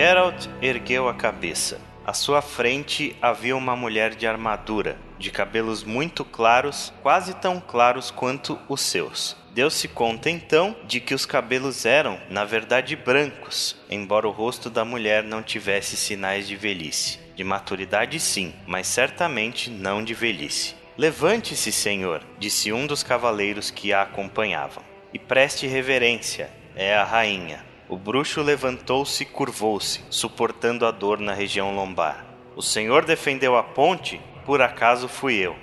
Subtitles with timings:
[0.00, 1.78] Geralt ergueu a cabeça.
[2.06, 8.10] À sua frente havia uma mulher de armadura, de cabelos muito claros, quase tão claros
[8.10, 9.36] quanto os seus.
[9.52, 14.86] Deu-se conta então de que os cabelos eram, na verdade, brancos, embora o rosto da
[14.86, 17.18] mulher não tivesse sinais de velhice.
[17.36, 20.74] De maturidade, sim, mas certamente não de velhice.
[20.96, 24.82] Levante-se, senhor, disse um dos cavaleiros que a acompanhavam,
[25.12, 26.48] e preste reverência.
[26.74, 27.68] É a rainha.
[27.90, 32.24] O bruxo levantou-se e curvou-se, suportando a dor na região lombar.
[32.54, 34.20] O senhor defendeu a ponte?
[34.46, 35.56] Por acaso fui eu.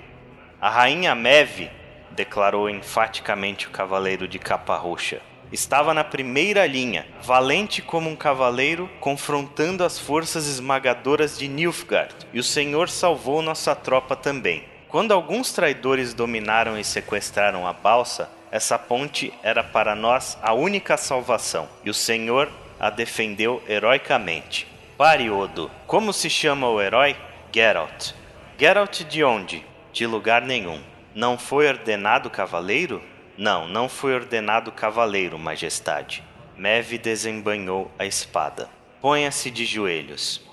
[0.60, 1.70] A rainha Meve,
[2.10, 5.22] declarou enfaticamente o cavaleiro de capa roxa.
[5.50, 12.38] Estava na primeira linha, valente como um cavaleiro, confrontando as forças esmagadoras de Nilfgaard, e
[12.38, 14.64] o senhor salvou nossa tropa também.
[14.86, 20.96] Quando alguns traidores dominaram e sequestraram a balsa, essa ponte era para nós a única
[20.96, 24.66] salvação, e o Senhor a defendeu heroicamente.
[24.96, 25.70] Pare, Odo.
[25.86, 27.16] Como se chama o herói?
[27.52, 28.12] Geralt.
[28.58, 29.64] Geralt de onde?
[29.92, 30.82] De lugar nenhum.
[31.14, 33.02] Não foi ordenado cavaleiro?
[33.36, 36.24] Não, não foi ordenado cavaleiro, majestade.
[36.56, 38.68] Meve desembanhou a espada.
[39.00, 40.44] Ponha-se de joelhos.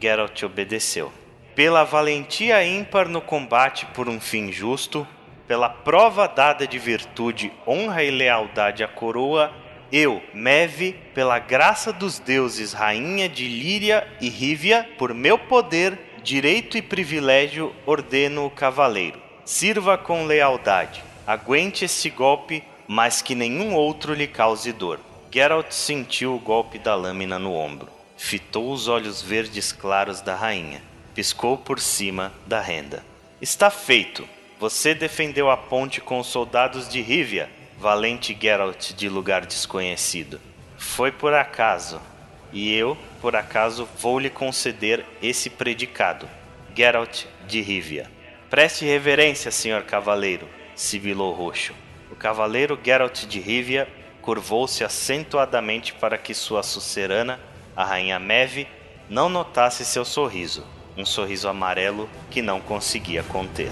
[0.00, 1.12] Geralt obedeceu.
[1.54, 5.06] Pela valentia ímpar no combate por um fim justo,
[5.50, 9.52] pela prova dada de virtude, honra e lealdade à coroa,
[9.90, 16.78] eu, Meve, pela graça dos deuses, rainha de Líria e Rívia, por meu poder, direito
[16.78, 19.20] e privilégio, ordeno o cavaleiro.
[19.44, 25.00] Sirva com lealdade, aguente esse golpe, mas que nenhum outro lhe cause dor.
[25.32, 27.88] Geralt sentiu o golpe da lâmina no ombro.
[28.16, 30.80] Fitou os olhos verdes claros da rainha.
[31.12, 33.04] Piscou por cima da renda.
[33.40, 34.24] Está feito,
[34.60, 40.38] você defendeu a ponte com os soldados de Rivia, valente Geralt de lugar desconhecido.
[40.76, 41.98] Foi por acaso,
[42.52, 46.28] e eu, por acaso, vou lhe conceder esse predicado.
[46.76, 48.10] Geralt de Rivia.
[48.50, 50.46] Preste reverência, senhor cavaleiro,
[50.76, 51.72] sibilou Roxo.
[52.10, 53.88] O cavaleiro Geralt de Rivia
[54.20, 57.40] curvou-se acentuadamente para que sua sucerana,
[57.74, 58.68] a rainha Meve,
[59.08, 60.66] não notasse seu sorriso,
[60.98, 63.70] um sorriso amarelo que não conseguia conter.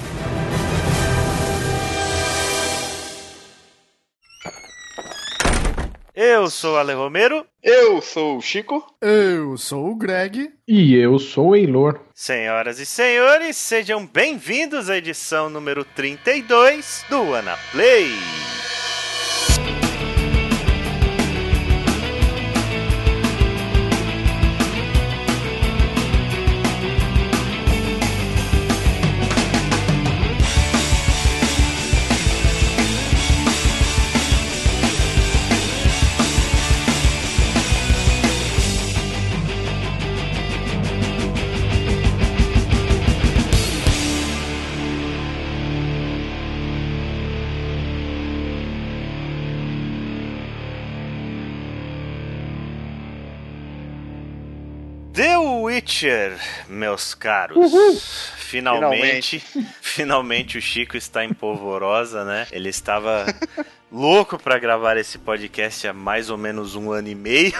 [6.21, 7.47] Eu sou o Ale Romero.
[7.63, 8.85] Eu sou o Chico.
[9.01, 10.51] Eu sou o Greg.
[10.67, 12.01] E eu sou o Eilor.
[12.13, 18.11] Senhoras e senhores, sejam bem-vindos à edição número 32 do Anaplay.
[18.11, 18.58] The
[55.79, 56.37] Witcher,
[56.69, 57.57] meus caros.
[57.57, 57.97] Uhul.
[58.37, 62.47] Finalmente, finalmente, finalmente o Chico está em polvorosa, né?
[62.51, 63.27] Ele estava
[63.91, 67.53] louco para gravar esse podcast há mais ou menos um ano e meio.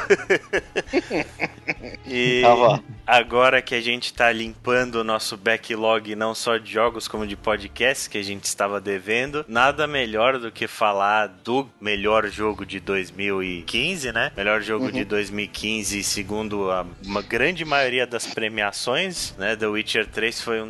[2.07, 2.83] e Tava.
[3.09, 7.37] Agora que a gente está limpando o nosso backlog não só de jogos como de
[7.37, 12.79] podcasts que a gente estava devendo, nada melhor do que falar do melhor jogo de
[12.79, 14.31] 2015, né?
[14.37, 19.57] Melhor jogo de 2015 segundo a, uma grande maioria das premiações, né?
[19.57, 20.69] The Witcher 3 foi um,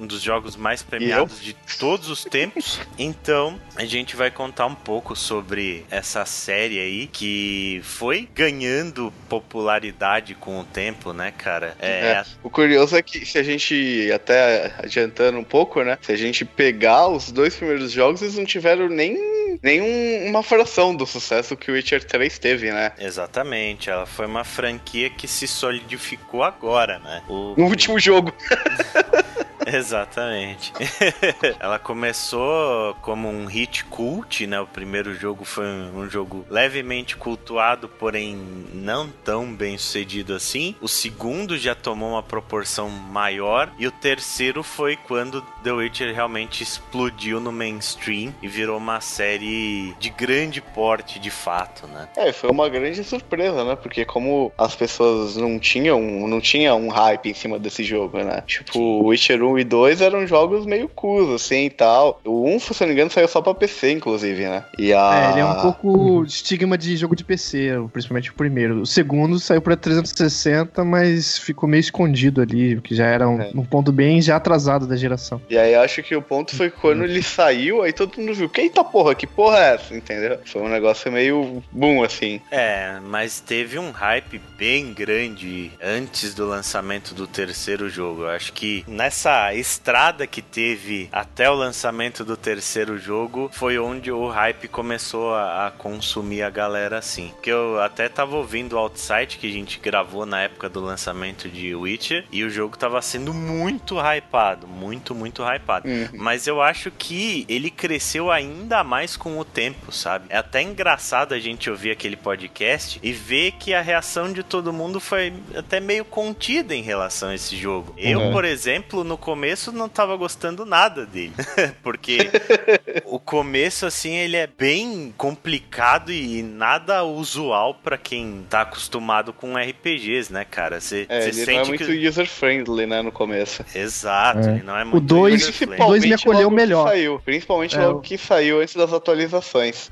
[0.00, 2.80] um dos jogos mais premiados de todos os tempos.
[2.98, 10.34] Então, a gente vai contar um pouco sobre essa série aí que foi ganhando popularidade
[10.34, 11.67] com o tempo, né, cara?
[11.78, 15.98] É, O curioso é que se a gente, até adiantando um pouco, né?
[16.02, 19.16] Se a gente pegar os dois primeiros jogos, eles não tiveram nem,
[19.62, 22.92] nem um- uma fração do sucesso que o Witcher 3 teve, né?
[22.98, 27.22] Exatamente, ela foi uma franquia que se solidificou agora, né?
[27.28, 28.32] O- No último jogo.
[29.66, 30.72] Exatamente.
[31.60, 34.58] Ela começou como um hit cult, né?
[34.60, 38.34] O primeiro jogo foi um jogo levemente cultuado, porém
[38.72, 40.74] não tão bem sucedido assim.
[40.80, 46.62] O segundo já tomou uma proporção maior e o terceiro foi quando The Witcher realmente
[46.62, 52.08] explodiu no mainstream e virou uma série de grande porte de fato, né?
[52.16, 53.76] É, foi uma grande surpresa, né?
[53.76, 58.42] Porque como as pessoas não tinham, não tinha um hype em cima desse jogo, né?
[58.46, 62.20] Tipo, o Witcher 1 1 e 2 eram jogos meio cus, assim e tal.
[62.24, 64.64] O 1, se eu não me engano, saiu só pra PC, inclusive, né?
[64.78, 65.28] E a...
[65.28, 68.82] É, ele é um pouco estigma de jogo de PC, principalmente o primeiro.
[68.82, 73.50] O segundo saiu pra 360, mas ficou meio escondido ali, que já era um, é.
[73.54, 75.40] um ponto bem já atrasado da geração.
[75.48, 78.82] E aí acho que o ponto foi quando ele saiu, aí todo mundo viu, eita
[78.84, 80.40] porra, que porra é essa, entendeu?
[80.44, 82.40] Foi um negócio meio boom, assim.
[82.50, 88.22] É, mas teve um hype bem grande antes do lançamento do terceiro jogo.
[88.22, 94.10] Eu acho que nessa estrada que teve até o lançamento do terceiro jogo foi onde
[94.10, 97.32] o hype começou a, a consumir a galera assim.
[97.42, 101.48] Que eu até tava ouvindo o Outside que a gente gravou na época do lançamento
[101.48, 105.88] de Witcher e o jogo tava sendo muito hypado, muito, muito hypado.
[105.88, 106.08] Uhum.
[106.14, 110.26] Mas eu acho que ele cresceu ainda mais com o tempo, sabe?
[110.30, 114.72] É até engraçado a gente ouvir aquele podcast e ver que a reação de todo
[114.72, 117.94] mundo foi até meio contida em relação a esse jogo.
[117.98, 118.04] Uhum.
[118.04, 121.34] Eu, por exemplo, no começo não tava gostando nada dele,
[121.82, 122.30] porque
[123.04, 129.56] o começo assim ele é bem complicado e nada usual para quem tá acostumado com
[129.56, 130.80] RPGs, né, cara?
[130.80, 132.08] Você é, ele sente não é muito que...
[132.08, 133.64] user friendly, né, no começo.
[133.74, 134.52] Exato, é.
[134.52, 135.60] ele não é muito O 2
[136.00, 136.88] me acolheu melhor.
[136.88, 139.07] Saiu, principalmente é, logo que saiu antes das atualizações.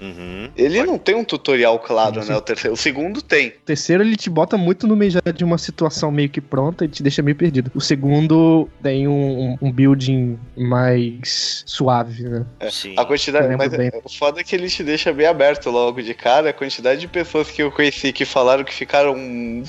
[0.01, 0.51] Uhum.
[0.57, 0.91] Ele Pode...
[0.91, 2.75] não tem um tutorial claro, né, o terceiro.
[2.75, 3.49] O segundo tem.
[3.49, 6.85] O terceiro ele te bota muito no meio já de uma situação meio que pronta
[6.85, 7.71] e te deixa meio perdido.
[7.75, 12.47] O segundo tem um, um building mais suave, né?
[12.61, 12.95] É, Sim.
[12.97, 13.91] A quantidade, mas bem.
[14.05, 16.51] o foda é que ele te deixa bem aberto logo de cara.
[16.51, 19.15] A quantidade de pessoas que eu conheci que falaram que ficaram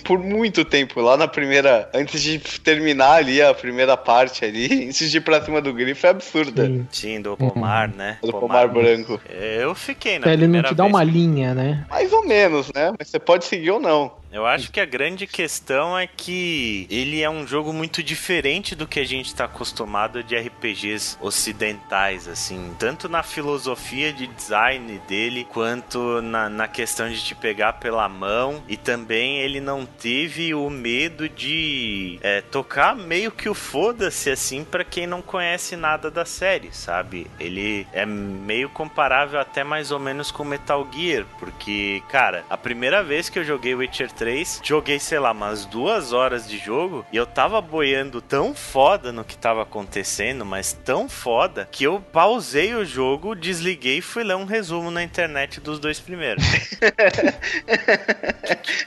[0.04, 5.10] por muito tempo lá na primeira, antes de terminar ali a primeira parte ali, antes
[5.10, 6.66] de ir pra cima do grifo, é absurda.
[6.66, 7.96] Sim, Sim do pomar, uhum.
[7.96, 8.18] né?
[8.22, 9.20] Do pomar, pomar branco.
[9.40, 11.86] Eu fiquei na é, Ele não te dá uma linha, né?
[11.90, 12.92] Mais ou menos, né?
[12.98, 14.12] Mas você pode seguir ou não.
[14.32, 18.86] Eu acho que a grande questão é que ele é um jogo muito diferente do
[18.86, 25.48] que a gente está acostumado de RPGs ocidentais, assim, tanto na filosofia de design dele,
[25.50, 30.70] quanto na, na questão de te pegar pela mão, e também ele não teve o
[30.70, 36.26] medo de é, tocar meio que o foda-se, assim, para quem não conhece nada da
[36.26, 37.28] série, sabe?
[37.40, 43.02] Ele é meio comparável até mais ou menos com Metal Gear, porque, cara, a primeira
[43.02, 47.18] vez que eu joguei Witcher 3, joguei, sei lá, umas duas horas de jogo e
[47.18, 52.74] eu tava boiando tão foda no que tava acontecendo, mas tão foda, que eu pausei
[52.74, 56.44] o jogo, desliguei e fui ler um resumo na internet dos dois primeiros.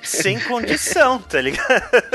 [0.03, 1.71] Sem condição, tá ligado?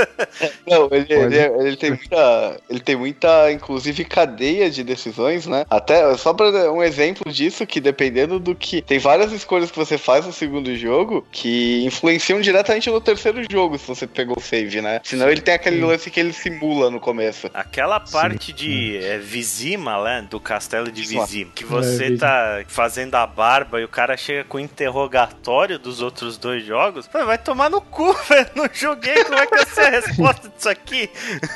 [0.67, 2.61] Não, ele, ele, ele, tem muita.
[2.69, 5.65] Ele tem muita, inclusive, cadeia de decisões, né?
[5.69, 8.81] Até, só pra um exemplo disso, que dependendo do que.
[8.81, 13.77] Tem várias escolhas que você faz no segundo jogo que influenciam diretamente no terceiro jogo,
[13.77, 14.99] se você pegou o save, né?
[15.03, 17.49] Senão ele tem aquele lance que ele simula no começo.
[17.53, 18.53] Aquela parte Sim.
[18.53, 20.27] de é, Vizima, né?
[20.29, 24.43] Do castelo de Vizima, que você é, tá fazendo a barba e o cara chega
[24.43, 27.07] com o interrogatório dos outros dois jogos.
[27.11, 28.49] Vai tomar no cu, velho.
[28.55, 31.09] Não joguei, como é que eu sei a resposta disso aqui?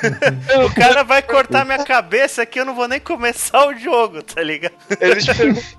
[0.66, 4.42] o cara vai cortar minha cabeça aqui, eu não vou nem começar o jogo, tá
[4.42, 4.74] ligado?
[5.00, 5.26] Eles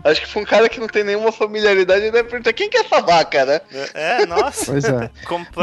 [0.05, 2.77] Acho que foi um cara que não tem nenhuma familiaridade e deve perguntar quem que
[2.77, 3.61] é essa vaca, né?
[3.95, 4.73] É, nossa.
[4.73, 5.11] Pois é.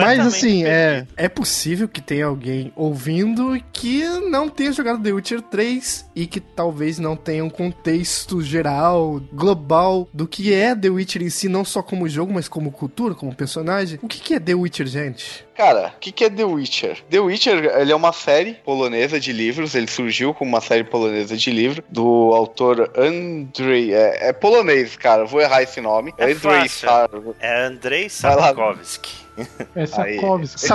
[0.02, 5.42] Mas assim, é, é possível que tenha alguém ouvindo que não tenha jogado The Witcher
[5.42, 11.22] 3 e que talvez não tenha um contexto geral, global, do que é The Witcher
[11.22, 14.00] em si, não só como jogo, mas como cultura, como personagem.
[14.02, 15.46] O que, que é The Witcher, gente?
[15.58, 17.04] Cara, o que, que é The Witcher?
[17.10, 19.74] The Witcher ele é uma série polonesa de livros.
[19.74, 23.92] Ele surgiu como uma série polonesa de livro do autor Andrzej.
[23.92, 25.26] É, é polonês, cara.
[25.26, 26.14] Vou errar esse nome.
[26.18, 27.10] É Andrzej Sar...
[27.40, 29.27] É Andrei Sapkowski.
[29.76, 30.68] É Sapkowski.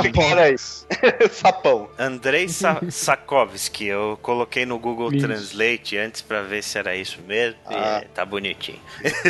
[1.31, 1.88] Sapão.
[1.99, 3.87] Andrei Sa Sakovski.
[3.87, 5.26] Eu coloquei no Google isso.
[5.26, 7.59] Translate antes pra ver se era isso mesmo.
[7.66, 8.00] Ah.
[8.02, 8.78] É, tá bonitinho.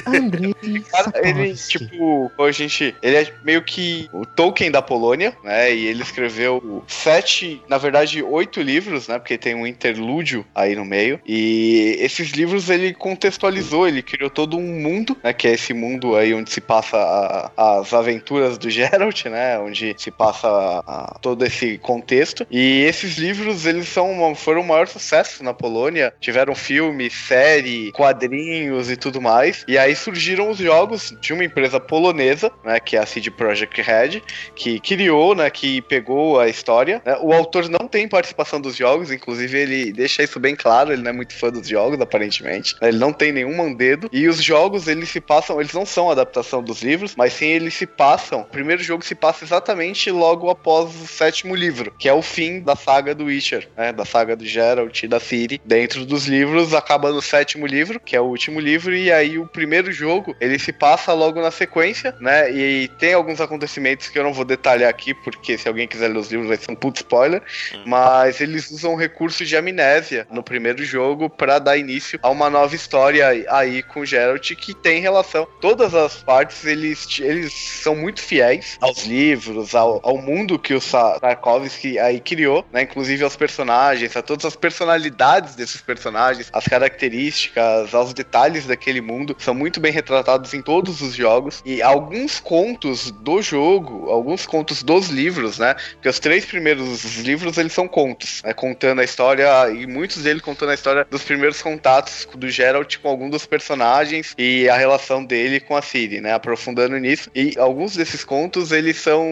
[0.07, 0.55] Andrei
[1.23, 2.95] Ele, tipo, a gente.
[3.03, 5.75] Ele é meio que o Tolkien da Polônia, né?
[5.75, 9.19] E ele escreveu sete, na verdade, oito livros, né?
[9.19, 11.21] Porque tem um interlúdio aí no meio.
[11.27, 15.33] E esses livros ele contextualizou, ele criou todo um mundo, né?
[15.33, 19.59] Que é esse mundo aí onde se passa a, as aventuras do Geralt né?
[19.59, 20.49] Onde se passa
[20.87, 22.47] a, todo esse contexto.
[22.51, 26.13] E esses livros, eles são foram um maior sucesso na Polônia.
[26.21, 29.65] Tiveram filme, série, quadrinhos e tudo mais.
[29.67, 32.79] E aí surgiram os jogos de uma empresa polonesa, né?
[32.81, 34.23] Que é a CD Projekt Red,
[34.55, 37.01] que criou né, que pegou a história.
[37.05, 37.17] Né?
[37.21, 41.11] O autor não tem participação dos jogos, inclusive ele deixa isso bem claro, ele não
[41.11, 42.75] é muito fã dos jogos, aparentemente.
[42.81, 44.09] Ele não tem nenhum mandedo.
[44.13, 47.75] E os jogos, eles se passam, eles não são adaptação dos livros, mas sim eles
[47.75, 48.41] se passam.
[48.41, 52.61] O primeiro jogo se passa exatamente logo após o sétimo livro, que é o fim
[52.61, 53.93] da saga do Witcher, né?
[53.93, 55.61] Da saga do Geralt e da Ciri.
[55.65, 59.47] Dentro dos livros, acaba no sétimo livro, que é o último livro, e aí o
[59.47, 62.51] primeiro jogo, ele se passa logo na sequência, né?
[62.51, 66.19] E tem alguns acontecimentos que eu não vou detalhar aqui, porque se alguém quiser ler
[66.19, 67.43] os livros vai ser um puto spoiler,
[67.75, 67.85] hum.
[67.87, 72.75] mas eles usam recursos de amnésia no primeiro jogo para dar início a uma nova
[72.75, 75.47] história aí com Geralt que tem relação.
[75.61, 80.81] Todas as partes eles, eles são muito fiéis aos livros, ao, ao mundo que o
[81.21, 82.83] Tarkovsky aí criou, né?
[82.83, 89.37] Inclusive aos personagens, a todas as personalidades desses personagens, as características, aos detalhes daquele mundo
[89.39, 94.83] são muito bem retratados em todos os jogos e alguns contos do jogo, alguns contos
[94.83, 95.75] dos livros, né?
[95.95, 98.53] Porque os três primeiros livros eles são contos, né?
[98.53, 103.09] Contando a história e muitos deles contando a história dos primeiros contatos do Geralt com
[103.09, 106.33] algum dos personagens e a relação dele com a Ciri, né?
[106.33, 107.31] Aprofundando nisso.
[107.35, 109.25] E alguns desses contos eles são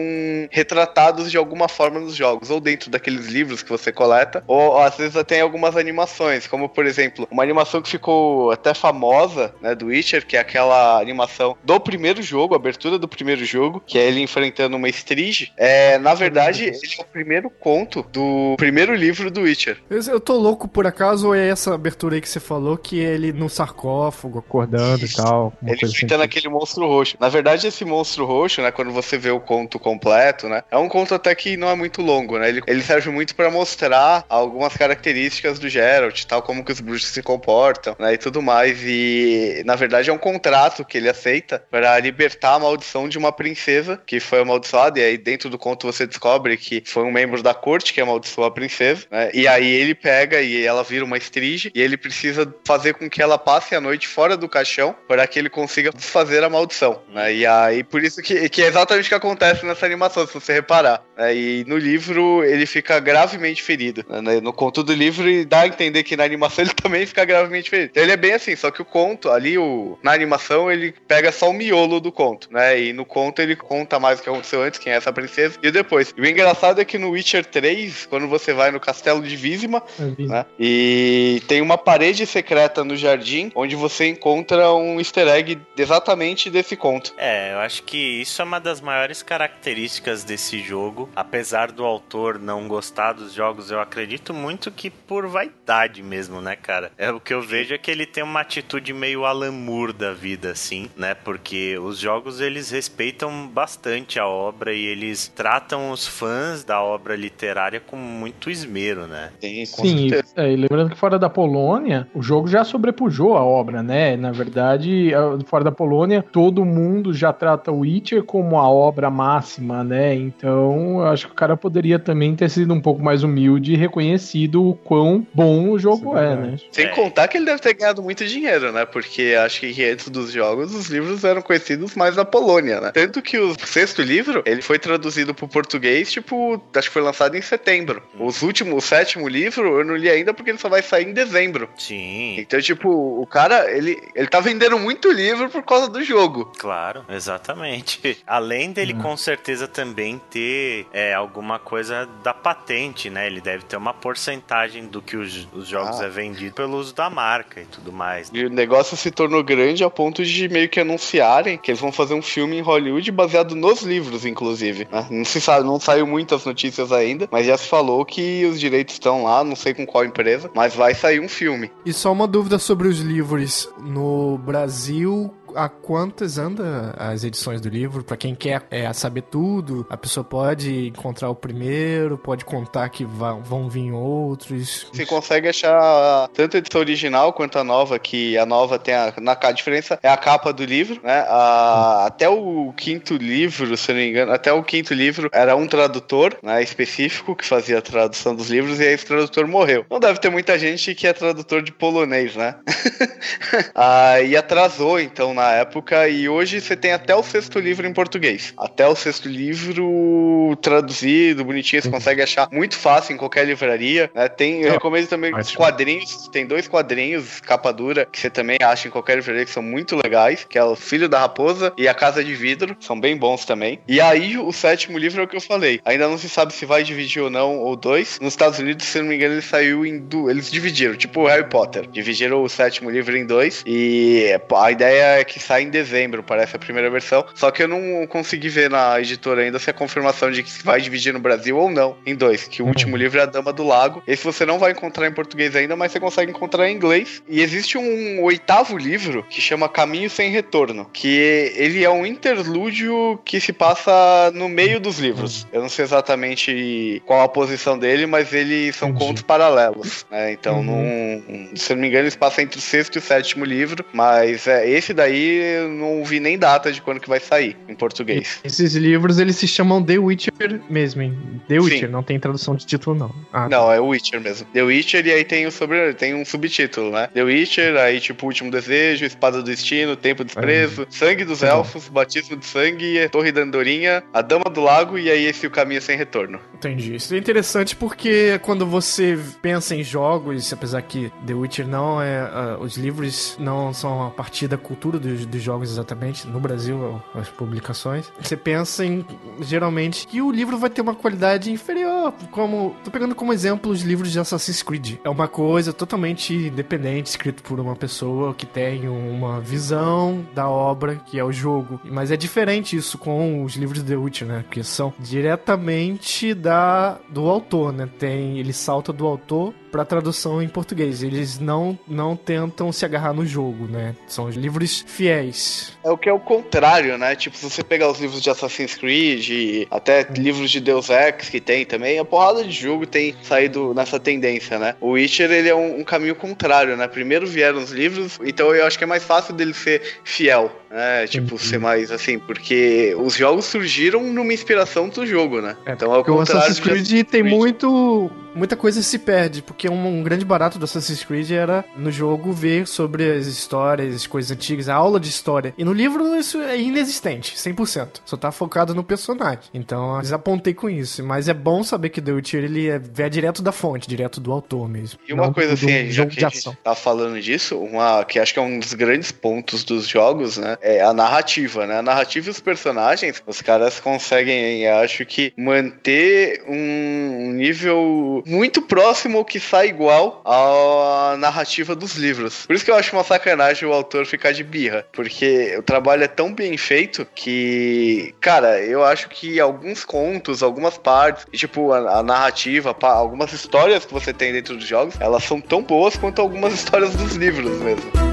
[0.49, 4.97] retratados de alguma forma nos jogos, ou dentro daqueles livros que você coleta, ou às
[4.97, 9.87] vezes até algumas animações, como por exemplo, uma animação que ficou até famosa, né, do
[9.87, 14.21] Witcher, que é aquela animação do primeiro jogo, abertura do primeiro jogo, que é ele
[14.21, 15.51] enfrentando uma Strige.
[15.57, 19.77] É, na verdade, ele é o primeiro conto do primeiro livro do Witcher.
[19.89, 23.33] Eu tô louco por acaso ou é essa abertura aí que você falou que ele
[23.33, 25.19] no sarcófago acordando Isso.
[25.19, 25.53] e tal?
[25.65, 26.23] Ele enfrentando assim.
[26.23, 27.17] aquele monstro roxo.
[27.19, 30.87] Na verdade, esse monstro roxo, né, quando você vê o conto completo, né, é um
[30.87, 32.49] conto até que não é muito longo, né?
[32.49, 37.09] Ele, ele serve muito para mostrar algumas características do Geralt, tal como que os bruxos
[37.09, 38.79] se comportam, né, e tudo mais.
[38.83, 43.31] E na verdade é um contrato que ele aceita para libertar a maldição de uma
[43.31, 44.99] princesa que foi amaldiçoada.
[44.99, 48.47] E aí dentro do conto você descobre que foi um membro da corte que amaldiçoou
[48.47, 49.29] a princesa, né?
[49.33, 53.21] E aí ele pega e ela vira uma estrige e ele precisa fazer com que
[53.21, 57.33] ela passe a noite fora do caixão para que ele consiga desfazer a maldição, né?
[57.33, 59.30] E aí por isso que, que é exatamente o que acontece
[59.63, 61.03] nessa animação, se você reparar.
[61.17, 61.35] Né?
[61.35, 64.05] E no livro ele fica gravemente ferido.
[64.09, 64.39] Né?
[64.41, 67.89] No conto do livro dá a entender que na animação ele também fica gravemente ferido.
[67.91, 71.31] Então, ele é bem assim, só que o conto ali, o, na animação, ele pega
[71.31, 72.79] só o miolo do conto, né?
[72.79, 75.71] E no conto ele conta mais o que aconteceu antes, quem é essa princesa, e
[75.71, 76.13] depois.
[76.15, 79.83] E o engraçado é que no Witcher 3, quando você vai no castelo de Vizima,
[79.99, 80.45] é né?
[80.59, 86.75] E tem uma parede secreta no jardim onde você encontra um easter egg exatamente desse
[86.75, 87.13] conto.
[87.17, 91.09] É, eu acho que isso é uma das maiores características desse jogo.
[91.15, 96.55] Apesar do autor não gostar dos jogos, eu acredito muito que por vaidade mesmo, né,
[96.55, 96.91] cara?
[96.97, 100.13] É o que eu vejo é que ele tem uma atitude meio Alan Moore da
[100.13, 101.13] vida, assim, né?
[101.13, 107.15] Porque os jogos eles respeitam bastante a obra e eles tratam os fãs da obra
[107.15, 109.31] literária com muito esmero, né?
[109.39, 113.83] Sim, Sim é, e lembrando que fora da Polônia, o jogo já sobrepujou a obra,
[113.83, 114.15] né?
[114.15, 115.11] Na verdade,
[115.45, 120.15] fora da Polônia, todo mundo já trata o Witcher como a obra máxima, né?
[120.15, 123.77] Então, eu acho que o cara poderia também ter sido um pouco mais humilde e
[123.77, 126.57] reconhecido o quão bom o jogo é, é, né?
[126.71, 128.85] Sem contar que ele deve ter ganhado muito dinheiro, né?
[128.85, 132.91] Porque acho que antes dos jogos, os livros eram conhecidos mais na Polônia, né?
[132.91, 137.35] Tanto que o sexto livro, ele foi traduzido pro português, tipo, acho que foi lançado
[137.35, 138.01] em setembro.
[138.19, 141.13] Os últimos, o sétimo livro, eu não li ainda porque ele só vai sair em
[141.13, 141.69] dezembro.
[141.77, 142.35] Sim.
[142.39, 146.51] Então, tipo, o cara, ele, ele tá vendendo muito livro por causa do jogo.
[146.57, 148.17] Claro, exatamente.
[148.25, 149.00] Além dele, hum.
[149.01, 153.27] Com certeza, também ter é, alguma coisa da patente, né?
[153.27, 156.05] Ele deve ter uma porcentagem do que os, os jogos ah.
[156.05, 158.29] é vendido pelo uso da marca e tudo mais.
[158.33, 161.91] E o negócio se tornou grande a ponto de meio que anunciarem que eles vão
[161.91, 164.87] fazer um filme em Hollywood baseado nos livros, inclusive.
[164.91, 165.07] Né?
[165.09, 168.95] Não se sabe, não saiu muitas notícias ainda, mas já se falou que os direitos
[168.95, 171.71] estão lá, não sei com qual empresa, mas vai sair um filme.
[171.85, 173.69] E só uma dúvida sobre os livros.
[173.79, 178.03] No Brasil, a quantas anda as edições do livro?
[178.03, 183.05] Para quem quer é, saber tudo, a pessoa pode encontrar o primeiro, pode contar que
[183.05, 184.87] vão, vão vir outros.
[184.91, 189.13] Você consegue achar tanto a edição original quanto a nova, que a nova tem a,
[189.19, 191.25] na, a diferença é a capa do livro, né?
[191.27, 195.67] A, até o quinto livro, se não me engano, até o quinto livro era um
[195.67, 199.85] tradutor, né, específico que fazia a tradução dos livros e aí esse tradutor morreu.
[199.89, 202.55] Não deve ter muita gente que é tradutor de polonês, né?
[203.75, 207.93] ah, e atrasou então na época e hoje você tem até o sexto livro em
[207.93, 208.53] português.
[208.57, 211.93] Até o sexto livro traduzido, bonitinho, você uhum.
[211.93, 214.11] consegue achar muito fácil em qualquer livraria.
[214.13, 214.27] Né?
[214.27, 218.87] Tem, eu recomendo também os quadrinhos, tem dois quadrinhos, capa dura, que você também acha
[218.87, 221.93] em qualquer livraria que são muito legais, que é o Filho da Raposa e a
[221.93, 223.79] Casa de Vidro, são bem bons também.
[223.87, 225.79] E aí o sétimo livro é o que eu falei.
[225.85, 228.19] Ainda não se sabe se vai dividir ou não, ou dois.
[228.19, 230.29] Nos Estados Unidos, se não me engano, ele saiu em du...
[230.29, 231.87] eles dividiram, tipo o Harry Potter.
[231.87, 236.55] Dividiram o sétimo livro em dois e a ideia é que sai em dezembro, parece
[236.55, 237.25] a primeira versão.
[237.33, 240.81] Só que eu não consegui ver na editora ainda se é confirmação de que vai
[240.81, 242.47] dividir no Brasil ou não em dois.
[242.47, 242.71] Que o uhum.
[242.71, 244.03] último livro é A Dama do Lago.
[244.07, 247.21] Esse você não vai encontrar em português ainda, mas você consegue encontrar em inglês.
[247.27, 253.19] E existe um oitavo livro que chama Caminho Sem Retorno, que ele é um interlúdio
[253.23, 255.47] que se passa no meio dos livros.
[255.51, 259.05] Eu não sei exatamente qual a posição dele, mas eles são Entendi.
[259.05, 260.05] contos paralelos.
[260.09, 260.33] Né?
[260.33, 260.63] Então, uhum.
[260.63, 263.85] num, se eu não me engano, eles passam entre o sexto e o sétimo livro,
[263.93, 267.75] mas é, esse daí eu não vi nem data de quando que vai sair em
[267.75, 268.39] português.
[268.43, 271.17] Esses livros, eles se chamam The Witcher mesmo, hein?
[271.47, 271.87] The Witcher, Sim.
[271.87, 273.15] não tem tradução de título, não.
[273.31, 273.75] Ah, não, tá.
[273.75, 274.47] é Witcher mesmo.
[274.53, 277.07] The Witcher e aí tem, o sobre, tem um subtítulo, né?
[277.13, 280.85] The Witcher, aí tipo Último Desejo, Espada do Destino, Tempo Desprezo, é.
[280.89, 285.25] Sangue dos Elfos, Batismo de Sangue, Torre da Andorinha, A Dama do Lago e aí
[285.25, 286.39] esse O Caminho Sem Retorno.
[286.53, 286.95] Entendi.
[286.95, 292.21] Isso é interessante porque quando você pensa em jogos, apesar que The Witcher não é.
[292.21, 297.01] Uh, os livros não são a partir da cultura dos, dos jogos exatamente, no Brasil,
[297.13, 299.05] as publicações, você pensa em
[299.41, 302.13] geralmente que o livro vai ter uma qualidade inferior.
[302.31, 302.75] Como.
[302.83, 304.97] Tô pegando como exemplo os livros de Assassin's Creed.
[305.03, 310.95] É uma coisa totalmente independente, escrito por uma pessoa que tem uma visão da obra,
[310.95, 311.79] que é o jogo.
[311.83, 314.43] Mas é diferente isso com os livros de The Witcher, né?
[314.43, 317.89] Porque são diretamente da, do autor, né?
[317.99, 321.01] Tem, ele salta do autor para tradução em português.
[321.01, 323.95] Eles não, não tentam se agarrar no jogo, né?
[324.07, 325.77] São livros fiéis.
[325.83, 327.15] É o que é o contrário, né?
[327.15, 331.39] Tipo, se você pegar os livros de Assassin's Creed, até livros de Deus Ex que
[331.39, 334.75] tem também, a porrada de jogo tem saído nessa tendência, né?
[334.81, 336.87] O Witcher, ele é um, um caminho contrário, né?
[336.87, 341.07] Primeiro vieram os livros, então eu acho que é mais fácil dele ser fiel, né?
[341.07, 345.55] Tipo, ser mais assim, porque os jogos surgiram numa inspiração do jogo, né?
[345.65, 346.19] É, então é o contrário.
[346.19, 350.65] O Assassin's Creed tem muito muita coisa se perde, porque um, um, grande barato do
[350.65, 355.09] Assassin's Creed era no jogo ver sobre as histórias, as coisas antigas, a aula de
[355.09, 355.53] história.
[355.57, 358.01] E no livro isso é inexistente, 100%.
[358.05, 359.39] Só tá focado no personagem.
[359.53, 361.03] Então, eu desapontei com isso.
[361.03, 364.31] Mas é bom saber que The Witcher ele é, é direto da fonte, direto do
[364.31, 364.99] autor mesmo.
[365.07, 368.39] E uma coisa assim, já que a gente tá falando disso, uma que acho que
[368.39, 370.57] é um dos grandes pontos dos jogos, né?
[370.61, 371.79] É a narrativa, né?
[371.79, 379.23] A narrativa e os personagens, os caras conseguem, acho que, manter um nível muito próximo
[379.25, 382.45] que sai igual à narrativa dos livros.
[382.45, 386.05] Por isso que eu acho uma sacanagem o autor ficar de birra, porque o trabalho
[386.05, 391.99] é tão bem feito que, cara, eu acho que alguns contos, algumas partes, tipo a,
[391.99, 396.21] a narrativa, algumas histórias que você tem dentro dos jogos, elas são tão boas quanto
[396.21, 398.10] algumas histórias dos livros mesmo.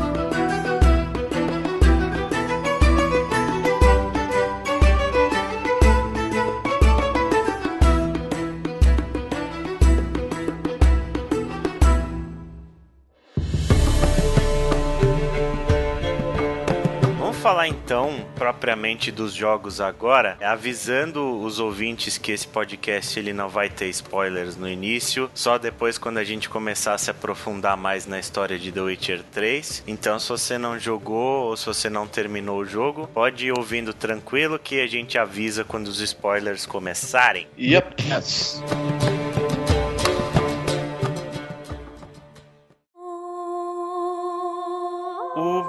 [17.49, 23.71] Falar então propriamente dos jogos agora, avisando os ouvintes que esse podcast ele não vai
[23.71, 28.19] ter spoilers no início, só depois quando a gente começar a se aprofundar mais na
[28.19, 29.85] história de The Witcher 3.
[29.87, 33.95] Então, se você não jogou ou se você não terminou o jogo, pode ir ouvindo
[33.95, 37.47] tranquilo que a gente avisa quando os spoilers começarem.
[37.59, 38.05] Yep.
[38.13, 38.61] Yes.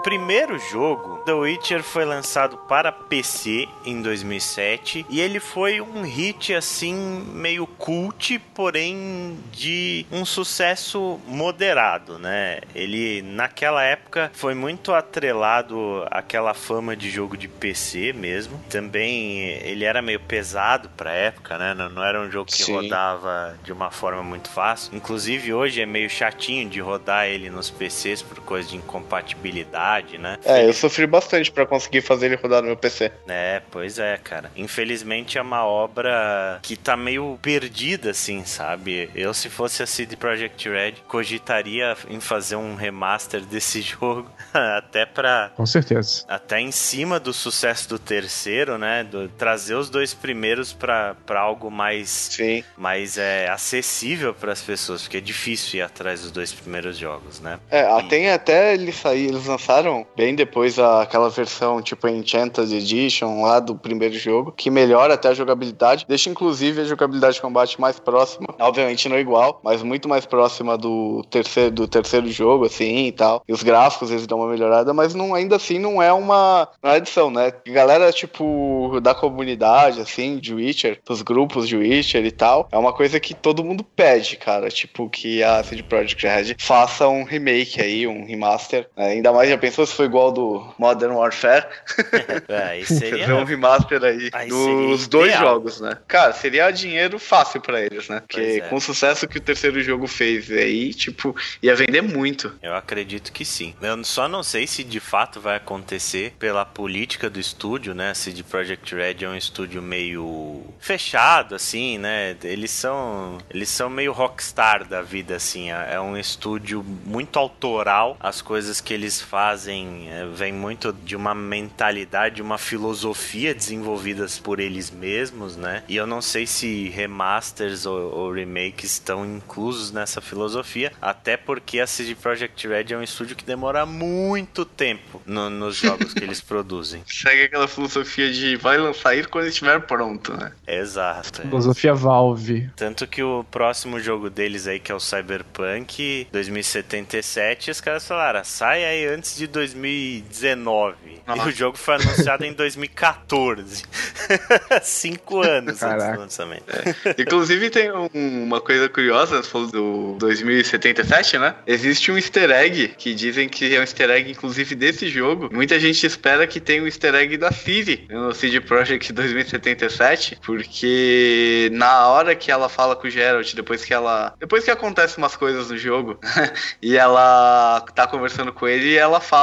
[0.09, 6.51] Primeiro jogo, The Witcher, foi lançado para PC em 2007 e ele foi um hit
[6.51, 6.95] assim
[7.31, 12.59] meio cult, porém de um sucesso moderado, né?
[12.73, 18.59] Ele naquela época foi muito atrelado àquela fama de jogo de PC mesmo.
[18.67, 21.75] Também ele era meio pesado para época, né?
[21.75, 22.73] Não, não, era um jogo que Sim.
[22.73, 24.89] rodava de uma forma muito fácil.
[24.95, 30.37] Inclusive hoje é meio chatinho de rodar ele nos PCs por coisa de incompatibilidade né?
[30.43, 33.11] É, eu sofri bastante para conseguir fazer ele rodar no meu PC.
[33.27, 34.51] É, pois é, cara.
[34.55, 39.09] Infelizmente é uma obra que tá meio perdida, assim, sabe?
[39.15, 45.05] Eu, se fosse a CD Projekt Red, cogitaria em fazer um remaster desse jogo, até
[45.05, 45.51] pra...
[45.55, 46.23] Com certeza.
[46.27, 49.03] Até em cima do sucesso do terceiro, né?
[49.03, 52.09] Do, trazer os dois primeiros para algo mais...
[52.09, 52.63] Sim.
[52.77, 57.39] Mais é, acessível para as pessoas, porque é difícil ir atrás dos dois primeiros jogos,
[57.39, 57.59] né?
[57.69, 58.03] É, e...
[58.03, 59.78] tem até ele sair, eles lançaram
[60.15, 65.33] bem depois aquela versão tipo Enchanted Edition lá do primeiro jogo, que melhora até a
[65.33, 70.25] jogabilidade, deixa inclusive a jogabilidade de combate mais próxima, obviamente não igual, mas muito mais
[70.25, 73.43] próxima do terceiro, do terceiro jogo, assim e tal.
[73.47, 76.97] E os gráficos eles dão uma melhorada, mas não, ainda assim não é uma, uma
[76.97, 77.51] edição, né?
[77.67, 82.93] Galera, tipo, da comunidade, assim, de Witcher, dos grupos de Witcher e tal, é uma
[82.93, 84.69] coisa que todo mundo pede, cara.
[84.69, 88.89] Tipo, que a CD Projekt Red faça um remake aí, um remaster.
[88.95, 89.11] Né?
[89.11, 91.65] Ainda mais já pensou se foi igual do Modern Warfare?
[92.47, 93.27] é, aí seria...
[93.27, 95.97] Fazer um remaster aí, aí dos dois jogos, né?
[96.07, 98.21] Cara, seria dinheiro fácil para eles, né?
[98.21, 98.59] Porque é.
[98.61, 102.53] com o sucesso que o terceiro jogo fez aí, tipo, ia vender muito.
[102.61, 103.75] Eu acredito que sim.
[103.81, 108.13] Eu só não sei se de fato vai acontecer pela política do estúdio, né?
[108.13, 112.35] Se de Project Red é um estúdio meio fechado, assim, né?
[112.43, 115.71] Eles são, eles são meio rockstar da vida, assim.
[115.71, 118.17] É, é um estúdio muito autoral.
[118.19, 124.59] As coisas que eles fazem é, vem muito de uma mentalidade, uma filosofia desenvolvidas por
[124.59, 125.83] eles mesmos, né?
[125.87, 131.79] E eu não sei se remasters ou, ou remakes estão inclusos nessa filosofia, até porque
[131.79, 136.23] a CD Projekt Red é um estúdio que demora muito tempo no, nos jogos que
[136.23, 137.03] eles produzem.
[137.07, 140.51] Segue aquela filosofia de vai lançar quando estiver pronto, né?
[140.67, 141.41] Exato.
[141.41, 141.45] É.
[141.45, 142.69] Filosofia Valve.
[142.75, 148.43] Tanto que o próximo jogo deles aí, que é o Cyberpunk 2077, os caras falaram,
[148.43, 150.95] sai aí antes de 2019.
[151.27, 151.43] Nossa.
[151.43, 153.83] E o jogo foi anunciado em 2014.
[154.81, 156.03] Cinco anos Caraca.
[156.03, 156.63] antes do lançamento.
[156.69, 157.21] É.
[157.21, 161.55] Inclusive tem um, uma coisa curiosa, você falou do 2077, né?
[161.67, 165.49] Existe um easter egg que dizem que é um easter egg, inclusive, desse jogo.
[165.51, 171.69] Muita gente espera que tenha um easter egg da Siri no CD Projekt 2077, porque
[171.71, 174.33] na hora que ela fala com o Geralt, depois que ela.
[174.39, 176.19] Depois que acontece umas coisas no jogo,
[176.81, 179.38] e ela tá conversando com ele, ela fala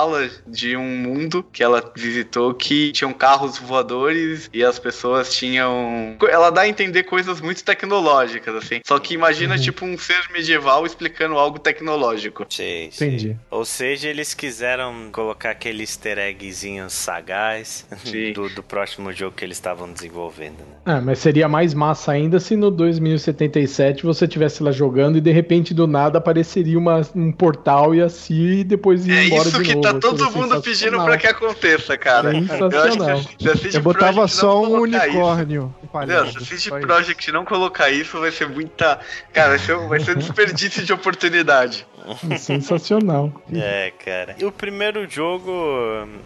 [0.47, 6.17] de um mundo que ela visitou que tinham carros voadores e as pessoas tinham.
[6.29, 8.81] Ela dá a entender coisas muito tecnológicas, assim.
[8.87, 9.61] Só que imagina, uhum.
[9.61, 12.47] tipo, um ser medieval explicando algo tecnológico.
[12.49, 13.07] Sim, sim.
[13.07, 13.37] Entendi.
[13.51, 17.87] Ou seja, eles quiseram colocar aquele easter eggzinho sagaz
[18.35, 20.97] do, do, próximo jogo que eles estavam desenvolvendo, né?
[20.97, 25.31] É, mas seria mais massa ainda se no 2077 você estivesse lá jogando e de
[25.31, 29.75] repente do nada apareceria uma, um portal e assim e depois ia é embora de
[29.75, 29.86] novo.
[29.89, 32.33] É tá todo mundo pedindo pra que aconteça, cara.
[32.33, 33.09] Sensacional.
[33.41, 35.75] Eu, acho que eu botava só um unicórnio.
[35.93, 38.99] Palhaço, se a CD Projekt não colocar isso, vai ser muita.
[39.33, 41.87] Cara, vai ser, vai ser um desperdício de oportunidade.
[42.39, 43.33] Sensacional.
[43.53, 44.37] É, cara.
[44.39, 45.53] E o primeiro jogo,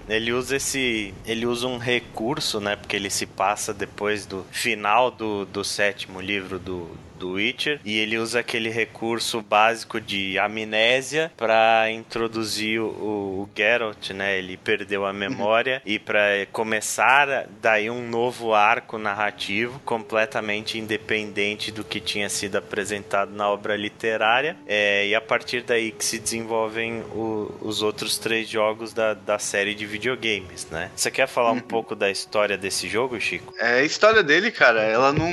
[0.08, 1.14] ele usa esse.
[1.24, 2.76] Ele usa um recurso, né?
[2.76, 6.90] Porque ele se passa depois do final do, do sétimo livro do,
[7.20, 14.11] do Witcher e ele usa aquele recurso básico de amnésia para introduzir o, o, Geralt,
[14.11, 14.38] né?
[14.38, 21.85] Ele perdeu a memória e para começar daí um novo arco narrativo completamente independente do
[21.85, 27.00] que tinha sido apresentado na obra literária é, e a partir daí que se desenvolvem
[27.12, 30.90] o, os outros três jogos da, da série de videogames, né?
[30.96, 31.61] Você quer falar um uhum.
[31.61, 33.52] pouco da história desse jogo, Chico?
[33.59, 35.28] É, a história dele, cara, ela não...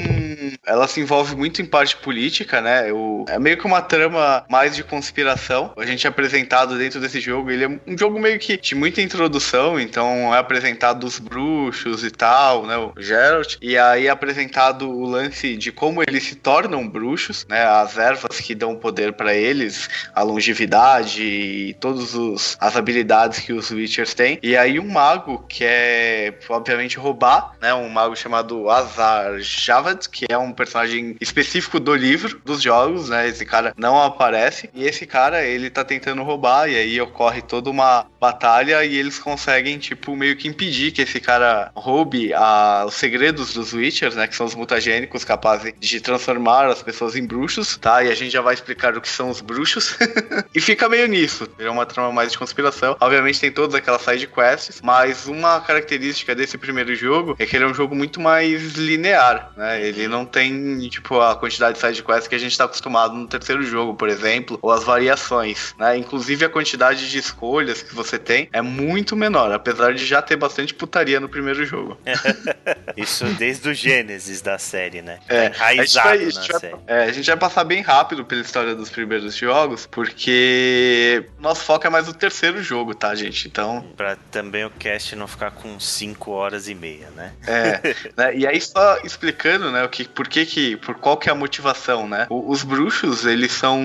[0.65, 2.91] ela se envolve muito em parte política, né?
[2.91, 5.73] O, é meio que uma trama mais de conspiração.
[5.77, 7.51] A gente é apresentado dentro desse jogo.
[7.51, 12.09] Ele é um jogo meio que de muita introdução, então é apresentado os bruxos e
[12.09, 12.75] tal, né?
[12.77, 13.57] O Geralt.
[13.61, 17.63] E aí é apresentado o lance de como eles se tornam bruxos, né?
[17.63, 23.69] As ervas que dão poder para eles, a longevidade e todas as habilidades que os
[23.69, 24.39] Witchers têm.
[24.41, 27.71] E aí um mago que é, obviamente, roubar, né?
[27.75, 33.09] Um mago chamado Azar Javad, que é um personagem específico específico do livro, dos jogos,
[33.09, 33.27] né?
[33.27, 34.69] Esse cara não aparece.
[34.73, 39.19] E esse cara, ele tá tentando roubar, e aí ocorre toda uma batalha e eles
[39.19, 44.27] conseguem, tipo, meio que impedir que esse cara roube a, os segredos dos Witchers, né?
[44.27, 48.03] Que são os mutagênicos capazes de transformar as pessoas em bruxos, tá?
[48.03, 49.97] E a gente já vai explicar o que são os bruxos.
[50.55, 51.47] e fica meio nisso.
[51.59, 52.95] É uma trama mais de conspiração.
[52.99, 57.65] Obviamente tem todas aquelas side quests, mas uma característica desse primeiro jogo é que ele
[57.65, 59.85] é um jogo muito mais linear, né?
[59.85, 63.15] Ele não tem, tipo, a quantidade quantidade de side quests que a gente está acostumado
[63.15, 65.97] no terceiro jogo, por exemplo, ou as variações, né?
[65.97, 70.35] Inclusive a quantidade de escolhas que você tem é muito menor, apesar de já ter
[70.35, 71.97] bastante putaria no primeiro jogo.
[72.95, 75.19] Isso desde o Gênesis da série, né?
[75.27, 78.23] É, tá a gente, vai, a, gente vai, é, a gente vai passar bem rápido
[78.23, 83.47] pela história dos primeiros jogos, porque nosso foco é mais o terceiro jogo, tá, gente?
[83.47, 83.85] Então.
[83.95, 87.33] Pra também o cast não ficar com 5 horas e meia, né?
[87.45, 88.35] É, né?
[88.35, 91.35] E aí só explicando, né, o que, por que que, por qual que é a
[91.47, 92.27] motivação, né?
[92.29, 93.81] O, os bruxos, eles são.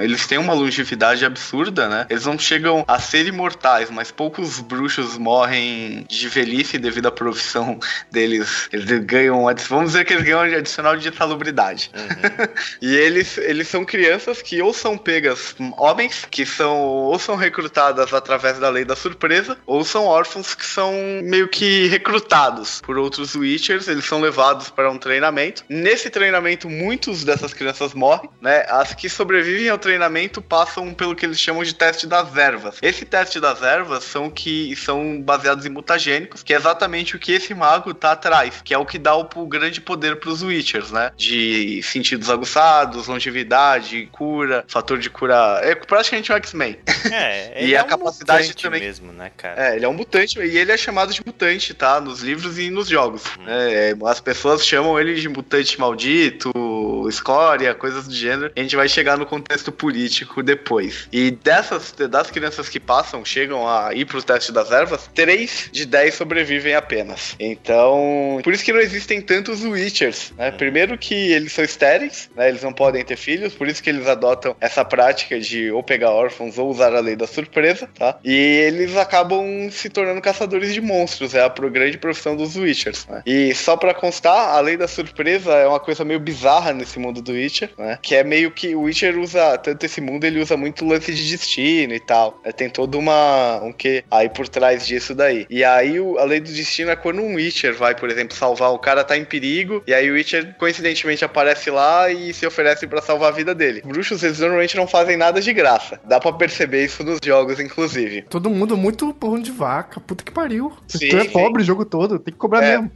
[0.00, 2.06] Eles têm uma longevidade absurda, né?
[2.08, 7.78] Eles não chegam a ser imortais, mas poucos bruxos morrem de velhice devido à profissão
[8.10, 8.68] deles.
[8.72, 9.44] Eles ganham.
[9.68, 11.90] Vamos dizer que eles ganham adicional de salubridade.
[11.94, 12.48] Uhum.
[12.80, 18.14] e eles, eles são crianças que ou são pegas homens, que são ou são recrutadas
[18.14, 23.34] através da lei da surpresa, ou são órfãos que são meio que recrutados por outros
[23.34, 25.64] Witchers, eles são levados para um treinamento.
[25.68, 28.64] Nesse treinamento, muitos dessas crianças morrem, né?
[28.68, 32.78] As que sobrevivem ao treinamento passam pelo que eles chamam de teste das ervas.
[32.82, 37.32] Esse teste das ervas são que são baseados em mutagênicos, que é exatamente o que
[37.32, 40.42] esse mago tá atrás, que é o que dá o, o grande poder para os
[40.42, 41.12] Witchers, né?
[41.16, 45.60] De sentidos aguçados, longevidade, cura, fator de cura.
[45.62, 46.78] É praticamente um X-Men.
[47.10, 48.80] É, e é a um capacidade também.
[48.80, 49.68] mesmo, né, cara?
[49.68, 52.00] É, ele é um mutante e ele é chamado de mutante, tá?
[52.00, 53.22] Nos livros e nos jogos.
[53.38, 53.44] Hum.
[53.46, 58.52] É, as pessoas chamam ele de mutante maldito, do escória, coisas do gênero.
[58.54, 61.08] A gente vai chegar no contexto político depois.
[61.12, 65.86] E dessas, das crianças que passam, chegam a ir pro teste das ervas, 3 de
[65.86, 67.34] 10 sobrevivem apenas.
[67.38, 70.50] Então, por isso que não existem tantos Witchers, né?
[70.50, 70.56] Hum.
[70.56, 72.48] Primeiro que eles são estéreis, né?
[72.48, 76.10] Eles não podem ter filhos, por isso que eles adotam essa prática de ou pegar
[76.10, 78.18] órfãos ou usar a lei da surpresa, tá?
[78.24, 83.22] E eles acabam se tornando caçadores de monstros, é a grande profissão dos Witchers, né?
[83.26, 87.22] E só para constar, a lei da surpresa é uma coisa meio bizarra nesse mundo
[87.22, 87.98] do Witcher, né?
[88.02, 91.30] Que é meio que o Witcher usa, tanto esse mundo, ele usa muito lance de
[91.30, 92.40] destino e tal.
[92.44, 92.52] Né?
[92.52, 95.46] Tem todo uma, um que aí por trás disso daí.
[95.48, 98.72] E aí o, a lei do destino é quando um Witcher vai, por exemplo, salvar
[98.72, 102.86] o cara tá em perigo, e aí o Witcher coincidentemente aparece lá e se oferece
[102.86, 103.82] para salvar a vida dele.
[103.84, 106.00] Bruxos, eles normalmente não fazem nada de graça.
[106.04, 108.22] Dá para perceber isso nos jogos, inclusive.
[108.22, 110.72] Todo mundo muito porrão de vaca, puta que pariu.
[110.88, 112.90] Sim, tu é pobre o jogo todo, tem que cobrar é, mesmo.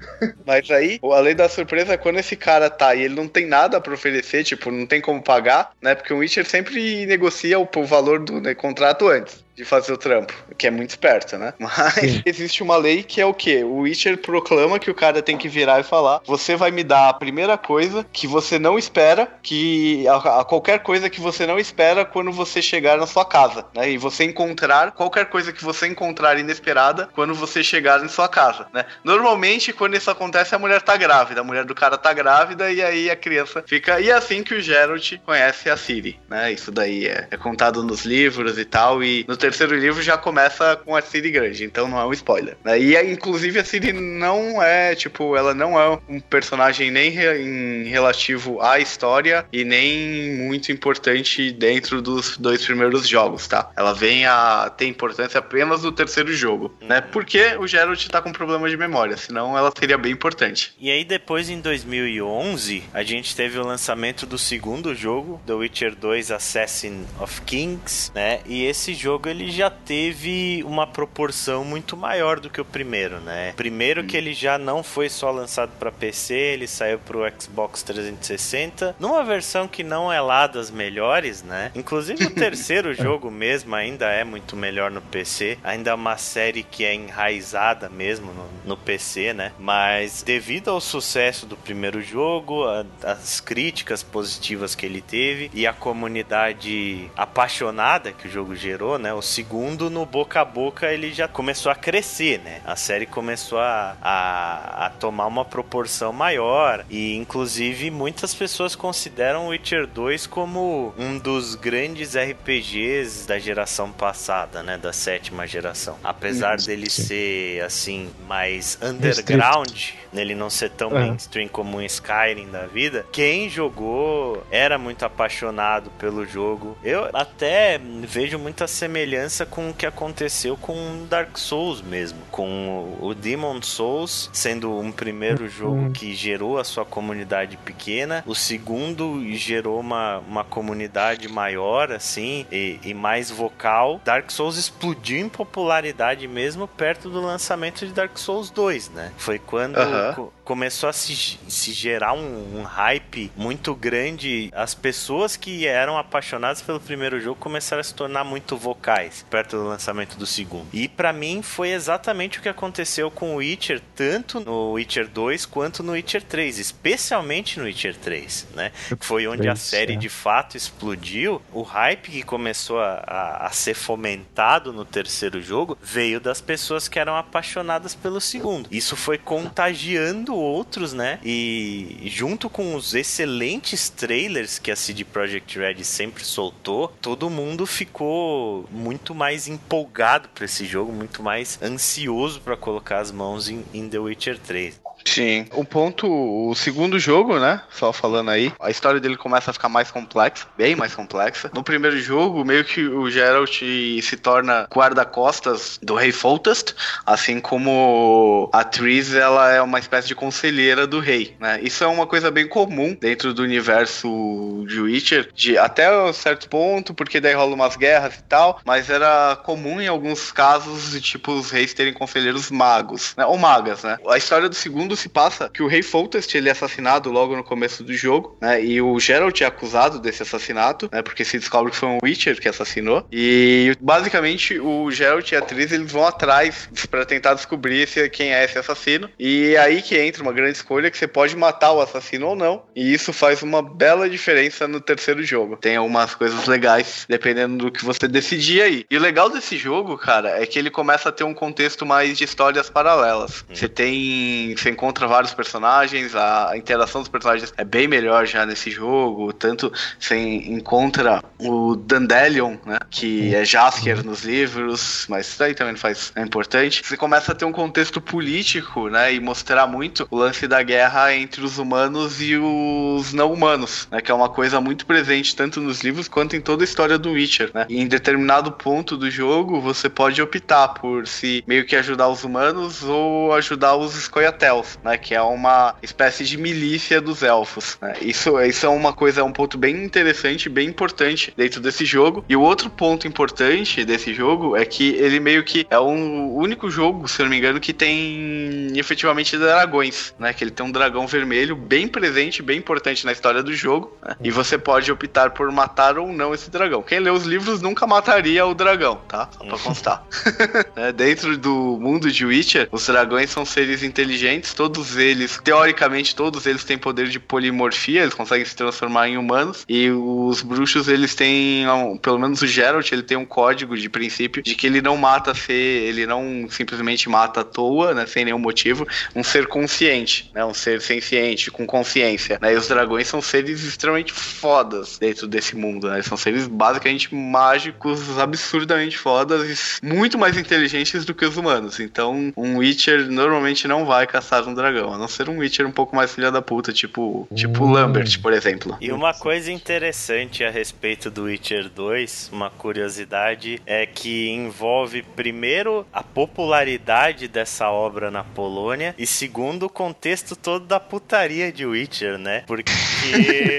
[0.46, 3.46] Mas aí, a lei da surpresa é quando esse cara tá e ele não tem
[3.46, 5.94] nada para oferecer, tipo, não tem como pagar, né?
[5.94, 9.96] Porque o Witcher sempre negocia o, o valor do né, contrato antes de fazer o
[9.96, 11.54] trampo, que é muito esperto, né?
[11.58, 12.22] Mas Sim.
[12.26, 13.64] existe uma lei que é o quê?
[13.64, 17.08] O Witcher proclama que o cara tem que virar e falar: você vai me dar
[17.08, 21.58] a primeira coisa que você não espera, que a, a qualquer coisa que você não
[21.58, 23.90] espera quando você chegar na sua casa, né?
[23.90, 28.66] E você encontrar qualquer coisa que você encontrar inesperada quando você chegar em sua casa,
[28.74, 28.84] né?
[29.02, 32.82] Normalmente, quando isso acontece, a mulher tá grávida, a mulher do cara tá grávida e
[32.82, 33.98] aí a criança fica.
[34.00, 36.52] E é assim que o Geralt conhece a Ciri, né?
[36.52, 40.76] Isso daí é, é contado nos livros e tal, e no terceiro livro já começa
[40.84, 42.56] com a Ciri grande, então não é um spoiler.
[42.64, 42.80] Né?
[42.80, 47.84] E inclusive a Ciri não é, tipo, ela não é um personagem nem re, em
[47.84, 53.70] relativo à história e nem muito importante dentro dos dois primeiros jogos, tá?
[53.76, 56.82] Ela vem a ter importância apenas no terceiro jogo, né?
[56.82, 56.88] uhum.
[56.88, 57.00] né?
[57.00, 60.74] Porque o Geralt tá com problema de memória, senão ela seria bem importante.
[60.80, 65.94] E aí depois em 2011, a gente teve o lançamento do segundo jogo, The Witcher
[65.94, 68.40] 2 Assassin of Kings, né?
[68.44, 73.52] E esse jogo ele já teve uma proporção muito maior do que o primeiro, né?
[73.56, 78.96] Primeiro que ele já não foi só lançado para PC, ele saiu pro Xbox 360,
[78.98, 81.70] numa versão que não é lá das melhores, né?
[81.74, 86.62] Inclusive o terceiro jogo mesmo ainda é muito melhor no PC, ainda é uma série
[86.62, 89.52] que é enraizada mesmo no, no PC, né?
[89.58, 95.66] Mas devido ao sucesso do primeiro jogo, a, as críticas positivas que ele teve e
[95.66, 99.12] a comunidade apaixonada que o jogo gerou, né?
[99.12, 102.60] O segundo, no boca a boca, ele já começou a crescer, né?
[102.64, 106.84] A série começou a, a, a tomar uma proporção maior.
[106.88, 114.62] E, inclusive, muitas pessoas consideram Witcher 2 como um dos grandes RPGs da geração passada,
[114.62, 114.78] né?
[114.78, 115.98] Da sétima geração.
[116.02, 116.66] Apesar Sim.
[116.68, 123.04] dele ser, assim, mais underground, nele não ser tão mainstream como um Skyrim da vida,
[123.10, 126.78] quem jogou era muito apaixonado pelo jogo.
[126.84, 129.15] Eu até vejo muita semelhança
[129.46, 135.44] com o que aconteceu com Dark Souls mesmo, com o Demon Souls sendo um primeiro
[135.44, 135.48] uhum.
[135.48, 142.46] jogo que gerou a sua comunidade pequena, o segundo gerou uma, uma comunidade maior, assim,
[142.50, 144.00] e, e mais vocal.
[144.04, 149.12] Dark Souls explodiu em popularidade mesmo perto do lançamento de Dark Souls 2, né?
[149.16, 149.76] Foi quando
[150.14, 154.48] co começou a se, se gerar um, um hype muito grande.
[154.54, 159.56] As pessoas que eram apaixonadas pelo primeiro jogo começaram a se tornar muito vocais perto
[159.56, 160.68] do lançamento do segundo.
[160.72, 165.46] E para mim foi exatamente o que aconteceu com o Witcher, tanto no Witcher 2
[165.46, 168.70] quanto no Witcher 3, especialmente no Witcher 3, né?
[169.00, 169.96] Foi onde a série é.
[169.96, 171.42] de fato explodiu.
[171.52, 176.86] O hype que começou a, a, a ser fomentado no terceiro jogo veio das pessoas
[176.86, 178.68] que eram apaixonadas pelo segundo.
[178.70, 181.18] Isso foi contagiando outros, né?
[181.24, 187.66] E junto com os excelentes trailers que a CD Projekt Red sempre soltou, todo mundo
[187.66, 193.64] ficou muito mais empolgado para esse jogo, muito mais ansioso para colocar as mãos em,
[193.72, 194.80] em The Witcher 3.
[195.06, 195.46] Sim.
[195.52, 197.62] O ponto, o segundo jogo, né?
[197.70, 201.50] Só falando aí, a história dele começa a ficar mais complexa, bem mais complexa.
[201.54, 203.60] No primeiro jogo, meio que o Geralt
[204.02, 210.14] se torna guarda-costas do rei Foltest, assim como a Triss, ela é uma espécie de
[210.14, 211.60] conselheira do rei, né?
[211.62, 216.48] Isso é uma coisa bem comum dentro do universo de Witcher, de até um certo
[216.48, 221.32] ponto, porque daí rola umas guerras e tal, mas era comum em alguns casos tipo
[221.32, 223.24] os reis terem conselheiros magos, né?
[223.24, 223.98] Ou magas, né?
[224.08, 227.44] A história do segundo se passa que o rei Foltest ele é assassinado logo no
[227.44, 228.62] começo do jogo, né?
[228.64, 231.02] E o Geralt é acusado desse assassinato, né?
[231.02, 233.06] Porque se descobre que foi um Witcher que assassinou.
[233.12, 238.32] E basicamente o Geralt e a atriz eles vão atrás para tentar descobrir se, quem
[238.32, 239.08] é esse assassino.
[239.18, 242.36] E é aí que entra uma grande escolha que você pode matar o assassino ou
[242.36, 242.62] não.
[242.74, 245.56] E isso faz uma bela diferença no terceiro jogo.
[245.56, 248.86] Tem algumas coisas legais dependendo do que você decidir aí.
[248.90, 252.16] E o legal desse jogo, cara, é que ele começa a ter um contexto mais
[252.16, 253.44] de histórias paralelas.
[253.48, 253.54] Hum.
[253.54, 258.46] Você tem, você encontra encontra vários personagens, a interação dos personagens é bem melhor já
[258.46, 265.42] nesse jogo, tanto você encontra o Dandelion, né, que é Jaskier nos livros, mas isso
[265.42, 266.82] aí também faz, é importante.
[266.84, 271.12] Você começa a ter um contexto político, né, e mostrar muito o lance da guerra
[271.12, 275.60] entre os humanos e os não humanos, né, que é uma coisa muito presente tanto
[275.60, 277.66] nos livros quanto em toda a história do Witcher, né.
[277.68, 282.22] E em determinado ponto do jogo, você pode optar por se meio que ajudar os
[282.22, 284.96] humanos ou ajudar os Scoia'taels, né?
[284.96, 287.78] Que é uma espécie de milícia dos elfos.
[287.80, 287.94] Né?
[288.02, 292.24] Isso, isso é uma coisa, um ponto bem interessante, bem importante dentro desse jogo.
[292.28, 296.70] E o outro ponto importante desse jogo é que ele meio que é o único
[296.70, 300.32] jogo, se eu não me engano, que tem efetivamente dragões, né?
[300.32, 303.96] Que ele tem um dragão vermelho bem presente, bem importante na história do jogo.
[304.02, 304.16] Né?
[304.22, 306.82] E você pode optar por matar ou não esse dragão.
[306.82, 309.28] Quem lê os livros nunca mataria o dragão, tá?
[309.36, 310.04] Só pra constar.
[310.76, 316.46] é, dentro do mundo de Witcher, os dragões são seres inteligentes, todos eles, teoricamente, todos
[316.46, 319.64] eles têm poder de polimorfia, eles conseguem se transformar em humanos.
[319.68, 321.66] E os bruxos, eles têm,
[322.00, 325.34] pelo menos o Geralt, ele tem um código de princípio de que ele não mata
[325.34, 330.42] ser, ele não simplesmente mata à toa, né, sem nenhum motivo, um ser consciente, né,
[330.42, 332.38] um ser senciente, com consciência.
[332.40, 337.14] Né, e os dragões são seres extremamente fodas dentro desse mundo, né, são seres basicamente
[337.14, 341.78] mágicos, absurdamente fodas e muito mais inteligentes do que os humanos.
[341.78, 345.72] Então, um Witcher normalmente não vai caçar um dragão, a não ser um Witcher um
[345.72, 347.72] pouco mais filha da puta, tipo, tipo hum.
[347.72, 348.76] Lambert, por exemplo.
[348.80, 355.86] E uma coisa interessante a respeito do Witcher 2, uma curiosidade, é que envolve primeiro
[355.92, 362.18] a popularidade dessa obra na Polônia e segundo o contexto todo da putaria de Witcher,
[362.18, 362.44] né?
[362.46, 362.72] Porque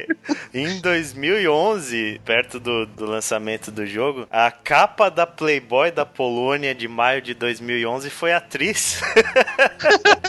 [0.53, 6.87] em 2011, perto do, do lançamento do jogo, a capa da Playboy da Polônia de
[6.87, 9.01] maio de 2011 foi atriz.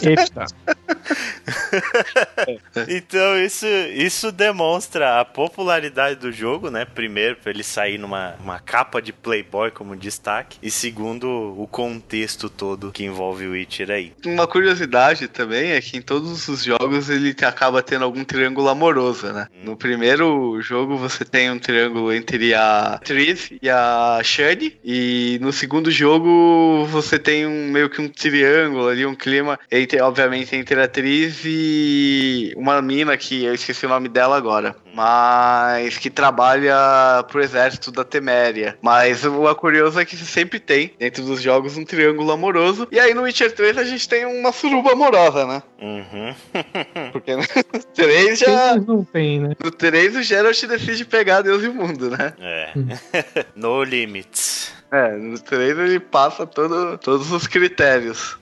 [0.02, 0.46] Eita.
[2.88, 6.84] então isso, isso demonstra a popularidade do jogo, né?
[6.84, 12.48] Primeiro, para ele sair numa uma capa de Playboy como destaque, e segundo, o contexto
[12.48, 14.12] todo que envolve o Witcher aí.
[14.24, 19.32] Uma curiosidade também é que em todos os jogos ele acaba tendo algum triângulo amoroso,
[19.32, 19.46] né?
[19.62, 25.52] No primeiro jogo você tem um triângulo entre a Triss e a Shani, e no
[25.52, 30.80] segundo jogo você tem um meio que um triângulo ali, um clima entre, obviamente, entre
[30.80, 37.24] a atriz e uma mina que eu esqueci o nome dela agora, mas que trabalha
[37.28, 38.78] pro exército da Teméria.
[38.82, 42.88] Mas o curioso é que sempre tem, dentro dos jogos, um triângulo amoroso.
[42.90, 45.62] E aí no Witcher 3 a gente tem uma suruba amorosa, né?
[45.80, 46.34] Uhum.
[47.12, 47.42] Porque no
[47.94, 48.76] 3 já.
[48.76, 49.54] Não tem, né?
[49.62, 52.34] No 3 o Geralt decide pegar Deus e o mundo, né?
[52.40, 52.72] É.
[53.54, 54.78] no limits.
[54.90, 58.38] É, no 3 ele passa todo, todos os critérios.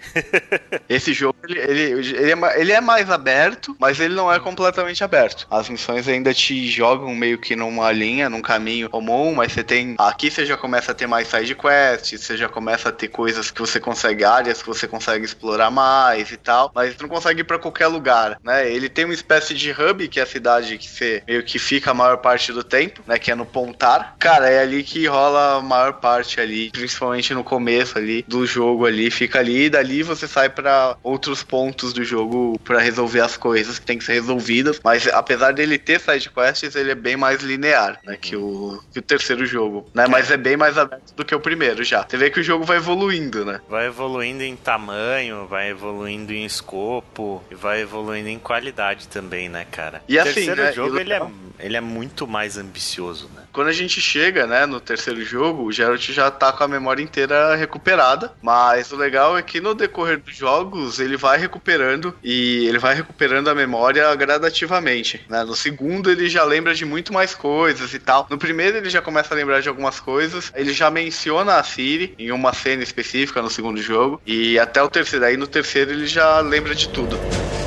[0.88, 5.02] Esse jogo, ele, ele, ele, é, ele é mais aberto, mas ele não é completamente
[5.02, 5.46] aberto.
[5.50, 9.96] As missões ainda te jogam meio que numa linha, num caminho comum, mas você tem...
[9.98, 13.50] Aqui você já começa a ter mais side quests, você já começa a ter coisas
[13.50, 17.25] que você consegue, áreas que você consegue explorar mais e tal, mas você não consegue
[17.32, 18.70] ir pra qualquer lugar, né?
[18.70, 21.90] Ele tem uma espécie de hub, que é a cidade que você meio que fica
[21.90, 23.18] a maior parte do tempo, né?
[23.18, 24.16] Que é no Pontar.
[24.18, 28.86] Cara, é ali que rola a maior parte ali, principalmente no começo ali do jogo
[28.86, 33.36] ali, fica ali e dali você sai para outros pontos do jogo para resolver as
[33.36, 34.80] coisas que tem que ser resolvidas.
[34.82, 38.98] Mas apesar dele ter side quests ele é bem mais linear, né, que o, que
[38.98, 42.04] o terceiro jogo, né, mas é bem mais aberto do que o primeiro já.
[42.08, 43.60] Você vê que o jogo vai evoluindo, né?
[43.68, 47.15] Vai evoluindo em tamanho, vai evoluindo em escopo
[47.50, 50.02] e vai evoluindo em qualidade também, né, cara?
[50.08, 51.22] E o assim, terceiro né, jogo ele é,
[51.58, 53.42] ele é muito mais ambicioso, né?
[53.52, 57.02] Quando a gente chega, né, no terceiro jogo, o Geralt já tá com a memória
[57.02, 62.66] inteira recuperada, mas o legal é que no decorrer dos jogos ele vai recuperando e
[62.66, 65.42] ele vai recuperando a memória gradativamente, né?
[65.42, 68.26] No segundo ele já lembra de muito mais coisas e tal.
[68.28, 72.14] No primeiro ele já começa a lembrar de algumas coisas, ele já menciona a Siri
[72.18, 76.06] em uma cena específica no segundo jogo e até o terceiro, aí no terceiro ele
[76.06, 77.65] já lembra de tudo tudo.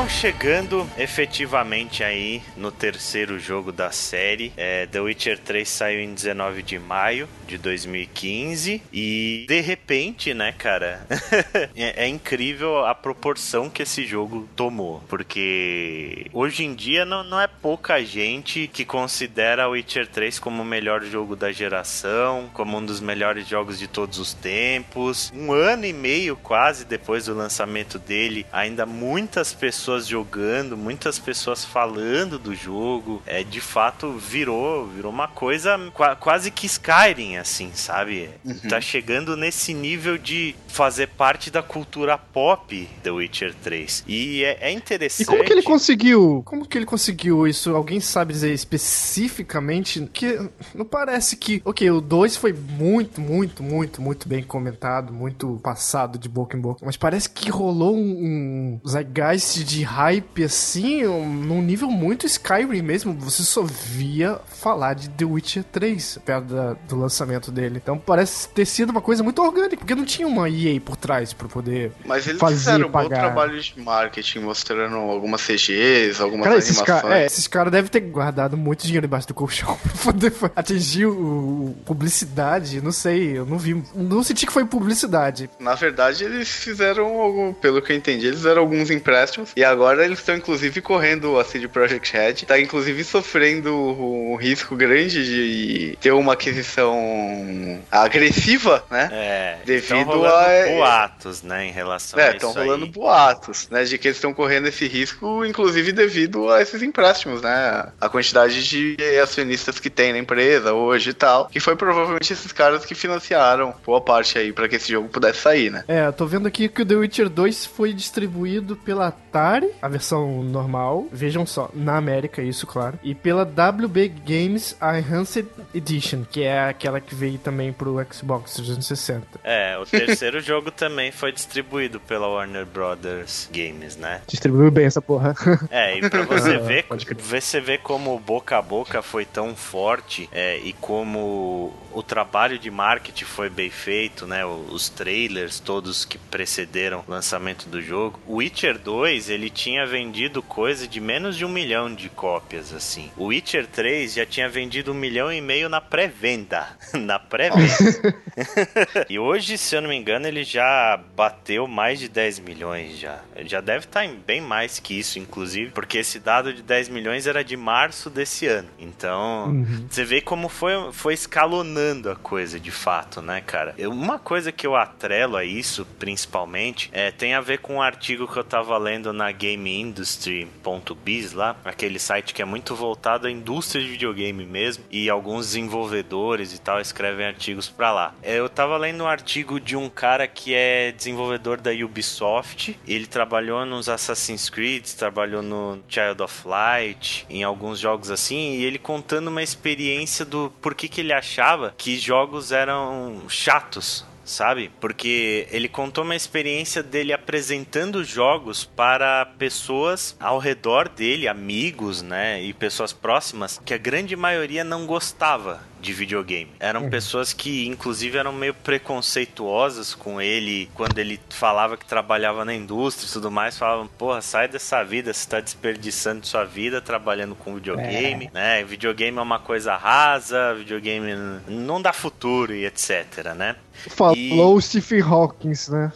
[0.00, 6.14] Então, chegando efetivamente aí no terceiro jogo da série, é, The Witcher 3 saiu em
[6.14, 11.06] 19 de maio de 2015 e de repente, né, cara,
[11.76, 17.38] é, é incrível a proporção que esse jogo tomou, porque hoje em dia não, não
[17.38, 22.86] é pouca gente que considera Witcher 3 como o melhor jogo da geração, como um
[22.86, 25.30] dos melhores jogos de todos os tempos.
[25.36, 31.18] Um ano e meio quase depois do lançamento dele, ainda muitas pessoas pessoas jogando, muitas
[31.18, 33.20] pessoas falando do jogo.
[33.26, 35.76] É, de fato, virou, virou uma coisa
[36.20, 38.30] quase que Skyrim, assim, sabe?
[38.44, 38.68] Uhum.
[38.68, 44.04] Tá chegando nesse nível de fazer parte da cultura pop The Witcher 3.
[44.06, 45.22] E é, é interessante.
[45.22, 46.42] E como que ele conseguiu?
[46.44, 47.74] Como que ele conseguiu isso?
[47.74, 50.08] Alguém sabe dizer especificamente?
[50.12, 51.60] Que não parece que.
[51.64, 56.60] Ok, o 2 foi muito, muito, muito, muito bem comentado, muito passado de boca em
[56.60, 56.84] boca.
[56.84, 63.14] Mas parece que rolou um, um zeitgeist de hype assim, num nível muito Skyrim mesmo.
[63.14, 67.80] Você só via falar de The Witcher 3 perto da, do lançamento dele.
[67.82, 71.32] Então parece ter sido uma coisa muito orgânica, porque não tinha uma EA por trás
[71.32, 73.08] para poder Mas eles fazer, fizeram um pagar.
[73.08, 77.02] bom trabalho de marketing, mostrando algumas CGs, algumas cara, esses animações.
[77.02, 81.06] Cara, é, esses caras devem ter guardado muito dinheiro embaixo do colchão pra poder atingir
[81.06, 82.80] o, publicidade.
[82.80, 83.82] Não sei, eu não vi.
[83.94, 85.50] Não senti que foi publicidade.
[85.58, 90.18] Na verdade, eles fizeram, pelo que eu entendi, eles fizeram alguns empréstimos e agora eles
[90.18, 96.12] estão inclusive correndo a CD Projekt Red, tá inclusive sofrendo um risco grande de ter
[96.12, 99.08] uma aquisição agressiva, né?
[99.12, 102.36] É, devido a boatos, né, em relação é, a isso.
[102.36, 102.90] estão rolando aí.
[102.90, 107.88] boatos, né, de que eles estão correndo esse risco, inclusive devido a esses empréstimos, né?
[108.00, 112.52] A quantidade de acionistas que tem na empresa hoje e tal, que foi provavelmente esses
[112.52, 115.84] caras que financiaram boa parte aí para que esse jogo pudesse sair, né?
[115.88, 119.10] É, eu tô vendo aqui que o The Witcher 2 foi distribuído pela
[119.50, 125.46] Atari, a versão normal, vejam só, na América, isso, claro, e pela WB Games Enhanced
[125.74, 129.40] Edition, que é aquela que veio também pro Xbox 360.
[129.42, 134.22] É, o terceiro jogo também foi distribuído pela Warner Brothers Games, né?
[134.26, 135.34] Distribuiu bem essa porra.
[135.70, 136.84] É, e pra você ver,
[137.18, 142.70] você vê como boca a boca foi tão forte é, e como o trabalho de
[142.70, 144.44] marketing foi bem feito, né?
[144.44, 148.18] Os trailers todos que precederam o lançamento do jogo.
[148.26, 153.10] O Witcher 2, ele tinha vendido coisa de menos de um milhão de cópias, assim.
[153.16, 156.66] O Witcher 3 já tinha vendido um milhão e meio na pré-venda.
[156.92, 158.14] na pré-venda.
[159.08, 163.20] e hoje, se eu não me engano, ele já bateu mais de 10 milhões já.
[163.34, 166.88] Ele já deve estar em bem mais que isso, inclusive, porque esse dado de 10
[166.88, 168.68] milhões era de março desse ano.
[168.78, 169.86] Então, uhum.
[169.88, 173.74] você vê como foi, foi escalonando a coisa de fato, né, cara?
[173.78, 178.26] Uma coisa que eu atrelo a isso, principalmente, é, tem a ver com um artigo
[178.26, 183.82] que eu tava lendo na GameIndustry.biz lá, aquele site que é muito voltado à indústria
[183.82, 188.14] de videogame mesmo, e alguns desenvolvedores e tal escrevem artigos para lá.
[188.22, 193.06] É, eu tava lendo um artigo de um cara que é desenvolvedor da Ubisoft, ele
[193.06, 198.78] trabalhou nos Assassin's Creed, trabalhou no Child of Light, em alguns jogos assim, e ele
[198.78, 204.70] contando uma experiência do porquê que ele achava que jogos eram chatos sabe?
[204.80, 212.42] Porque ele contou uma experiência dele apresentando jogos para pessoas ao redor dele, amigos, né,
[212.42, 216.50] e pessoas próximas, que a grande maioria não gostava de videogame.
[216.60, 216.90] Eram uhum.
[216.90, 223.08] pessoas que, inclusive, eram meio preconceituosas com ele quando ele falava que trabalhava na indústria
[223.08, 223.58] e tudo mais.
[223.58, 228.30] Falavam, porra, sai dessa vida, você tá desperdiçando sua vida trabalhando com videogame, é.
[228.32, 228.64] né?
[228.64, 231.10] Videogame é uma coisa rasa, videogame
[231.48, 233.56] não dá futuro e etc, né?
[233.88, 234.62] Falou e...
[234.62, 235.92] Stephen Hawking, né?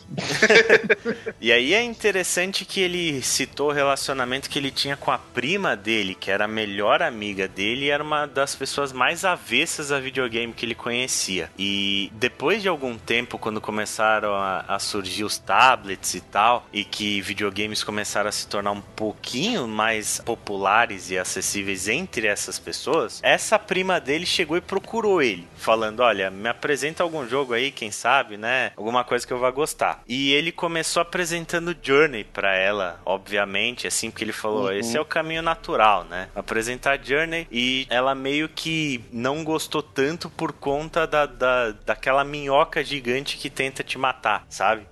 [1.40, 5.76] e aí é interessante que ele citou o relacionamento que ele tinha com a prima
[5.76, 10.00] dele, que era a melhor amiga dele e era uma das pessoas mais avessas a
[10.00, 11.50] videogame que ele conhecia.
[11.58, 16.84] E depois de algum tempo, quando começaram a, a surgir os tablets e tal, e
[16.84, 23.20] que videogames começaram a se tornar um pouquinho mais populares e acessíveis entre essas pessoas,
[23.22, 27.90] essa prima dele chegou e procurou ele, falando: Olha, me apresenta algum jogo aí quem
[27.90, 28.72] sabe, né?
[28.76, 30.02] Alguma coisa que eu vá gostar.
[30.06, 34.72] E ele começou apresentando Journey para ela, obviamente, assim, porque ele falou: uhum.
[34.72, 36.28] esse é o caminho natural, né?
[36.34, 42.82] Apresentar Journey e ela meio que não gostou tanto por conta da, da, daquela minhoca
[42.82, 44.86] gigante que tenta te matar, sabe?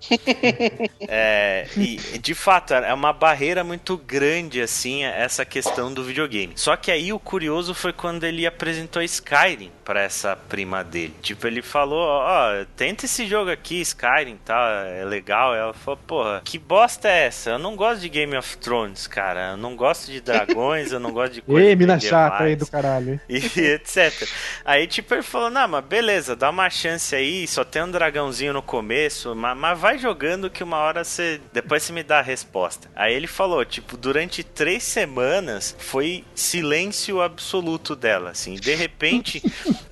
[1.08, 6.54] é, e de fato, é uma barreira muito grande, assim, essa questão do videogame.
[6.56, 11.14] Só que aí o curioso foi quando ele apresentou Skyrim para essa prima dele.
[11.22, 14.84] Tipo, ele falou: Ó, oh, tenta esse jogo aqui, Skyrim, tá?
[14.86, 15.54] É legal.
[15.54, 17.50] Ela falou: Porra, que bosta é essa?
[17.50, 19.52] Eu não gosto de Game of Thrones, cara.
[19.52, 21.66] Eu não gosto de dragões, eu não gosto de coisa.
[21.66, 23.20] Ei, mina chata aí do caralho.
[23.28, 24.28] E etc.
[24.64, 27.46] Aí, tipo, ele falou: Não, mas beleza, dá uma chance aí.
[27.46, 31.40] Só tem um dragãozinho no começo, mas, mas vai jogando que uma hora você.
[31.52, 32.88] Depois você me dá a resposta.
[32.94, 38.54] Aí ele falou: Tipo, durante três semanas foi silêncio absoluto dela, assim.
[38.54, 39.42] De repente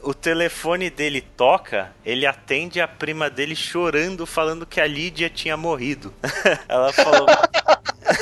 [0.02, 5.56] o telefone dele toca, ele atende a prima dele chorando, falando que a Lídia tinha
[5.56, 6.12] morrido.
[6.68, 7.26] Ela falou.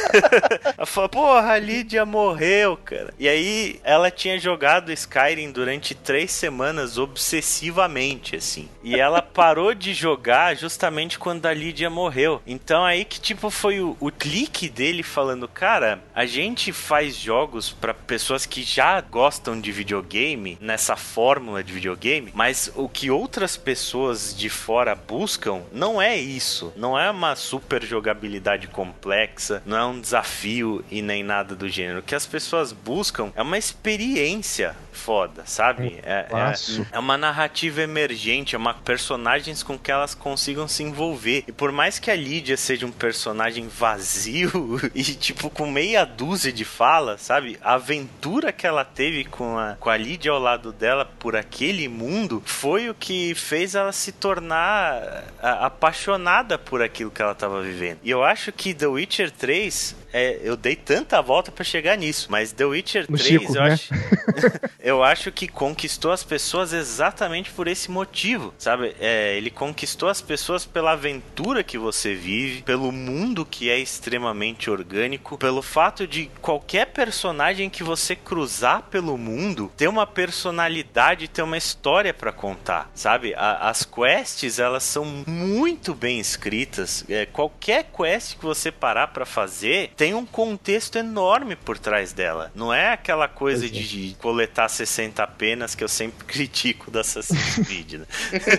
[0.77, 3.13] ela falou, porra, a Lídia morreu, cara.
[3.19, 8.69] E aí ela tinha jogado Skyrim durante três semanas obsessivamente, assim.
[8.83, 12.41] E ela parou de jogar justamente quando a Lídia morreu.
[12.47, 17.71] Então aí que tipo foi o, o clique dele falando, cara, a gente faz jogos
[17.71, 23.57] para pessoas que já gostam de videogame nessa fórmula de videogame, mas o que outras
[23.57, 26.73] pessoas de fora buscam não é isso.
[26.77, 32.01] Não é uma super jogabilidade complexa, não é um desafio e nem nada do gênero.
[32.01, 35.99] O que as pessoas buscam é uma experiência foda, sabe?
[36.03, 41.45] É, é, é, uma narrativa emergente, é uma personagens com que elas consigam se envolver.
[41.47, 46.53] E por mais que a Lídia seja um personagem vazio e tipo com meia dúzia
[46.53, 47.59] de falas, sabe?
[47.63, 51.89] A aventura que ela teve com a, com a Lídia ao lado dela por aquele
[51.89, 57.99] mundo foi o que fez ela se tornar apaixonada por aquilo que ela estava vivendo.
[58.03, 62.29] E eu acho que The Witcher 3 é, eu dei tanta volta para chegar nisso,
[62.31, 63.73] mas The Witcher 3 Chico, eu, né?
[63.73, 63.95] acho,
[64.81, 68.95] eu acho que conquistou as pessoas exatamente por esse motivo, sabe?
[69.01, 74.71] É, ele conquistou as pessoas pela aventura que você vive, pelo mundo que é extremamente
[74.71, 81.43] orgânico, pelo fato de qualquer personagem que você cruzar pelo mundo ter uma personalidade, ter
[81.43, 83.35] uma história para contar, sabe?
[83.35, 87.05] A, as quests elas são muito bem escritas.
[87.09, 92.53] É, qualquer quest que você parar para fazer tem um contexto enorme por trás dela.
[92.55, 93.69] Não é aquela coisa é.
[93.69, 98.07] de coletar 60 apenas que eu sempre critico da Assassin's Creed, né?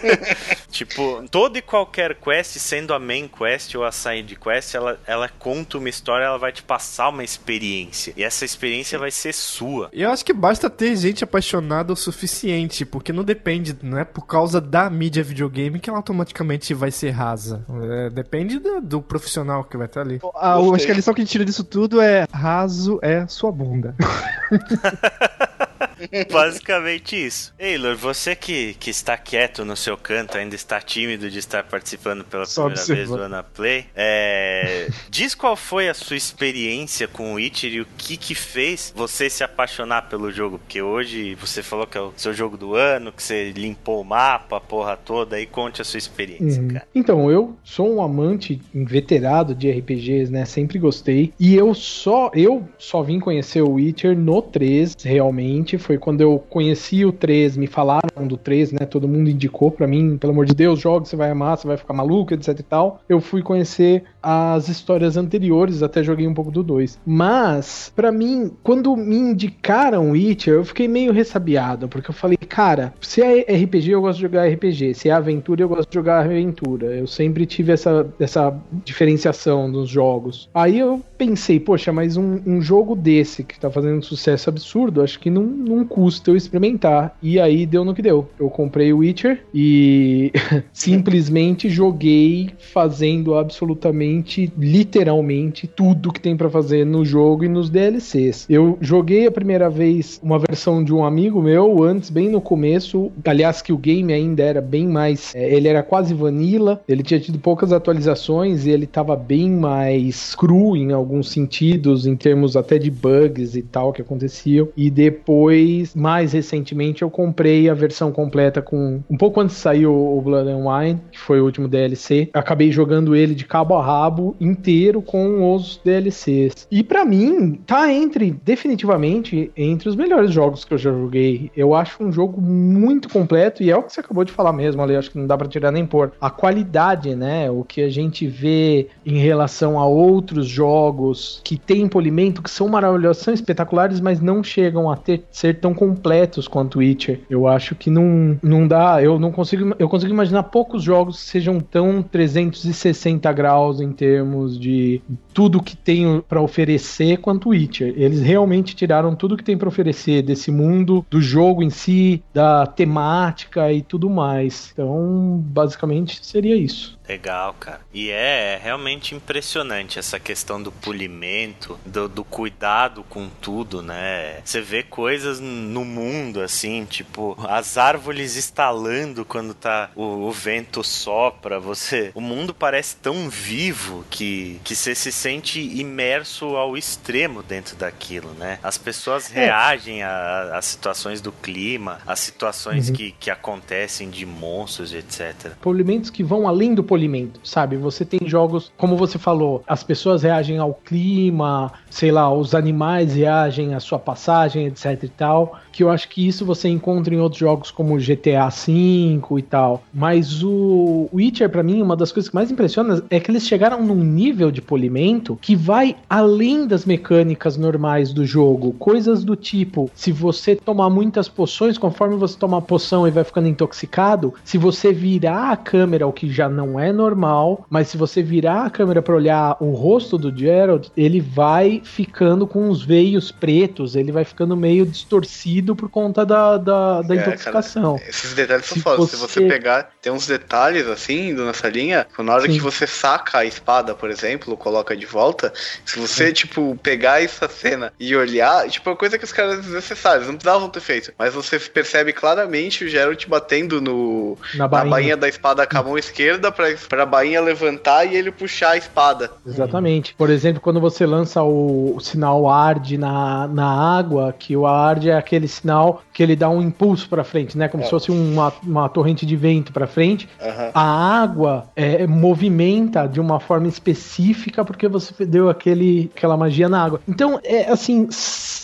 [0.70, 5.30] tipo, toda e qualquer quest, sendo a main quest ou a side quest, ela, ela
[5.30, 8.14] conta uma história, ela vai te passar uma experiência.
[8.18, 9.90] E essa experiência vai ser sua.
[9.94, 14.28] Eu acho que basta ter gente apaixonada o suficiente, porque não depende, não é por
[14.28, 17.66] causa da mídia videogame que ela automaticamente vai ser rasa.
[17.70, 20.20] É, depende do, do, profissional que vai estar ali.
[20.36, 23.96] Ah, acho que a lição que tira disso tudo é raso é sua bunda.
[26.32, 27.54] Basicamente isso.
[27.58, 32.24] Eilor, você que, que está quieto no seu canto, ainda está tímido de estar participando
[32.24, 32.96] pela Só primeira observa.
[32.96, 34.90] vez do Ana Play, é...
[35.10, 39.30] diz qual foi a sua experiência com o Witcher e o que que fez você
[39.30, 43.12] se apaixonar pelo jogo, porque hoje você falou que é o seu jogo do ano,
[43.12, 46.70] que você limpou o mapa, a porra toda, aí conte a sua experiência, uhum.
[46.70, 46.88] cara.
[46.94, 52.68] Então, eu sou um amante inveterado de RPGs, né, sempre gostei, e eu só, eu
[52.78, 57.68] só vim conhecer o Witcher no 3, realmente, foi quando eu conheci o 3, me
[57.68, 58.86] falaram do 3, né?
[58.86, 61.78] Todo mundo indicou para mim, pelo amor de Deus, joga, você vai amar, você vai
[61.78, 63.02] ficar maluco, etc e tal.
[63.08, 67.00] Eu fui conhecer as histórias anteriores, até joguei um pouco do 2.
[67.06, 72.94] Mas, para mim, quando me indicaram Witcher, eu fiquei meio ressabiado, porque eu falei, cara,
[73.02, 76.26] se é RPG, eu gosto de jogar RPG, se é aventura, eu gosto de jogar
[76.26, 76.88] aventura.
[76.88, 80.50] Eu sempre tive essa, essa diferenciação dos jogos.
[80.54, 85.02] Aí eu pensei, poxa, mas um, um jogo desse que tá fazendo um sucesso absurdo,
[85.02, 87.18] acho que não, não custa eu experimentar.
[87.22, 88.28] E aí deu no que deu.
[88.40, 90.32] Eu comprei o Witcher e
[90.72, 98.46] simplesmente joguei fazendo absolutamente, literalmente, tudo que tem para fazer no jogo e nos DLCs.
[98.50, 103.12] Eu joguei a primeira vez uma versão de um amigo meu, antes, bem no começo.
[103.26, 105.34] Aliás, que o game ainda era bem mais.
[105.36, 110.36] É, ele era quase vanilla, ele tinha tido poucas atualizações e ele tava bem mais
[110.36, 114.68] cru em alguns sentidos, em termos até de bugs e tal que aconteciam.
[114.76, 115.49] E depois,
[115.96, 119.02] mais recentemente, eu comprei a versão completa com.
[119.10, 122.30] Um pouco antes de sair o Blood and Wine, que foi o último DLC.
[122.34, 126.68] Acabei jogando ele de cabo a rabo inteiro com os DLCs.
[126.72, 131.52] E para mim, tá entre, definitivamente, entre os melhores jogos que eu já joguei.
[131.56, 134.82] Eu acho um jogo muito completo e é o que você acabou de falar mesmo
[134.82, 134.96] ali.
[134.96, 136.12] Acho que não dá pra tirar nem pôr.
[136.20, 137.50] A qualidade, né?
[137.50, 142.68] O que a gente vê em relação a outros jogos que tem polimento, que são
[142.68, 147.22] maravilhosos, são espetaculares, mas não chegam a ter, ser tão completos quanto Witcher.
[147.30, 149.02] Eu acho que não, não dá.
[149.02, 149.74] Eu não consigo.
[149.80, 155.02] Eu consigo imaginar poucos jogos que sejam tão 360 graus em termos de
[155.40, 157.94] tudo que tem para oferecer quanto Witcher.
[157.96, 162.68] Eles realmente tiraram tudo que tem para oferecer desse mundo, do jogo em si, da
[162.68, 164.72] temática e tudo mais.
[164.74, 167.00] Então, basicamente seria isso.
[167.08, 167.82] Legal, cara.
[167.92, 174.42] E é realmente impressionante essa questão do polimento, do, do, cuidado com tudo, né?
[174.46, 180.84] Você vê coisas no mundo, assim, tipo, as árvores estalando quando tá o, o vento
[180.84, 182.12] sopra, você...
[182.14, 188.30] O mundo parece tão vivo que, que você se sente imerso ao extremo dentro daquilo,
[188.38, 188.60] né?
[188.64, 189.46] As pessoas é.
[189.46, 192.96] reagem às situações do clima, às situações uhum.
[192.96, 195.52] que, que acontecem de monstros, etc.
[195.62, 197.78] Polimentos que vão além do polimento polimento, sabe?
[197.78, 203.16] Você tem jogos, como você falou, as pessoas reagem ao clima, sei lá, os animais
[203.16, 207.22] reagem à sua passagem, etc e tal, que eu acho que isso você encontra em
[207.22, 209.82] outros jogos como GTA V e tal.
[209.94, 213.82] Mas o Witcher, para mim, uma das coisas que mais impressiona é que eles chegaram
[213.82, 218.74] num nível de polimento que vai além das mecânicas normais do jogo.
[218.74, 223.48] Coisas do tipo, se você tomar muitas poções, conforme você toma poção e vai ficando
[223.48, 228.22] intoxicado, se você virar a câmera, o que já não é normal, mas se você
[228.22, 233.32] virar a câmera para olhar o rosto do Gerald, ele vai ficando com os veios
[233.32, 237.98] pretos, ele vai ficando meio distorcido por conta da, da, da é, intoxicação.
[237.98, 239.06] Cara, esses detalhes são foda.
[239.06, 242.54] Se você pegar, tem uns detalhes assim nessa linha, na hora Sim.
[242.54, 245.54] que você saca a espada, por exemplo, coloca de volta,
[245.86, 246.34] se você, Sim.
[246.34, 250.36] tipo, pegar essa cena e olhar, tipo, é uma coisa que os caras desnecessários, não
[250.36, 254.84] precisavam ter feito, mas você percebe claramente o Geralt batendo no, na, bainha.
[254.84, 258.32] na bainha da espada com a mão esquerda pra para a bainha levantar e ele
[258.32, 259.32] puxar a espada.
[259.46, 260.14] Exatamente.
[260.16, 265.10] Por exemplo, quando você lança o, o sinal ARD na, na água, que o ARD
[265.10, 267.68] é aquele sinal que ele dá um impulso para frente, né?
[267.68, 267.86] Como é.
[267.86, 270.30] se fosse uma, uma torrente de vento para frente.
[270.42, 270.72] Uhum.
[270.74, 276.84] A água é, movimenta de uma forma específica porque você deu aquele, aquela magia na
[276.84, 277.02] água.
[277.08, 278.08] Então, é assim,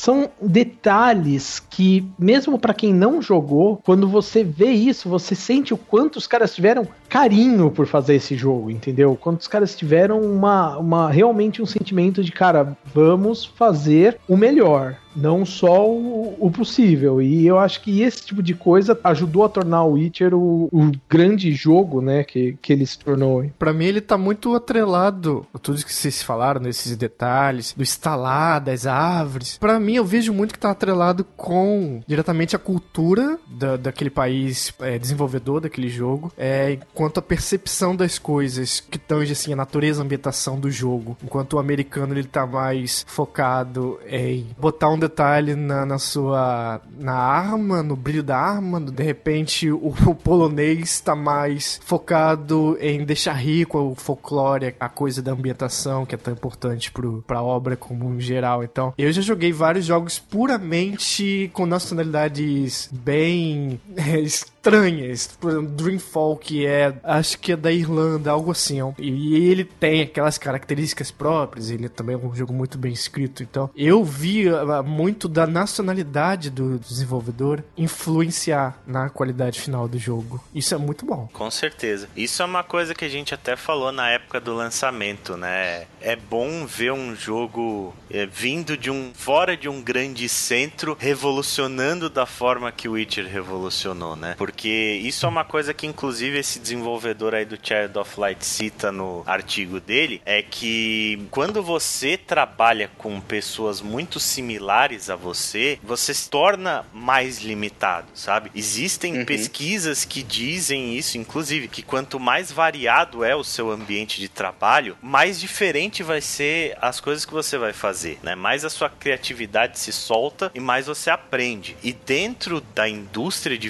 [0.05, 5.77] são detalhes que, mesmo para quem não jogou, quando você vê isso, você sente o
[5.77, 9.17] quanto os caras tiveram carinho por fazer esse jogo, entendeu?
[9.19, 14.95] Quando os caras tiveram uma, uma realmente um sentimento de, cara, vamos fazer o melhor
[15.15, 17.21] não só o, o, possível.
[17.21, 20.91] E eu acho que esse tipo de coisa ajudou a tornar o Witcher o, o
[21.09, 23.45] grande jogo, né, que, que ele se tornou.
[23.57, 28.85] Para mim ele tá muito atrelado, tudo que vocês falaram nesses detalhes, do instalar das
[28.85, 29.57] árvores.
[29.57, 34.73] Para mim eu vejo muito que tá atrelado com diretamente a cultura da, daquele país
[34.79, 40.01] é, desenvolvedor daquele jogo, é, enquanto a percepção das coisas que tange assim a natureza,
[40.01, 41.17] a ambientação do jogo.
[41.23, 47.13] Enquanto o americano ele tá mais focado em botar um detalhe na, na sua na
[47.13, 48.79] arma, no brilho da arma.
[48.79, 55.21] De repente, o, o polonês está mais focado em deixar rico o folclore, a coisa
[55.21, 56.91] da ambientação, que é tão importante
[57.25, 58.63] para a obra como em geral.
[58.63, 63.79] Então, eu já joguei vários jogos puramente com nacionalidades bem
[64.65, 65.37] estranhas.
[65.39, 68.75] Por exemplo, Dreamfall, que é, acho que é da Irlanda, algo assim.
[68.97, 73.43] E ele tem aquelas características próprias, ele também é um jogo muito bem escrito.
[73.43, 80.43] Então, eu vi uh, muito da nacionalidade do desenvolvedor influenciar na qualidade final do jogo.
[80.53, 81.29] Isso é muito bom.
[81.31, 82.09] Com certeza.
[82.15, 85.85] Isso é uma coisa que a gente até falou na época do lançamento, né?
[86.01, 92.09] É bom ver um jogo é, vindo de um fora de um grande centro revolucionando
[92.09, 94.35] da forma que o Witcher revolucionou, né?
[94.37, 98.45] Porque Porque isso é uma coisa que, inclusive, esse desenvolvedor aí do Child of Light
[98.45, 105.77] cita no artigo dele, é que quando você trabalha com pessoas muito similares a você,
[105.83, 108.49] você se torna mais limitado, sabe?
[108.55, 109.25] Existem uhum.
[109.25, 114.95] pesquisas que dizem isso, inclusive, que quanto mais variado é o seu ambiente de trabalho,
[115.01, 118.35] mais diferente vai ser as coisas que você vai fazer, né?
[118.35, 121.75] Mais a sua criatividade se solta e mais você aprende.
[121.83, 123.67] E dentro da indústria de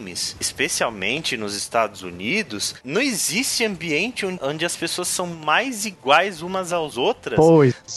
[0.00, 6.72] videogames, especialmente nos Estados Unidos, não existe ambiente onde as pessoas são mais iguais umas
[6.72, 7.38] às outras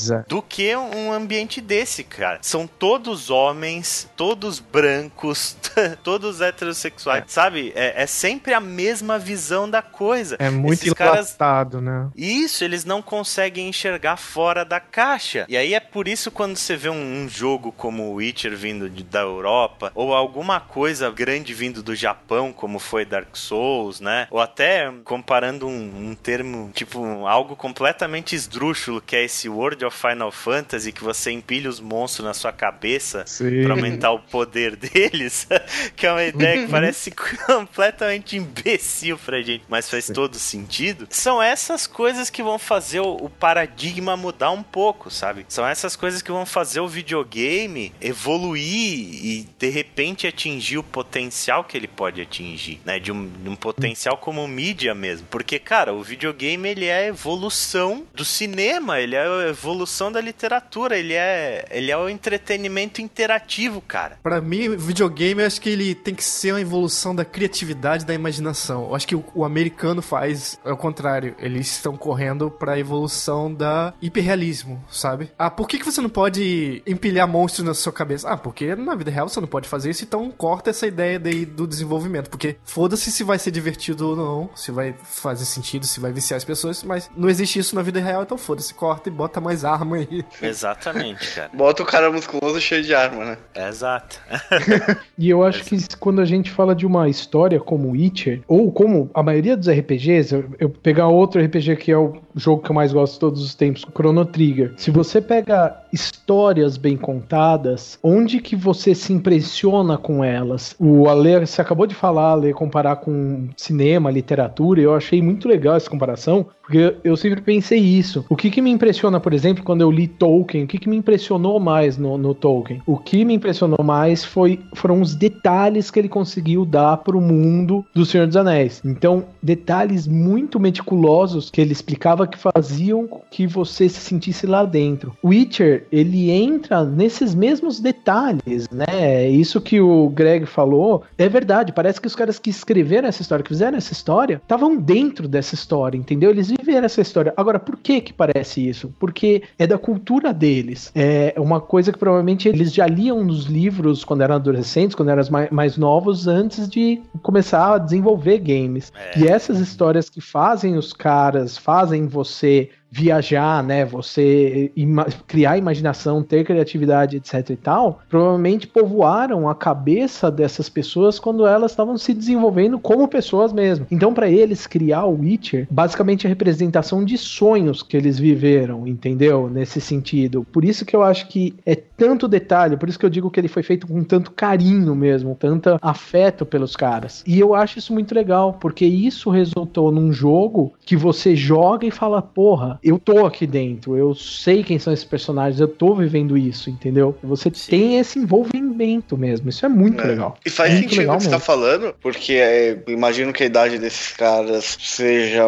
[0.10, 0.24] é.
[0.28, 2.40] do que um ambiente desse, cara.
[2.42, 5.56] São todos homens, todos brancos,
[6.04, 7.28] todos heterossexuais, é.
[7.28, 7.72] sabe?
[7.76, 10.36] É, é, sempre a mesma visão da coisa.
[10.40, 11.84] É muito enlatado, caras...
[11.84, 12.10] né?
[12.16, 15.46] Isso, eles não conseguem enxergar fora da caixa.
[15.48, 18.90] E aí é por isso quando você vê um, um jogo como o Witcher vindo
[18.90, 24.28] de, da Europa, ou alguma coisa grande vindo do Japão, como foi Dark Souls, né?
[24.30, 29.98] Ou até comparando um, um termo, tipo, algo completamente esdrúxulo, que é esse World of
[29.98, 33.26] Final Fantasy, que você empilha os monstros na sua cabeça
[33.64, 35.48] para aumentar o poder deles,
[35.96, 40.14] que é uma ideia que parece completamente imbecil pra gente, mas faz Sim.
[40.14, 41.08] todo sentido.
[41.10, 45.46] São essas coisas que vão fazer o, o paradigma mudar um pouco, sabe?
[45.50, 51.64] São essas coisas que vão fazer o videogame evoluir e de repente atingir o potencial
[51.64, 53.00] que ele pode atingir, né?
[53.00, 55.28] De um, de um potencial como mídia mesmo.
[55.30, 60.22] Porque, cara, o videogame ele é a evolução do cinema, ele é a evolução da
[60.22, 64.18] literatura, ele é, ele é o entretenimento interativo, cara.
[64.22, 68.14] Para mim, videogame eu acho que ele tem que ser uma evolução da criatividade, da
[68.14, 68.84] imaginação.
[68.86, 72.80] Eu acho que o, o americano faz é o contrário, eles estão correndo para a
[72.80, 75.32] evolução da hiperrealismo, sabe?
[75.38, 78.30] Ah, por que, que você não pode empilhar monstros na sua cabeça?
[78.30, 81.46] Ah, porque na vida real você não pode fazer isso, então corta essa ideia daí
[81.46, 86.00] do desenvolvimento, porque foda-se se vai ser divertido ou não, se vai fazer sentido, se
[86.00, 89.12] vai viciar as pessoas, mas não existe isso na vida real, então foda-se, corta e
[89.12, 90.24] bota mais arma aí.
[90.42, 91.50] Exatamente, cara.
[91.54, 93.38] Bota o cara musculoso cheio de arma, né?
[93.56, 94.20] Exato.
[95.18, 99.10] e eu acho que quando a gente fala de uma história como Witcher, ou como
[99.14, 102.76] a maioria dos RPGs, eu, eu pegar outro RPG que é o jogo que eu
[102.76, 104.74] mais gosto de todos os tempos, Chrono Trigger.
[104.78, 110.76] Se você pega histórias bem contadas, onde que você se impressiona com elas?
[110.80, 115.76] O Ale, você acabou de falar, Ale, comparar com cinema, literatura, eu achei muito legal
[115.76, 118.26] essa comparação, porque eu sempre pensei isso.
[118.30, 120.96] O que, que me impressiona, por exemplo, quando eu li Tolkien, o que, que me
[120.96, 122.82] impressionou mais no, no Tolkien?
[122.86, 127.22] O que me impressionou mais foi, foram os detalhes que ele conseguiu dar para o
[127.22, 128.82] mundo do Senhor dos Anéis.
[128.86, 135.14] Então, detalhes muito meticulosos que ele explicava que faziam que você se sentisse lá dentro.
[135.24, 139.30] Witcher, ele entra nesses mesmos detalhes, né?
[139.30, 141.74] Isso que o Greg falou é verdade.
[141.74, 145.56] Parece que os caras que escreveram essa história, que fizeram essa história, estavam dentro dessa
[145.56, 146.32] história, entendeu?
[146.32, 147.34] Eles viver essa história.
[147.36, 148.94] Agora, por que que parece isso?
[149.00, 150.92] Porque é da cultura deles.
[150.96, 155.24] É uma coisa que provavelmente eles já liam nos livros quando eram adolescentes, quando eram
[155.30, 158.92] mais, mais novos, antes de começar a desenvolver games.
[159.14, 159.20] É.
[159.20, 163.84] E essas histórias que fazem os caras, fazem você viajar, né?
[163.86, 171.18] Você ima criar imaginação, ter criatividade, etc e tal, provavelmente povoaram a cabeça dessas pessoas
[171.18, 173.88] quando elas estavam se desenvolvendo como pessoas mesmo.
[173.90, 179.50] Então, para eles criar o Witcher, basicamente a representação de sonhos que eles viveram, entendeu?
[179.50, 180.46] Nesse sentido.
[180.52, 183.40] Por isso que eu acho que é tanto detalhe, por isso que eu digo que
[183.40, 187.24] ele foi feito com tanto carinho mesmo, tanto afeto pelos caras.
[187.26, 191.92] E eu acho isso muito legal, porque isso resultou num jogo que você joga e
[191.92, 196.38] fala, porra, eu tô aqui dentro, eu sei quem são esses personagens, eu tô vivendo
[196.38, 197.18] isso, entendeu?
[197.24, 197.72] Você Sim.
[197.72, 200.08] tem esse envolvimento mesmo, isso é muito é.
[200.08, 200.38] legal.
[200.46, 203.80] E faz é sentido o que você tá falando, porque é, imagino que a idade
[203.80, 205.46] desses caras seja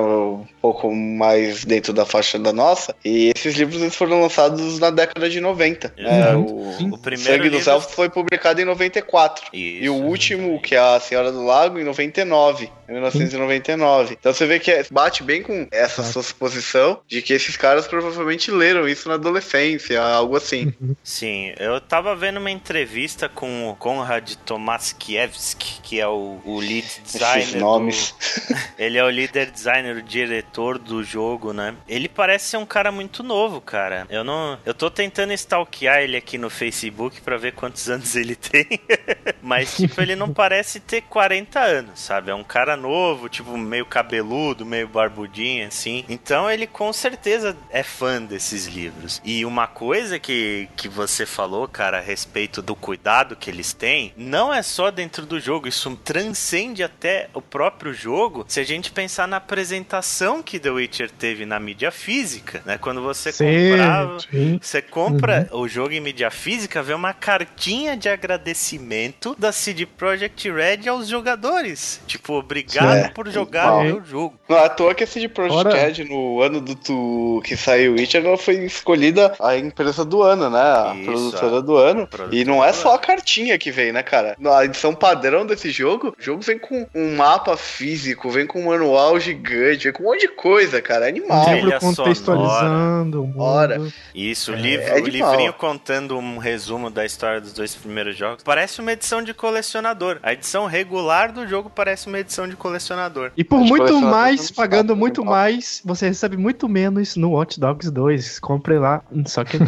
[0.66, 5.30] pouco mais dentro da faixa da nossa, e esses livros eles foram lançados na década
[5.30, 5.94] de 90.
[5.96, 7.60] É, o, o primeiro Sangue livro...
[7.60, 9.46] dos Elfos foi publicado em 94.
[9.54, 9.84] Isso.
[9.84, 12.68] E o último, que é A Senhora do Lago, em 99.
[12.88, 14.16] 1999.
[14.20, 17.88] Então você vê que é, bate bem com essa sua suposição de que esses caras
[17.88, 20.74] provavelmente leram isso na adolescência, algo assim.
[20.80, 20.96] Uhum.
[21.04, 26.86] Sim, eu tava vendo uma entrevista com o Konrad Tomaskiewski, que é o, o lead
[27.04, 27.44] designer.
[27.44, 28.16] Esses nomes.
[28.48, 28.56] Do...
[28.78, 31.76] ele é o líder designer, o diretor ator do jogo, né?
[31.86, 34.08] Ele parece ser um cara muito novo, cara.
[34.10, 34.58] Eu não.
[34.66, 38.66] Eu tô tentando stalkear ele aqui no Facebook para ver quantos anos ele tem.
[39.42, 42.32] Mas, tipo, ele não parece ter 40 anos, sabe?
[42.32, 46.06] É um cara novo, tipo, meio cabeludo, meio barbudinho, assim.
[46.08, 49.22] Então ele com certeza é fã desses livros.
[49.26, 54.14] E uma coisa que, que você falou, cara, a respeito do cuidado que eles têm,
[54.16, 58.46] não é só dentro do jogo, isso transcende até o próprio jogo.
[58.48, 62.78] Se a gente pensar na apresentação que The Witcher teve na mídia física, né?
[62.78, 64.60] Quando você Sim, comprava, sim.
[64.62, 70.50] você compra o jogo em mídia física, vê uma cartinha de agradecimento da CD Projekt
[70.52, 72.00] Red aos jogadores.
[72.08, 73.08] Tipo, obrigado É.
[73.10, 74.40] por jogar o meu jogo.
[74.48, 75.76] Não à toa que a CD Projekt Ora.
[75.76, 80.50] Red, no ano do tu, que saiu Witcher, ela foi escolhida a empresa do ano,
[80.50, 80.60] né?
[80.62, 82.08] A Isso, produtora a do ano.
[82.08, 84.38] produtora E não é só a cartinha que vem, né, cara?
[84.46, 88.66] A edição padrão desse jogo, o jogo vem com um mapa físico, vem com um
[88.68, 91.06] manual gigante, vem com um monte de coisa, cara.
[91.06, 91.54] É animal.
[91.54, 93.40] Livro contextualizando o mundo.
[93.42, 93.82] Ora.
[94.14, 95.32] Isso, o É, livro, é o animal.
[95.32, 98.44] livrinho contando um resumo da história dos dois primeiros jogos.
[98.44, 100.20] Parece uma edição de colecionador.
[100.22, 103.32] A edição regular do jogo parece uma edição de colecionador.
[103.36, 107.90] E por muito mais, pagando sabe, muito mais, você recebe muito menos no Watch Dogs
[107.92, 108.40] 2.
[108.40, 109.58] Compre lá, só que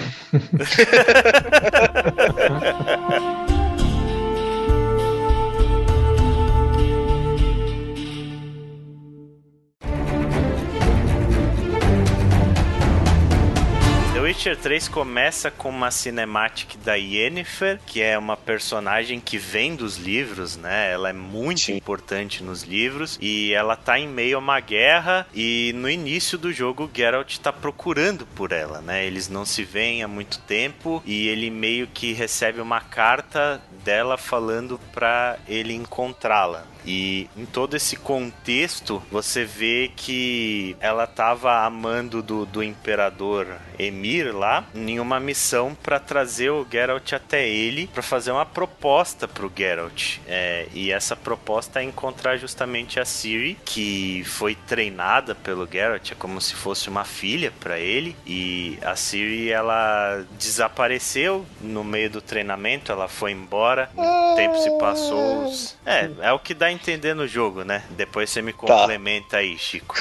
[14.38, 19.98] Witcher 3 começa com uma cinematic da Yennefer, que é uma personagem que vem dos
[19.98, 20.92] livros, né?
[20.92, 21.76] Ela é muito Sim.
[21.76, 26.54] importante nos livros e ela tá em meio a uma guerra e no início do
[26.54, 29.04] jogo Geralt tá procurando por ela, né?
[29.08, 34.18] Eles não se veem há muito tempo e ele meio que recebe uma carta dela
[34.18, 36.64] falando pra ele encontrá-la.
[36.88, 44.36] E em todo esse contexto, você vê que ela tava amando do, do imperador Emir
[44.36, 49.52] lá em uma missão para trazer o Geralt até ele para fazer uma proposta pro
[49.56, 50.20] Geralt.
[50.26, 56.16] É, e essa proposta é encontrar justamente a Ciri, que foi treinada pelo Geralt, é
[56.16, 58.16] como se fosse uma filha para ele.
[58.26, 63.90] E a Ciri ela desapareceu no meio do treinamento, ela foi embora.
[63.96, 65.52] O tempo se passou.
[65.86, 67.84] É, é o que dá a entender no jogo, né?
[67.92, 69.96] Depois você me complementa aí, Chico.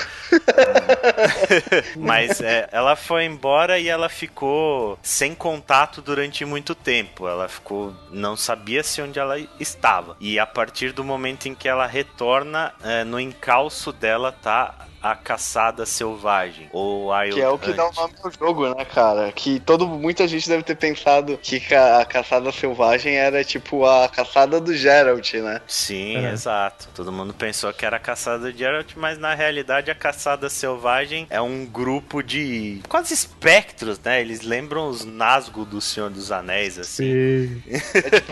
[1.97, 7.27] Mas é, ela foi embora e ela ficou sem contato durante muito tempo.
[7.27, 7.95] Ela ficou.
[8.11, 10.17] não sabia se onde ela estava.
[10.21, 15.17] E a partir do momento em que ela retorna, é, no encalço dela tá a
[15.17, 16.69] caçada selvagem.
[16.73, 17.77] Ou Wild Que é o que Hunt.
[17.77, 19.33] dá o nome ao jogo, né, cara?
[19.33, 24.09] Que todo, muita gente deve ter pensado que ca- a caçada selvagem era tipo a
[24.09, 25.61] caçada do Geralt, né?
[25.67, 26.33] Sim, É.
[26.33, 26.89] exato.
[26.95, 31.27] Todo mundo pensou que era a caçada de Geralt, mas na realidade a caçada selvagem
[31.31, 34.21] é um grupo de quase espectros, né?
[34.21, 36.97] Eles lembram os Nazgûl do Senhor dos Anéis, assim.
[36.97, 37.63] Sim.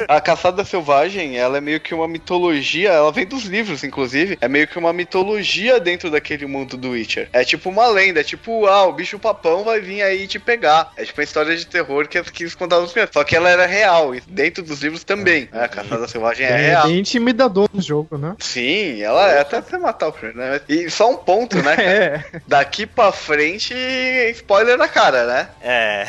[0.09, 4.39] A caçada selvagem, ela é meio que uma mitologia, ela vem dos livros, inclusive.
[4.41, 7.29] É meio que uma mitologia dentro daquele mundo do Witcher.
[7.33, 10.93] É tipo uma lenda, é tipo, ah, o bicho papão vai vir aí te pegar.
[10.97, 13.13] É tipo uma história de terror que, que eles contavam crianças.
[13.15, 15.49] Só que ela era real, e dentro dos livros também.
[15.53, 15.65] né?
[15.65, 16.87] A caçada selvagem é É real.
[16.89, 18.35] bem intimidador no jogo, né?
[18.39, 20.61] Sim, ela é até pra matar o Kratos, né?
[20.69, 21.75] E só um ponto, né?
[21.85, 22.25] É.
[22.47, 23.75] Daqui pra frente,
[24.33, 25.49] spoiler na cara, né?
[25.63, 26.07] É,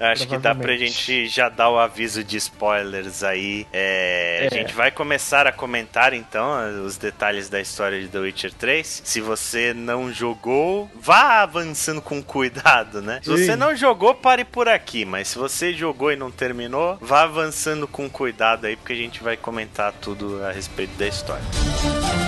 [0.12, 3.66] acho que dá pra gente já dar o aviso de spoilers aí.
[3.72, 4.50] É, A É.
[4.50, 9.02] gente vai começar a comentar então os detalhes da história de The Witcher 3.
[9.04, 13.20] Se você não jogou, vá avançando com cuidado, né?
[13.22, 15.04] Se você não jogou, pare por aqui.
[15.04, 19.22] Mas se você jogou e não terminou, vá avançando com cuidado aí, porque a gente
[19.22, 21.44] vai comentar tudo a respeito da história.
[21.50, 22.21] Então,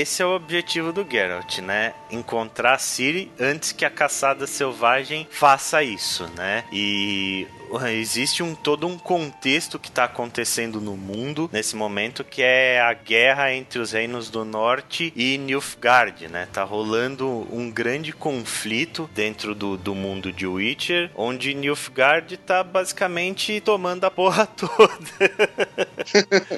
[0.00, 1.92] esse é o objetivo do Geralt, né?
[2.10, 6.64] Encontrar Ciri antes que a caçada selvagem faça isso, né?
[6.72, 7.46] E
[7.92, 12.92] existe um todo um contexto que está acontecendo no mundo nesse momento que é a
[12.92, 16.48] guerra entre os reinos do norte e Nilfgaard, né?
[16.52, 23.60] Tá rolando um grande conflito dentro do, do mundo de Witcher, onde Nilfgaard tá basicamente
[23.60, 24.90] tomando a porra toda.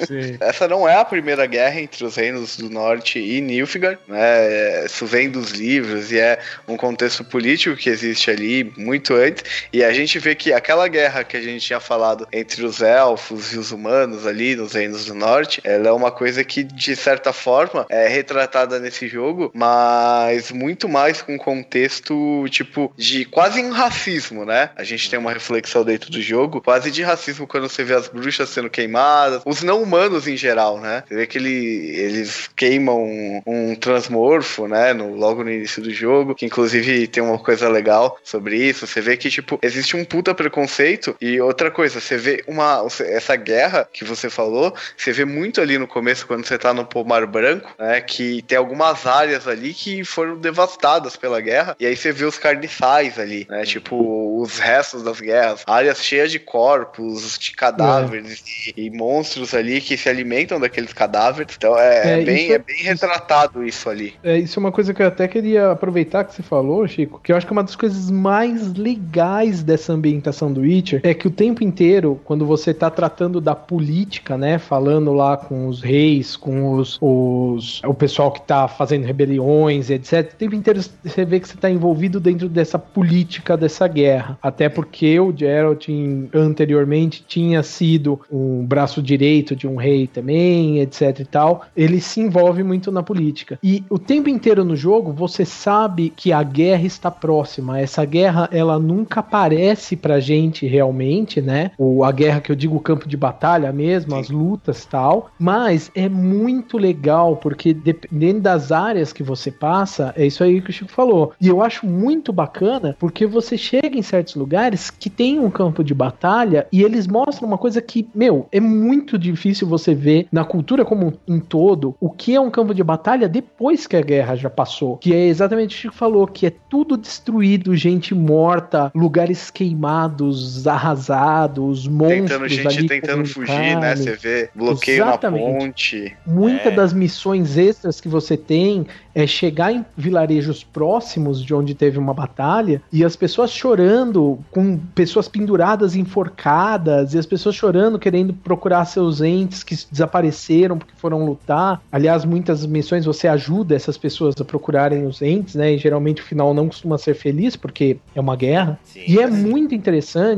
[0.07, 0.37] Sim.
[0.41, 4.87] Essa não é a primeira guerra entre os reinos do norte e Nilfgaard, né?
[4.87, 9.45] Isso vem dos livros e é um contexto político que existe ali muito antes.
[9.73, 12.81] E a gente vê que aquela guerra guerra que a gente tinha falado entre os
[12.81, 16.95] elfos e os humanos ali nos Reinos do Norte, ela é uma coisa que, de
[16.95, 23.73] certa forma, é retratada nesse jogo, mas muito mais com contexto, tipo, de quase um
[23.73, 24.71] racismo, né?
[24.77, 28.07] A gente tem uma reflexão dentro do jogo, quase de racismo quando você vê as
[28.07, 31.03] bruxas sendo queimadas, os não humanos em geral, né?
[31.09, 34.93] Você vê que ele, eles queimam um, um transmorfo, né?
[34.93, 38.87] No, logo no início do jogo, que inclusive tem uma coisa legal sobre isso.
[38.87, 42.86] Você vê que, tipo, existe um puta preconceito e outra coisa, você vê uma.
[43.01, 46.84] Essa guerra que você falou, você vê muito ali no começo, quando você tá no
[46.84, 48.01] Pomar Branco, né?
[48.01, 52.38] Que tem algumas áreas ali que foram devastadas pela guerra, e aí você vê os
[52.38, 53.64] carniçais ali, né?
[53.64, 58.72] Tipo, os restos das guerras, áreas cheias de corpos, de cadáveres é.
[58.76, 61.55] e, e, monstros ali que se alimentam daqueles cadáveres.
[61.57, 64.14] Então é, é bem, é, é bem retratado isso ali.
[64.22, 67.32] É, isso é uma coisa que eu até queria aproveitar que você falou, Chico, que
[67.32, 71.26] eu acho que é uma das coisas mais legais dessa ambientação do Witcher é que
[71.26, 76.37] o tempo inteiro, quando você tá tratando da política, né, falando lá com os reis,
[76.37, 81.39] com os, os o pessoal que tá fazendo rebeliões, etc, o tempo inteiro você vê
[81.39, 84.39] que você tá envolvido dentro dessa política dessa guerra.
[84.43, 85.89] Até porque o Geralt
[86.35, 91.62] anteriormente tinha sido um braço direito de um rei também, etc e tal.
[91.76, 93.59] Ele se envolve muito na política.
[93.62, 97.78] E o tempo inteiro no jogo você sabe que a guerra está próxima.
[97.78, 101.73] Essa guerra ela nunca aparece pra gente realmente, né?
[101.77, 104.20] O, a guerra que eu digo o campo de batalha mesmo, Sim.
[104.20, 105.31] as lutas tal.
[105.39, 110.70] Mas é muito legal porque dependendo das áreas que você passa, é isso aí que
[110.70, 111.33] o Chico falou.
[111.41, 115.85] E eu acho muito bacana porque você chega em certos lugares que tem um campo
[115.85, 120.45] de batalha e eles mostram uma coisa que, meu, é muito difícil você ver na
[120.45, 124.37] cultura como um todo o que é um campo de batalha depois que a guerra
[124.37, 124.97] já passou.
[124.97, 129.51] Que é exatamente o que o Chico falou, que é tudo destruído, gente morta, lugares
[129.51, 133.97] queimados, arrasados, monstros tentando gente ali tentando fugir, né?
[133.97, 135.53] Você vê bloqueio Exatamente.
[135.53, 136.17] na ponte.
[136.27, 136.77] Muitas é.
[136.77, 142.15] das missões extras que você tem é chegar em vilarejos próximos de onde teve uma
[142.15, 148.85] batalha e as pessoas chorando, com pessoas penduradas, enforcadas, e as pessoas chorando, querendo procurar
[148.85, 151.83] seus entes que desapareceram porque foram lutar.
[151.91, 155.75] Aliás, muitas missões você ajuda essas pessoas a procurarem os entes, né?
[155.75, 158.79] E geralmente o final não costuma ser feliz porque é uma guerra.
[158.85, 159.05] Sim.
[159.07, 159.75] E é muito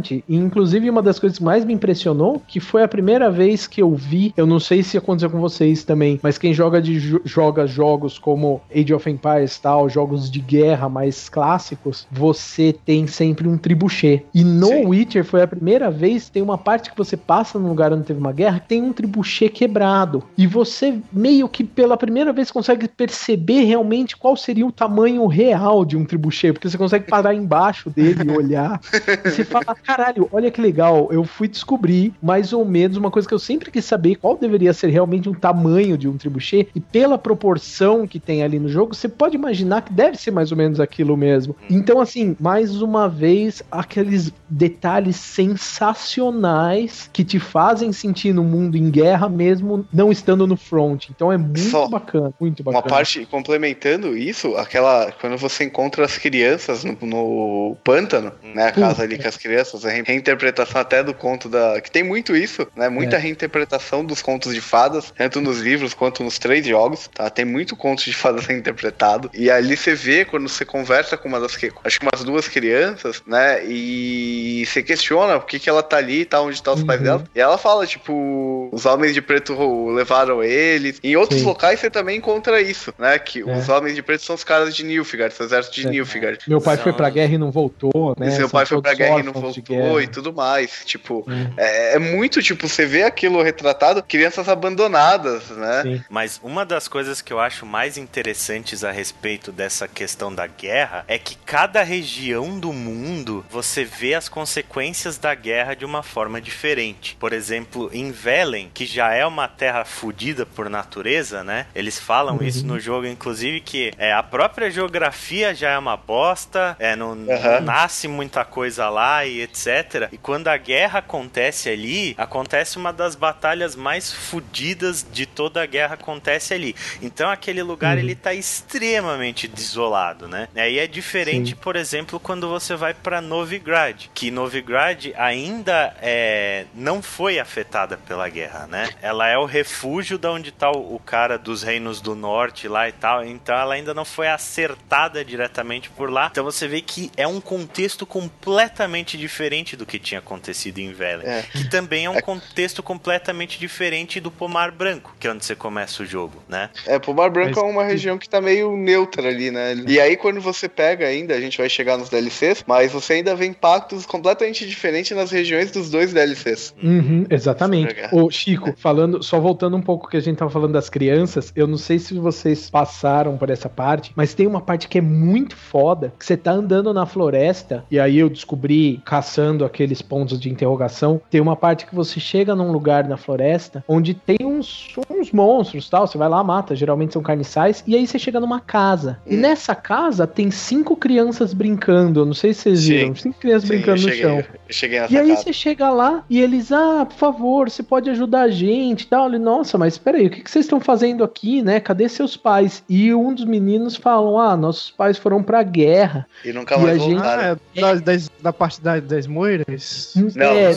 [0.05, 3.66] interessante, e inclusive uma das coisas que mais me impressionou, que foi a primeira vez
[3.66, 7.20] que eu vi, eu não sei se aconteceu com vocês também, mas quem joga de
[7.24, 13.48] joga jogos como Age of Empires tal, jogos de guerra mais clássicos, você tem sempre
[13.48, 14.22] um tribuchê.
[14.34, 14.86] E no Sim.
[14.86, 18.18] Witcher foi a primeira vez tem uma parte que você passa num lugar onde teve
[18.18, 20.22] uma guerra, tem um tribuchê quebrado.
[20.36, 25.84] E você meio que pela primeira vez consegue perceber realmente qual seria o tamanho real
[25.84, 28.80] de um tribuchê, porque você consegue parar embaixo dele e olhar.
[29.24, 33.28] e você fala, caralho, olha que legal, eu fui descobrir mais ou menos uma coisa
[33.28, 36.80] que eu sempre quis saber, qual deveria ser realmente um tamanho de um tribuchê, e
[36.80, 40.57] pela proporção que tem ali no jogo, você pode imaginar que deve ser mais ou
[40.57, 41.55] menos aquilo mesmo.
[41.70, 41.76] Uhum.
[41.76, 48.90] Então, assim, mais uma vez, aqueles detalhes sensacionais que te fazem sentir no mundo em
[48.90, 51.09] guerra mesmo não estando no front.
[51.11, 52.82] Então é muito Só bacana, muito bacana.
[52.82, 58.72] Uma parte, complementando isso, aquela, quando você encontra as crianças no, no pântano, né, a
[58.72, 61.80] casa ali com as crianças, a reinterpretação até do conto da...
[61.80, 63.18] que tem muito isso, né, muita é.
[63.18, 67.28] reinterpretação dos contos de fadas, tanto nos livros quanto nos três jogos, tá?
[67.30, 69.30] Tem muito conto de fadas ser interpretado.
[69.35, 71.55] E ali você vê, quando você conversa com uma das
[71.85, 73.64] acho que umas duas crianças, né?
[73.66, 76.87] E você questiona por que, que ela tá ali, tá onde tá os uhum.
[76.87, 77.24] pais dela.
[77.35, 79.55] E ela fala, tipo, os homens de preto
[79.91, 80.99] levaram eles.
[81.03, 81.47] Em outros Sim.
[81.47, 83.18] locais você também encontra isso, né?
[83.18, 83.45] Que é.
[83.45, 85.91] os homens de preto são os caras de Nilfgaard, o exército de é.
[85.91, 86.39] Nilfgaard.
[86.49, 86.85] Meu pai são...
[86.85, 88.28] foi pra guerra e não voltou, né?
[88.28, 89.62] E seu pai foi pra guerra e não voltou
[90.01, 90.83] e tudo mais.
[90.85, 91.25] Tipo,
[91.57, 91.93] é.
[91.93, 91.97] é.
[91.97, 95.83] é muito, tipo, você vê aquilo retratado, crianças abandonadas, né?
[95.83, 96.05] Sim.
[96.09, 100.47] Mas uma das coisas que eu acho mais interessante interessantes a respeito dessa questão da
[100.47, 106.03] guerra é que cada região do mundo você vê as consequências da guerra de uma
[106.03, 107.16] forma diferente.
[107.20, 111.66] Por exemplo, em Velen, que já é uma terra fodida por natureza, né?
[111.75, 112.43] Eles falam uhum.
[112.43, 117.11] isso no jogo, inclusive, que é, a própria geografia já é uma bosta, é, não,
[117.11, 117.27] uhum.
[117.27, 119.64] não nasce muita coisa lá e etc.
[120.12, 125.67] E quando a guerra acontece ali, acontece uma das batalhas mais fodidas de toda a
[125.67, 126.75] guerra acontece ali.
[127.01, 128.03] Então aquele lugar uhum.
[128.03, 130.49] ele tá extremamente desolado, né?
[130.55, 131.57] Aí é diferente, Sim.
[131.57, 138.29] por exemplo, quando você vai para Novigrad, que Novigrad ainda é, não foi afetada pela
[138.29, 138.91] guerra, né?
[139.01, 142.89] Ela é o refúgio da onde tá o, o cara dos reinos do norte lá
[142.89, 146.29] e tal, então ela ainda não foi acertada diretamente por lá.
[146.31, 150.92] Então você vê que é um contexto completamente diferente diferente do que tinha acontecido em
[150.92, 151.26] Velen.
[151.26, 151.42] É.
[151.42, 152.20] Que também é um É.
[152.22, 156.70] contexto completamente diferente do Pomar Branco, que é onde você começa o jogo, né?
[156.86, 159.74] É, Pomar Branco Mas- é uma região que tá meio neutra ali, né?
[159.86, 163.34] E aí, quando você pega ainda, a gente vai chegar nos DLCs, mas você ainda
[163.36, 166.74] vê impactos completamente diferentes nas regiões dos dois DLCs.
[166.82, 167.94] Uhum, exatamente.
[167.94, 168.14] Pegar.
[168.14, 171.66] Ô, Chico, falando, só voltando um pouco que a gente tava falando das crianças, eu
[171.66, 175.57] não sei se vocês passaram por essa parte, mas tem uma parte que é muito
[175.57, 180.49] foda, que você tá andando na floresta, e aí eu descobri, caçando aqueles pontos de
[180.49, 185.32] interrogação, tem uma parte que você chega num lugar na floresta, onde tem uns, uns
[185.32, 189.18] monstros, tal, você vai lá, mata, geralmente são carniçais, e aí você chega numa casa.
[189.26, 192.86] E nessa casa tem cinco crianças brincando, eu não sei se vocês Sim.
[192.92, 194.38] viram, cinco crianças Sim, brincando eu no cheguei, chão.
[194.38, 195.42] Eu cheguei nessa E aí casa.
[195.42, 199.28] você chega lá e eles, ah, por favor, você pode ajudar a gente e tal.
[199.28, 201.80] Ele, nossa, mas peraí, o que, que vocês estão fazendo aqui, né?
[201.80, 202.82] Cadê seus pais?
[202.88, 206.26] E um dos meninos falam, ah, nossos pais foram pra guerra.
[206.45, 207.42] E nunca E mais a gente- voltaram.
[207.42, 210.12] Ah, é da, das- da parte da- das moiras?
[210.35, 210.74] Não, é,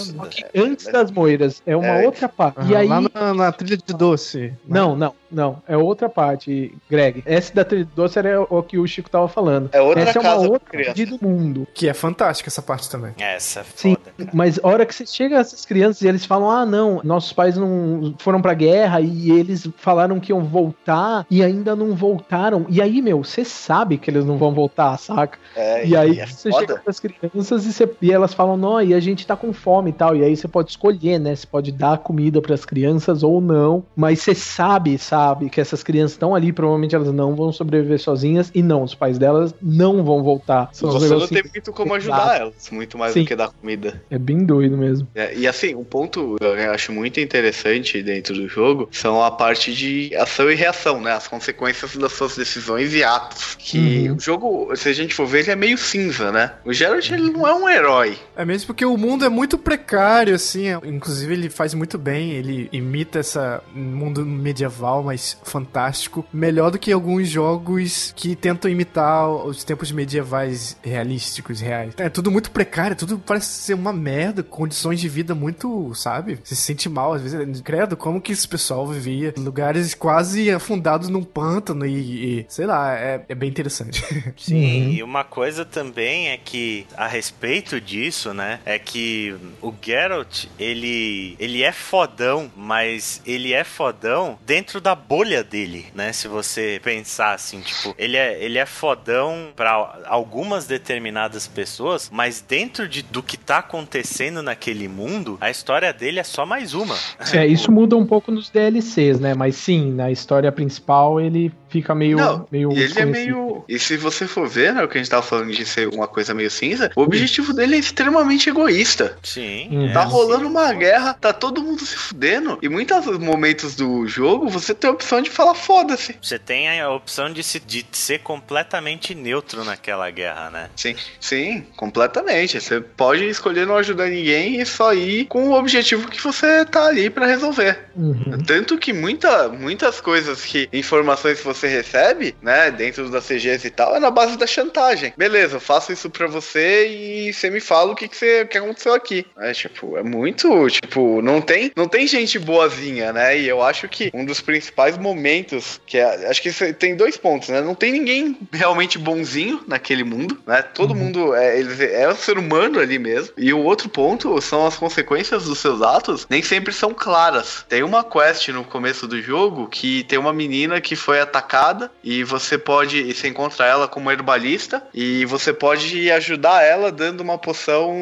[0.56, 2.60] antes das moiras, é uma É, outra parte.
[2.62, 2.88] e Aham, aí...
[2.88, 4.54] Lá na, na trilha de doce.
[4.68, 5.62] Não, não, não.
[5.68, 7.22] É outra parte, Greg.
[7.26, 9.70] Essa da trilha doce era o que o Chico tava falando.
[9.72, 11.68] É outra Essa é casa uma outra parte do mundo.
[11.74, 13.14] Que é fantástica essa parte também.
[13.20, 14.30] Essa é Sim, foda, cara.
[14.34, 17.32] mas a hora que você chega a essas crianças e eles falam: ah, não, nossos
[17.34, 22.66] pais não foram pra guerra e eles falaram que iam voltar e ainda não voltaram.
[22.70, 25.38] E aí, meu, você sabe que eles não vão voltar, saca?
[25.56, 26.66] É, E aí é você foda.
[26.68, 29.90] chega pras crianças e, você- e elas falam: não, e a gente tá com fome
[29.90, 30.16] e tal.
[30.16, 31.36] E aí você pode escolher, né?
[31.36, 33.84] Você pode dar comida pras crianças ou não.
[33.96, 38.52] Mas você sabe, sabe, que essas crianças estão ali, provavelmente elas não vão sobreviver sozinhas.
[38.54, 40.70] E não, os pais delas não vão voltar.
[40.72, 42.22] São Você não tem muito como Exato.
[42.22, 43.24] ajudar elas, muito mais Sim.
[43.24, 44.02] do que dar comida.
[44.10, 45.08] É bem doido mesmo.
[45.16, 49.74] É, e assim, um ponto eu acho muito interessante dentro do jogo são a parte
[49.74, 51.12] de ação e reação, né?
[51.14, 53.56] As consequências das suas decisões e atos.
[53.58, 54.16] Que Uhum.
[54.16, 56.54] o jogo, se a gente for ver, ele é meio cinza, né?
[56.66, 58.18] O Geralt, ele não é um herói.
[58.38, 60.68] É mesmo porque o mundo é muito precário, assim.
[60.68, 62.32] é- Inclusive, ele faz muito bem.
[62.32, 66.26] Ele imita essa mundo medieval, mas fantástico.
[66.32, 71.94] Melhor do que alguns jogos que tentam imitar os tempos medievais realísticos, reais.
[71.98, 74.44] É tudo muito precário, tudo parece ser uma merda.
[74.44, 76.40] Condições de vida muito, sabe?
[76.44, 77.62] Você se sente mal, às vezes.
[77.62, 79.34] Credo, como que esse pessoal vivia?
[79.38, 84.04] em Lugares quase afundados num pântano e, e, sei lá, é, é bem interessante.
[84.38, 84.92] Sim, Uhum.
[84.92, 91.36] e uma coisa também é que, a respeito disso, né, é que o Geralt, ele,
[91.40, 97.34] ele é fodão, mas ele é fodão dentro da bolha dele, né, se você pensar
[97.34, 103.22] assim, tipo, ele é, ele é fodão pra algumas determinadas pessoas, mas dentro de, do
[103.24, 106.96] que tá acontecendo naquele mundo, a história dele é só mais uma.
[107.34, 109.34] É, isso muda um pouco nos DLCs, né?
[109.34, 112.18] Mas sim, na história principal ele fica meio.
[112.18, 113.64] Não, meio e ele é meio.
[113.68, 116.08] E se você for ver, né, o que a gente tava falando de ser uma
[116.08, 118.17] coisa meio cinza, o objetivo dele é extremamente
[118.50, 119.18] egoísta.
[119.24, 119.70] Sim.
[119.72, 119.90] Hum.
[119.90, 120.12] é Tá assim.
[120.12, 122.58] rolando uma guerra, tá todo mundo se fudendo.
[122.62, 126.16] E muitos momentos do jogo você tem a opção de falar foda-se.
[126.22, 130.70] Você tem a opção de, se, de ser completamente neutro naquela guerra, né?
[130.76, 132.60] Sim, sim, completamente.
[132.60, 136.86] Você pode escolher não ajudar ninguém e só ir com o objetivo que você tá
[136.86, 137.80] ali pra resolver.
[137.96, 138.38] Uhum.
[138.46, 143.70] Tanto que muita, muitas coisas que, informações que você recebe, né, dentro das CGs e
[143.70, 145.14] tal, é na base da chantagem.
[145.18, 148.48] Beleza, eu faço isso pra você e você me fala o que, que, você, o
[148.48, 149.26] que aconteceu aqui.
[149.38, 153.38] É, tipo, é muito, tipo, não tem, não tem gente boazinha, né?
[153.38, 157.50] E eu acho que um dos principais momentos, que é, acho que tem dois pontos,
[157.50, 157.62] né?
[157.62, 160.62] Não tem ninguém realmente bonzinho naquele mundo, né?
[160.62, 163.34] Todo mundo é, eles, é um ser humano ali mesmo.
[163.38, 167.66] E o outro ponto são as consequências dos seus atos, nem sempre são claras.
[167.68, 172.24] Tem uma quest no começo do jogo que tem uma menina que foi atacada e
[172.24, 177.38] você pode, e você encontra ela como herbalista e você pode ajudar ela dando uma
[177.38, 177.94] poção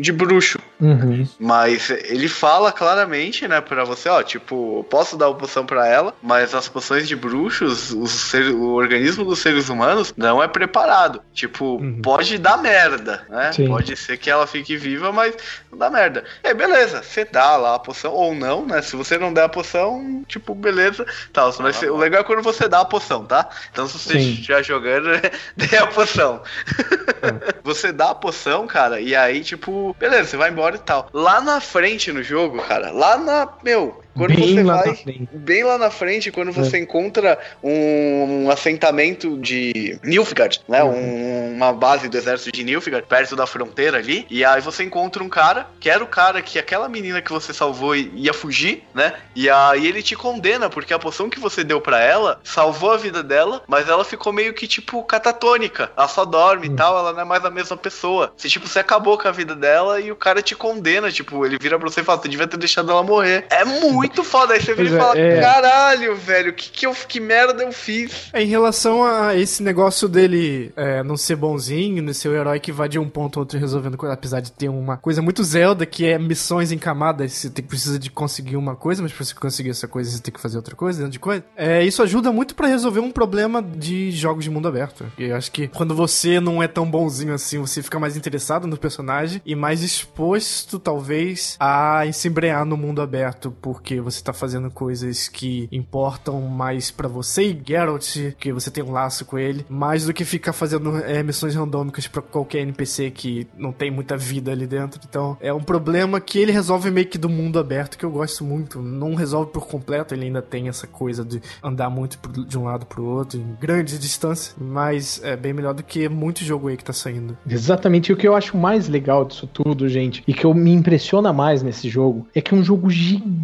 [0.00, 0.58] de bruxo.
[0.80, 1.26] Uhum.
[1.40, 6.14] Mas ele fala claramente, né, pra você, ó, tipo, posso dar uma poção pra ela,
[6.22, 11.20] mas as poções de bruxos, o, ser, o organismo dos seres humanos não é preparado.
[11.34, 12.00] Tipo, Uhum.
[12.02, 13.52] pode dar merda, né?
[13.52, 13.66] Sim.
[13.68, 15.34] Pode ser que ela fique viva, mas
[15.70, 16.24] não dá merda.
[16.42, 18.80] É, beleza, você dá lá a poção, ou não, né?
[18.82, 21.52] Se você não der a poção, tipo, beleza, tal.
[21.60, 23.48] Mas Ah, o legal é quando você dá a poção, tá?
[23.72, 24.30] Então se você Sim.
[24.32, 25.08] estiver jogando,
[25.56, 26.40] dê a poção.
[27.64, 31.08] Você dá a poção, cara, e aí, tipo, beleza, você vai embora e tal.
[31.12, 33.48] Lá na frente no jogo, cara, lá na.
[33.62, 39.38] Meu, quando Bem você lá vai bem lá na frente, quando você encontra um, assentamento
[39.38, 40.82] de Nilfgaard, né?
[40.82, 44.26] Um- uma base do exército de Nilfgaard, perto da fronteira ali.
[44.30, 47.52] E aí você encontra um cara, que era o cara que aquela menina que você
[47.52, 49.14] salvou ia fugir, né?
[49.34, 52.96] E aí ele te condena, porque a poção que você deu pra ela salvou a
[52.96, 55.90] vida dela, mas ela ficou meio que, tipo, catatônica.
[55.96, 58.32] Ela só dorme e tal, ela não é mais a mesma pessoa.
[58.36, 61.58] Você, tipo, você acabou com a vida dela e o cara te condena, tipo, ele
[61.60, 63.46] vira pra você e fala, você devia ter deixado ela morrer.
[63.50, 64.54] É muito foda.
[64.54, 65.40] Aí você vira e é, fala, é.
[65.40, 68.30] caralho, velho, que, que, eu, que merda eu fiz?
[68.32, 72.60] É, em relação a esse negócio dele é, não ser bonzinho, não ser o herói
[72.60, 75.42] que vai de um ponto a outro resolvendo coisa, apesar de ter uma coisa muito
[75.42, 79.24] Zelda, que é missões em camadas, você tem, precisa de conseguir uma coisa, mas pra
[79.24, 81.44] você conseguir essa coisa, você tem que fazer outra coisa, dentro de coisa.
[81.56, 85.06] É, isso ajuda muito pra resolver um problema de jogos de mundo aberto.
[85.18, 88.66] E eu acho que quando você não é tão bonzinho assim, você fica mais interessado
[88.66, 94.32] no personagem e mais exposto, talvez, a se embrenhar no mundo aberto, porque você tá
[94.32, 99.38] fazendo coisas que importam mais pra você e Geralt, que você tem um laço com
[99.38, 103.90] ele, mais do que ficar fazendo é, missões randômicas pra qualquer NPC que não tem
[103.90, 105.00] muita vida ali dentro.
[105.08, 108.44] Então, é um problema que ele resolve meio que do mundo aberto, que eu gosto
[108.44, 108.80] muito.
[108.80, 112.86] Não resolve por completo, ele ainda tem essa coisa de andar muito de um lado
[112.86, 116.84] pro outro, em grandes distâncias, mas é bem melhor do que muito jogo aí que
[116.84, 117.36] tá saindo.
[117.48, 118.10] Exatamente.
[118.10, 121.32] E o que eu acho mais legal disso tudo, gente, e que eu me impressiona
[121.32, 123.38] mais nesse jogo, é que é um jogo gigante.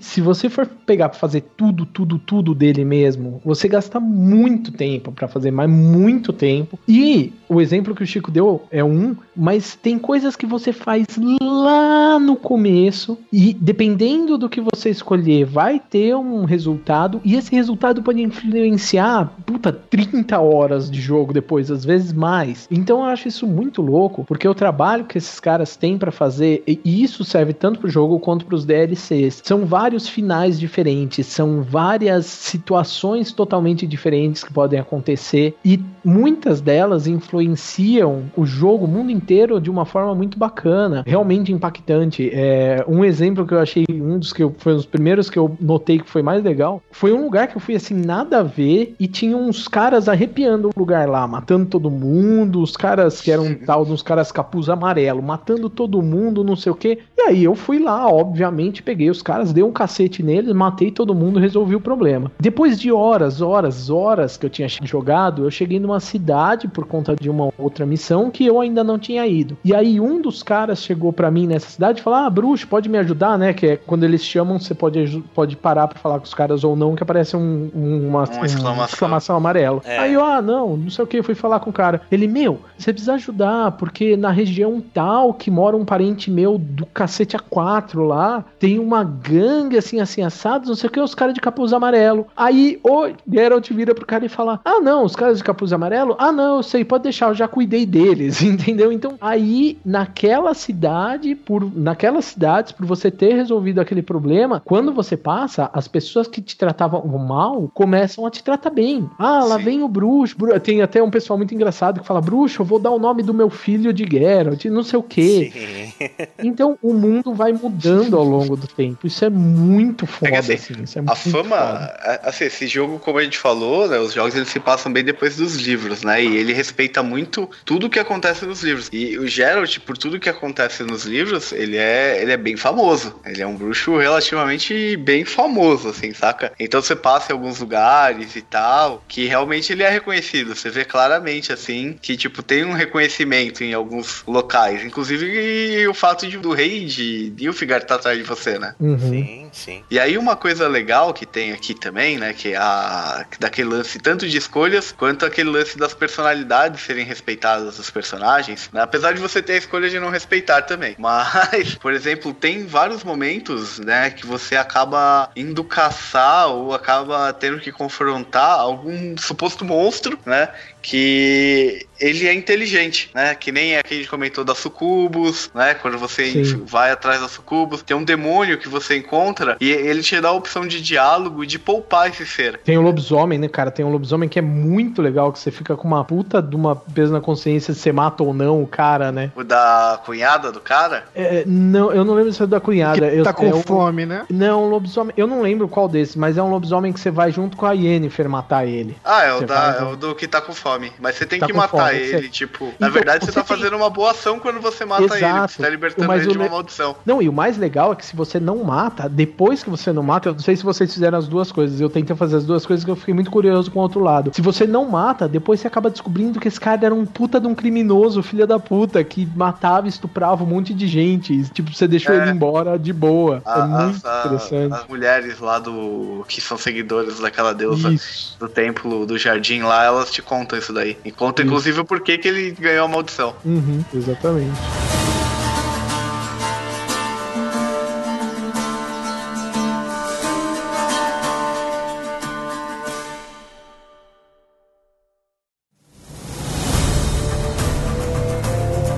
[0.00, 5.12] Se você for pegar pra fazer tudo, tudo, tudo dele mesmo, você gasta muito tempo
[5.12, 6.78] pra fazer, mas muito tempo.
[6.88, 11.06] E o exemplo que o Chico deu é um, mas tem coisas que você faz
[11.40, 17.54] lá no começo e dependendo do que você escolher, vai ter um resultado e esse
[17.54, 22.66] resultado pode influenciar, puta, 30 horas de jogo depois, às vezes mais.
[22.70, 26.62] Então eu acho isso muito louco, porque o trabalho que esses caras têm pra fazer,
[26.66, 29.42] e isso serve tanto pro jogo quanto pros DLCs.
[29.48, 37.06] São vários finais diferentes, são várias situações totalmente diferentes que podem acontecer e muitas delas
[37.06, 42.30] influenciam o jogo, o mundo inteiro de uma forma muito bacana, realmente impactante.
[42.32, 45.38] É, um exemplo que eu achei, um dos que eu, foi um dos primeiros que
[45.38, 48.42] eu notei que foi mais legal, foi um lugar que eu fui assim, nada a
[48.42, 53.30] ver, e tinha uns caras arrepiando o lugar lá, matando todo mundo, os caras que
[53.30, 56.98] eram tal, uns caras capuz amarelo, matando todo mundo, não sei o que.
[57.16, 61.14] E aí eu fui lá, obviamente, peguei os caras, dei um cacete neles, matei todo
[61.14, 62.30] mundo, resolvi o problema.
[62.38, 67.14] Depois de horas, horas, horas que eu tinha jogado, eu cheguei numa cidade por conta
[67.16, 69.56] de uma outra missão que eu ainda não tinha ido.
[69.64, 72.88] E aí um dos caras chegou pra mim nessa cidade e falou: Ah, bruxo, pode
[72.88, 73.52] me ajudar, né?
[73.52, 76.74] Que é quando eles chamam, você pode, pode parar pra falar com os caras ou
[76.76, 78.84] não, que aparece um, um- uma, Uma exclamação.
[78.84, 79.80] exclamação amarela.
[79.84, 79.98] É.
[79.98, 82.00] Aí eu, ah, não, não sei o que, fui falar com o cara.
[82.10, 86.86] Ele, meu, você precisa ajudar, porque na região tal que mora um parente meu do
[86.86, 91.34] cacete A4 lá, tem uma gangue assim, assim, assados, não sei o que, os caras
[91.34, 92.26] de capuz amarelo.
[92.36, 96.16] Aí o Geralt vira pro cara e fala: Ah, não, os caras de capuz amarelo?
[96.18, 98.90] Ah, não, eu sei, pode deixar, eu já cuidei deles, entendeu?
[98.92, 105.16] Então, aí, naquela cidade, por naquelas cidades, por você ter resolvido aquele problema, quando você
[105.16, 109.08] passa, as pessoas que te tratavam mal começam a te tratar bem.
[109.18, 109.64] Ah, lá Sim.
[109.64, 110.36] vem o bruxo.
[110.38, 113.22] Bru- Tem até um pessoal muito engraçado que fala: Bruxo, eu vou dar o nome
[113.22, 115.50] do meu filho de Geralt, não sei o quê.
[115.52, 116.08] Sim.
[116.42, 119.06] Então, o mundo vai mudando ao longo do tempo.
[119.06, 120.82] Isso é muito foda, assim, assim.
[120.82, 121.98] Isso é A fama, foda.
[122.00, 125.04] a- assim, esse jogo, como a gente falou, né, os jogos eles se passam bem
[125.04, 126.22] depois dos livros, né?
[126.22, 128.88] E ele respeita muito tudo que acontece nos livros.
[128.92, 133.18] E o Geralt, por tudo que acontece nos livros, ele é, ele é bem famoso.
[133.24, 136.52] Ele é um bruxo relativamente bem famoso, assim, saca?
[136.58, 140.54] Então você passa em alguns lugares e tal, que realmente ele é reconhecido.
[140.54, 144.84] Você vê claramente, assim, que, tipo, tem um reconhecimento em alguns locais.
[144.84, 148.74] Inclusive o fato de, do rei de Nilfgaard estar atrás de você, né?
[148.80, 149.07] Uhum.
[149.10, 149.84] Sim, sim.
[149.90, 153.98] E aí uma coisa legal que tem aqui também, né, que é a daquele lance
[153.98, 158.80] tanto de escolhas quanto aquele lance das personalidades serem respeitadas dos personagens, né?
[158.82, 160.94] apesar de você ter a escolha de não respeitar também.
[160.98, 167.60] Mas, por exemplo, tem vários momentos, né, que você acaba indo caçar ou acaba tendo
[167.60, 170.48] que confrontar algum suposto monstro, né,
[170.82, 173.34] que ele é inteligente, né?
[173.34, 175.74] Que nem é que a gente comentou da sucubus, né?
[175.74, 176.62] Quando você Sim.
[176.66, 180.32] vai atrás da sucubus, tem um demônio que você encontra e ele te dá a
[180.32, 182.58] opção de diálogo e de poupar esse ser.
[182.58, 183.70] Tem o lobisomem, né, cara?
[183.70, 186.76] Tem um lobisomem que é muito legal, que você fica com uma puta de uma
[186.76, 189.30] peso na consciência se você mata ou não o cara, né?
[189.36, 191.04] O da cunhada do cara.
[191.14, 193.08] É, não, eu não lembro se é da cunhada.
[193.10, 194.24] Que eu, tá com é um- fome, né?
[194.30, 195.12] Não, um lobisomem.
[195.16, 197.72] Eu não lembro qual desses, mas é um lobisomem que você vai junto com a
[197.72, 198.96] Yennefer matar ele.
[199.04, 200.92] Ah, é o, da, vai- é o do que tá com fome.
[201.00, 202.66] Mas você tem Tá que matar fome, ele, você- tipo.
[202.66, 205.14] na Então, verdade, você, você tá tem- fazendo uma boa ação quando você mata ele.
[205.14, 205.52] Exato.
[205.52, 206.96] Você tá libertando ele de uma le- maldição.
[207.04, 210.02] Não, e o mais legal é que se você não mata depois que você não
[210.02, 212.64] mata, eu não sei se vocês fizeram as duas coisas, eu tentei fazer as duas
[212.66, 214.30] coisas que eu fiquei muito curioso com o outro lado.
[214.34, 217.46] Se você não mata, depois você acaba descobrindo que esse cara era um puta de
[217.46, 221.32] um criminoso, filho da puta, que matava estuprava um monte de gente.
[221.32, 222.18] E, tipo, você deixou É.
[222.22, 223.42] ele embora de boa.
[223.44, 224.72] A- é muito a- interessante.
[224.74, 226.24] as mulheres lá do.
[226.28, 228.36] que são seguidoras daquela deusa Isso.
[228.38, 230.96] do templo do jardim lá, elas te contam isso daí.
[231.04, 231.50] E contam, Isso.
[231.52, 233.34] inclusive, o porquê que ele ganhou a maldição.
[233.44, 234.58] Uhum, exatamente.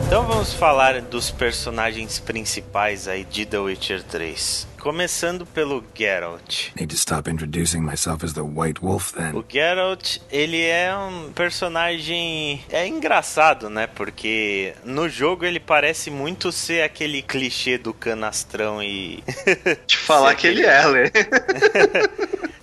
[0.06, 4.69] Então vamos falar dos personagens principais aí de The Witcher 3.
[4.80, 6.70] Começando pelo Geralt.
[6.74, 9.32] Need to stop introducing myself as the White Wolf then.
[9.34, 12.64] O Geralt, ele é um personagem.
[12.70, 13.86] É engraçado, né?
[13.86, 19.22] Porque no jogo ele parece muito ser aquele clichê do canastrão e.
[19.86, 21.10] Te falar que ele é, né?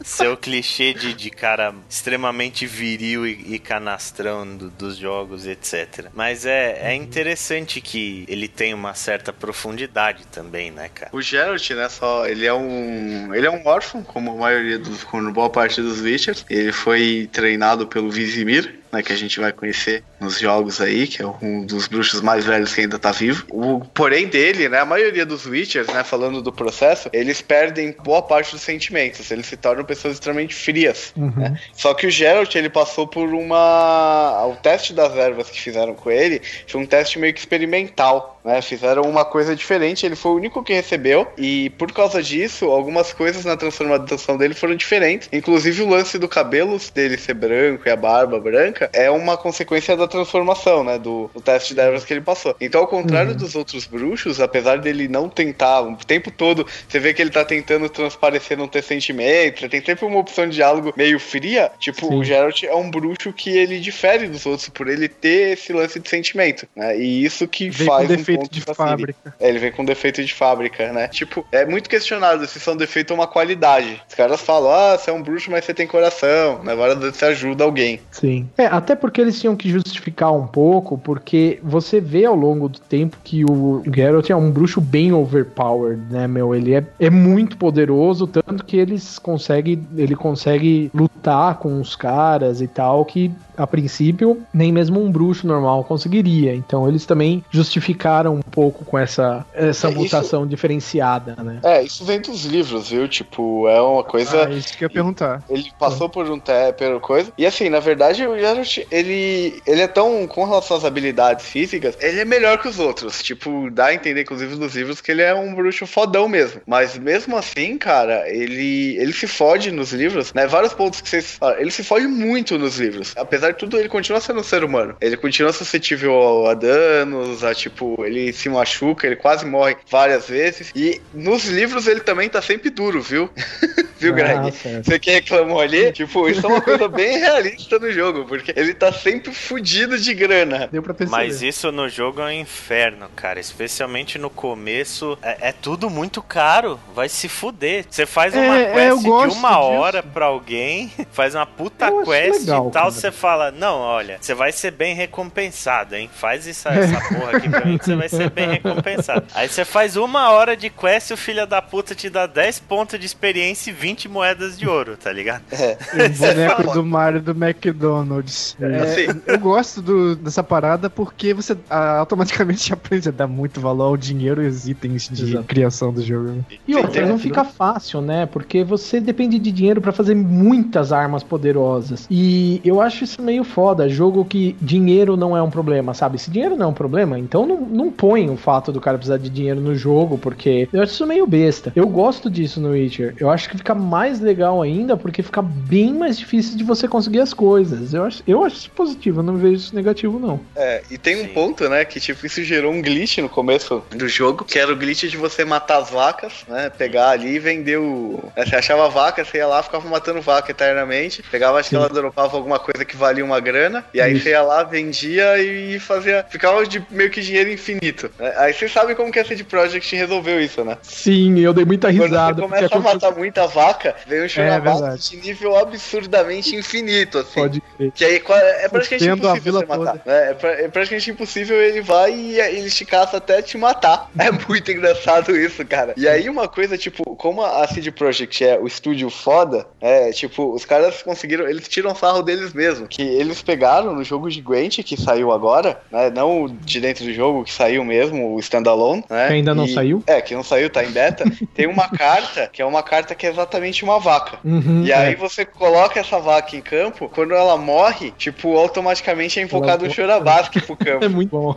[0.04, 6.06] ser o clichê de, de cara extremamente viril e, e canastrão do- dos jogos, etc.
[6.14, 11.12] Mas é, é interessante que ele tem uma certa profundidade também, né, cara?
[11.14, 15.04] O Geralt, né, só, ele é um, ele é um órfão, como a maioria dos,
[15.04, 16.46] como boa parte dos Witchers.
[16.50, 21.22] Ele foi treinado pelo Vizimir, né, que a gente vai conhecer nos jogos aí, que
[21.22, 23.46] é um dos bruxos mais velhos que ainda tá vivo.
[23.50, 28.22] O porém dele, né, a maioria dos Witchers, né, falando do processo, eles perdem boa
[28.22, 31.14] parte dos sentimentos, eles se tornam pessoas extremamente frias.
[31.16, 31.56] Uhum.
[31.74, 34.46] Só que o Geralt, ele passou por uma.
[34.46, 38.62] O teste das ervas que fizeram com ele foi um teste meio que experimental, né?
[38.62, 43.12] Fizeram uma coisa diferente, ele foi o único que recebeu, e por causa disso, algumas
[43.12, 45.28] coisas na transformação dele foram diferentes.
[45.34, 49.98] Inclusive o lance do cabelo dele ser branco e a barba branca é uma consequência
[49.98, 50.98] da transformação, né?
[50.98, 52.56] Do, do teste de ervas que ele passou.
[52.62, 57.14] Então, ao contrário dos outros bruxos, apesar dele não tentar, o tempo todo, você vê
[57.14, 61.20] que ele tá tentando transparecer, não ter sentimento, tem sempre uma opção de diálogo meio
[61.20, 61.70] fria.
[61.80, 62.16] Tipo, Sim.
[62.16, 66.00] o Geralt é um bruxo que ele difere dos outros por ele ter esse lance
[66.00, 66.98] de sentimento, né?
[66.98, 69.34] E isso que Vem faz um defeito de fábrica.
[69.40, 71.08] É, ele vem com defeito de fábrica, né?
[71.08, 74.02] Tipo, é muito questionado se são defeito ou uma qualidade.
[74.08, 76.64] Os caras falam, ah, você é um bruxo, mas você tem coração.
[76.64, 78.00] Na hora você ajuda alguém.
[78.12, 78.50] Sim.
[78.58, 82.80] É, até porque eles tinham que justificar um pouco, porque você vê ao longo do
[82.80, 86.54] tempo que o Geralt é um bruxo bem overpowered, né, meu?
[86.56, 92.62] Ele é, é muito poderoso, tanto que eles consegue, ele consegue lutar com os caras
[92.62, 96.54] e tal, que a princípio nem mesmo um bruxo normal conseguiria.
[96.56, 101.60] Então eles também justificaram um pouco com essa, essa É, isso- mutação diferenciada, né?
[101.64, 103.08] É, isso vem dos livros, viu?
[103.08, 104.46] Tipo, é uma coisa.
[104.46, 105.44] Ah, isso que eu ia perguntar.
[105.50, 107.32] Ele passou por um té, pelo coisa.
[107.38, 110.28] E assim, na verdade, o Geralt, ele, ele é tão.
[110.28, 113.22] Com relação às habilidades físicas, ele é melhor que os outros.
[113.24, 116.62] Tipo, dá a entender, inclusive, nos livros, que ele é um bruxo fodão mesmo.
[116.66, 120.46] Mas mesmo assim, cara, ele, ele se fode nos livros, né?
[120.48, 121.38] Vários pontos que vocês.
[121.58, 123.14] Ele se fode muito nos livros.
[123.16, 124.96] Apesar de tudo, ele continua sendo um ser humano.
[125.02, 130.72] Ele continua suscetível a danos, a tipo, ele se machuca, ele quase morre várias vezes.
[130.76, 133.30] E nos livros ele também tá sempre duro, viu?
[134.00, 134.40] viu, Greg?
[134.40, 134.82] Ah.
[134.84, 138.74] Você que reclamou ali, tipo, isso é uma coisa bem realista no jogo, porque ele
[138.74, 140.68] tá sempre fudido de grana.
[140.72, 141.18] Deu pra perceber.
[141.18, 143.40] Mas isso no jogo é um inferno, cara.
[143.40, 145.18] Especialmente no começo.
[145.22, 146.80] É, é tudo muito caro.
[146.94, 147.86] Vai se fuder.
[147.90, 149.60] Você faz uma É, é, quest de gosto uma disso.
[149.62, 152.92] hora pra alguém, faz uma puta Eu quest legal, e tal.
[152.92, 156.10] Você fala: Não, olha, você vai ser bem recompensado, hein?
[156.14, 159.26] Faz essa, essa porra aqui pra mim que você vai ser bem recompensado.
[159.34, 162.60] Aí você faz uma hora de quest e o filho da puta te dá 10
[162.62, 165.44] pontos de experiência e 20 moedas de ouro, tá ligado?
[165.98, 168.56] O boneco do Mario do McDonald's.
[168.60, 169.22] É, Assim.
[169.26, 173.98] eu gosto do- dessa parada porque você ah, automaticamente aprende a dar muito valor ao
[173.98, 175.44] dinheiro e os itens de Exato.
[175.46, 176.30] criação do jogo.
[176.32, 176.42] né?
[176.68, 178.26] E outra, não fica fácil, né?
[178.26, 182.08] Porque você depende de dinheiro pra fazer muitas armas poderosas.
[182.10, 183.90] E eu acho isso meio foda.
[183.90, 186.18] Jogo que dinheiro não é um problema, sabe?
[186.18, 189.18] Se dinheiro não é um problema, então não, não põe o fato do cara precisar
[189.18, 191.72] de dinheiro no jogo, porque eu acho isso meio besta.
[191.76, 193.16] Eu gosto disso no Witcher.
[193.20, 197.20] Eu acho que fica mais legal ainda porque fica bem mais difícil de você conseguir
[197.20, 197.94] as coisas.
[197.94, 200.40] Eu acho, eu acho isso positivo, eu não vejo isso negativo, não.
[200.56, 201.34] É, e tem um Sim.
[201.34, 204.76] ponto, né, que tipo, isso gerou um glitch no começo do jogo, que era o
[204.76, 208.20] glitch de você matar as vacas, né, pegar ali e vender o...
[208.36, 212.38] você achava vaca, você ia lá, ficava matando vaca eternamente, pegava, acho que ela dropava
[212.38, 216.26] alguma coisa que valia valia uma grana, e aí você ia lá, vendia e fazia.
[216.30, 218.10] Ficava de meio que dinheiro infinito.
[218.20, 218.34] né?
[218.38, 220.78] Aí você sabe como que a CD Projekt resolveu isso, né?
[220.82, 222.36] Sim, eu dei muita Quando risada.
[222.36, 225.10] você porque começa a aconteceu- matar muita vaca, vem um Chorabata verdade.
[225.10, 227.34] de nível absurdamente infinito, assim.
[227.40, 227.92] Pode crer.
[227.92, 229.94] Que aí qua- é praticamente Sustendo a impossível você matar.
[229.96, 230.02] né?
[230.06, 234.10] É, é praticamente impossível, ele vai e ele te caça até te matar.
[234.28, 235.94] É muito engraçado isso, cara.
[235.96, 240.54] E aí uma coisa, tipo, como a CD Projekt é o estúdio foda, é, tipo,
[240.54, 242.88] os caras conseguiram, eles tiram sarro deles mesmo.
[242.88, 246.10] Que eles pegaram no jogo de Gwent, que saiu agora, né?
[246.10, 249.28] Não o de dentro do jogo, que saiu mesmo, o standalone, né?
[249.28, 250.04] Que ainda não E- saiu?
[250.08, 251.24] É, que não saiu, tá em beta.
[251.54, 254.40] Tem uma carta, que é uma carta que é exatamente uma vaca.
[254.44, 255.16] Uhum, E aí é.
[255.16, 259.94] você coloca essa vaca em campo, quando ela morre, tipo, automaticamente é invocado um Ela-
[259.96, 261.10] Chorabasque pro É campo.
[261.10, 261.56] muito bom.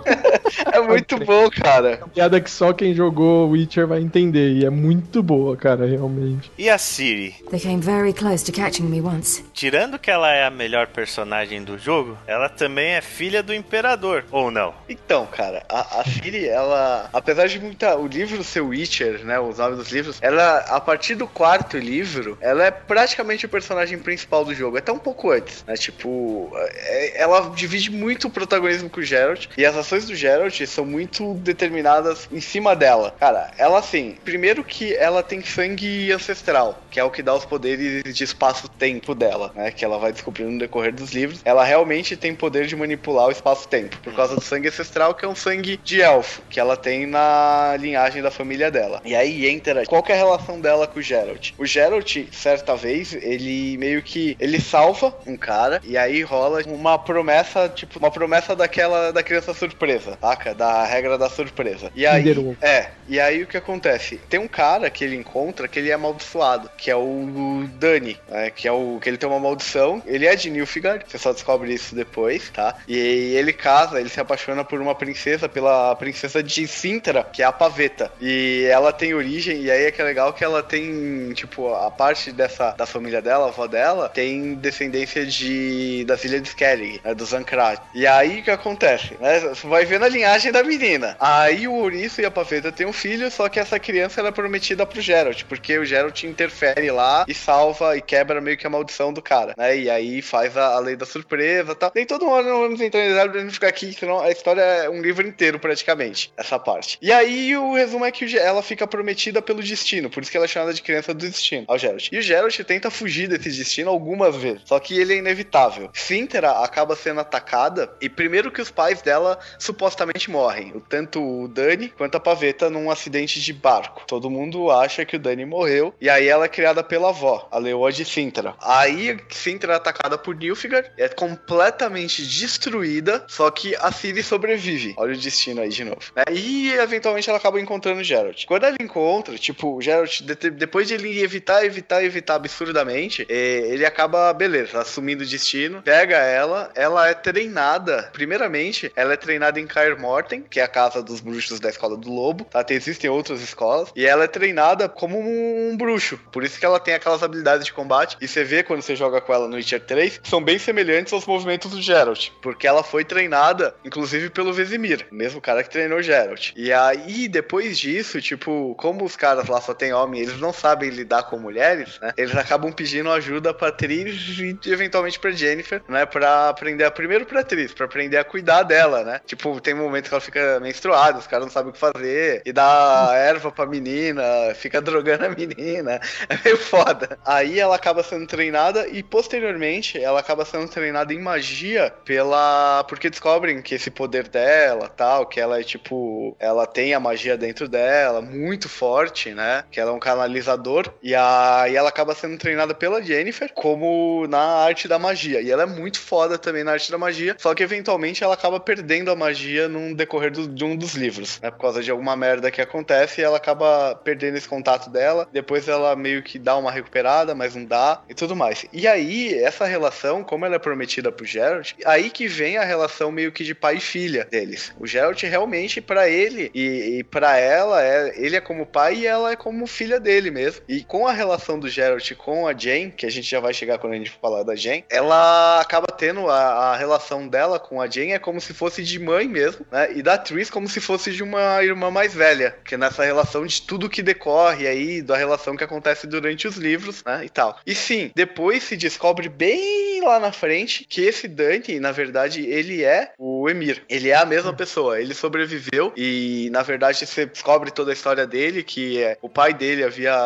[0.72, 2.00] É muito bom, cara.
[2.14, 4.52] Piada que só quem jogou Witcher vai entender.
[4.54, 6.50] E é muito boa, cara, realmente.
[6.58, 7.34] E a Siri?
[7.50, 9.44] They came very close to catching me once.
[9.54, 11.29] Tirando que ela é a melhor personagem
[11.64, 14.74] do jogo, ela também é filha do imperador, ou não?
[14.88, 16.04] Então, cara, a, a
[16.48, 20.80] ela, apesar de muita, o livro ser Witcher, né, os nomes dos livros, ela, a
[20.80, 25.30] partir do quarto livro, ela é praticamente o personagem principal do jogo, até um pouco
[25.30, 30.06] antes, né, tipo, é- ela divide muito o protagonismo com o Geralt, e as ações
[30.06, 33.14] do Geralt são muito determinadas em cima dela.
[33.20, 37.44] Cara, ela, assim, primeiro que ela tem sangue ancestral, que é o que dá os
[37.44, 42.16] poderes de espaço-tempo dela, né, que ela vai descobrindo no decorrer dos livros, ela realmente
[42.16, 45.78] tem poder de manipular o espaço-tempo, por causa do sangue ancestral, que é um sangue
[45.82, 49.00] de elfo, que ela tem na linhagem da família dela.
[49.04, 51.52] E aí entra qual que é a relação dela com o Geralt.
[51.58, 56.98] O Geralt, certa vez, ele meio que ele salva um cara e aí rola uma
[56.98, 60.54] promessa, tipo, uma promessa daquela da criança surpresa, saca?
[60.54, 61.90] Da regra da surpresa.
[61.94, 62.24] E aí,
[62.60, 64.20] é, e aí o que acontece?
[64.28, 68.50] Tem um cara que ele encontra que ele é amaldiçoado, que é o Dani, né?
[68.50, 70.02] Que é o que ele tem uma maldição.
[70.06, 72.76] Ele é de Nilfgaard, você só descobre isso depois, tá?
[72.86, 77.44] E ele casa, ele se apaixona por uma princesa, pela princesa de Sintra, que é
[77.44, 78.12] a Paveta.
[78.20, 81.90] E ela tem origem, e aí é que é legal que ela tem, tipo, a
[81.90, 87.00] parte dessa da família dela, a avó dela, tem descendência de das ilhas de Skellig,
[87.04, 87.80] né, dos Ankrat.
[87.94, 89.16] E aí o que acontece?
[89.20, 89.40] Né?
[89.40, 91.16] Você vai ver na linhagem da menina.
[91.18, 94.32] Aí o Ouriço e a Paveta têm um filho, só que essa criança ela é
[94.32, 98.70] prometida pro Geralt, porque o Geralt interfere lá e salva e quebra meio que a
[98.70, 99.76] maldição do cara, né?
[99.76, 101.92] E aí faz a, a lei da surpresa e tal.
[101.94, 104.90] Nem todo não vamos entrar em detalhe pra não ficar aqui, senão a história é
[104.90, 106.98] um livro inteiro praticamente, essa parte.
[107.02, 110.46] E aí o resumo é que ela fica prometida pelo destino, por isso que ela
[110.46, 112.08] é chamada de criança do destino, ao Geralt.
[112.12, 115.90] E o Geralt tenta fugir desse destino algumas vezes, só que ele é inevitável.
[115.94, 121.88] Sintra acaba sendo atacada e primeiro que os pais dela supostamente morrem, tanto o Dani
[121.88, 124.04] quanto a Paveta num acidente de barco.
[124.06, 127.58] Todo mundo acha que o Dani morreu e aí ela é criada pela avó, a
[127.58, 128.54] Leoa de Sintra.
[128.60, 134.94] Aí Sintra é atacada por Nilfgaard, é completamente destruída, só que a Ciri sobrevive.
[134.96, 136.00] Olha o destino aí de novo.
[136.14, 136.24] né?
[136.32, 138.44] E eventualmente ela acaba encontrando o Geralt.
[138.46, 143.68] Quando ela encontra, tipo, o Geralt, de- depois de ele evitar, evitar, evitar absurdamente, eh,
[143.70, 149.58] ele acaba, beleza, assumindo o destino, pega ela, ela é treinada, primeiramente, ela é treinada
[149.60, 152.62] em Kaer Morten, que é a casa dos bruxos da escola do lobo, tá?
[152.64, 156.80] Tem- Existem outras escolas, e ela é treinada como um, bruxo, por isso que ela
[156.80, 159.80] tem aquelas habilidades de combate, e você vê quando você joga com ela no Witcher
[159.80, 160.79] 3, que são bem semelhantes
[161.12, 165.70] aos movimentos do Geralt, porque ela foi treinada, inclusive pelo Vesemir, o mesmo cara que
[165.70, 166.52] treinou Geralt.
[166.56, 170.90] E aí, depois disso, tipo, como os caras lá só tem homem, eles não sabem
[170.90, 172.12] lidar com mulheres, né?
[172.16, 176.06] Eles acabam pedindo ajuda pra Triss e eventualmente pra Jennifer, né?
[176.06, 179.20] Pra aprender, primeiro pra Triss, pra aprender a cuidar dela, né?
[179.26, 182.52] Tipo, tem momentos que ela fica menstruada, os caras não sabem o que fazer, e
[182.52, 184.22] dá erva pra menina,
[184.54, 186.00] fica drogando a menina.
[186.28, 187.18] É meio foda.
[187.24, 192.84] Aí ela acaba sendo treinada e posteriormente ela acaba sendo treinada em magia pela.
[192.88, 196.36] Porque descobrem que esse poder dela, tal, que ela é tipo.
[196.38, 199.64] Ela tem a magia dentro dela, muito forte, né?
[199.70, 200.92] Que ela é um canalizador.
[201.02, 205.40] E aí ela acaba sendo treinada pela Jennifer como na arte da magia.
[205.40, 207.34] E ela é muito foda também na arte da magia.
[207.38, 211.40] Só que eventualmente ela acaba perdendo a magia num decorrer do- de um dos livros,
[211.40, 211.50] né?
[211.50, 215.28] Por causa de alguma merda que acontece e ela acaba perdendo esse contato dela.
[215.32, 218.64] Depois ela meio que dá uma recuperada, mas não dá e tudo mais.
[218.72, 223.10] E aí, essa relação, como ela é prometida pro Geralt, aí que vem a relação
[223.10, 224.72] meio que de pai e filha deles.
[224.78, 229.06] O Geralt realmente, pra ele e, e para ela, é, ele é como pai e
[229.06, 230.62] ela é como filha dele mesmo.
[230.68, 233.78] E com a relação do Geralt com a Jane, que a gente já vai chegar
[233.78, 237.88] quando a gente falar da Jane, ela acaba tendo a, a relação dela com a
[237.88, 239.92] Jane é como se fosse de mãe mesmo, né?
[239.94, 243.62] E da Triss como se fosse de uma irmã mais velha, que nessa relação de
[243.62, 247.22] tudo que decorre aí, da relação que acontece durante os livros, né?
[247.24, 247.58] E tal.
[247.66, 252.82] E sim, depois se descobre bem lá na frente que esse Dante, na verdade, ele
[252.82, 253.82] é o Emir.
[253.88, 255.00] Ele é a mesma pessoa.
[255.00, 259.52] Ele sobreviveu e, na verdade, você descobre toda a história dele, que é, o pai
[259.52, 260.16] dele havia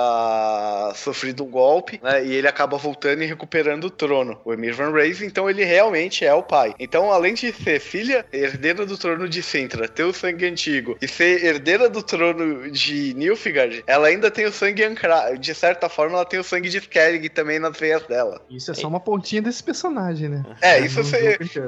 [0.95, 2.25] sofrido um golpe, né?
[2.25, 5.27] E ele acaba voltando e recuperando o trono, o Emir Van Raze.
[5.27, 6.75] Então ele realmente é o pai.
[6.79, 11.09] Então, além de ser filha, herdeira do trono de Sintra, ter o sangue antigo e
[11.09, 15.39] ser herdeira do trono de Nilfgaard, ela ainda tem o sangue ancrado.
[15.39, 18.41] De certa forma, ela tem o sangue de Skellig também nas veias dela.
[18.51, 20.45] Isso é só uma pontinha desse personagem, né?
[20.61, 21.01] É, isso.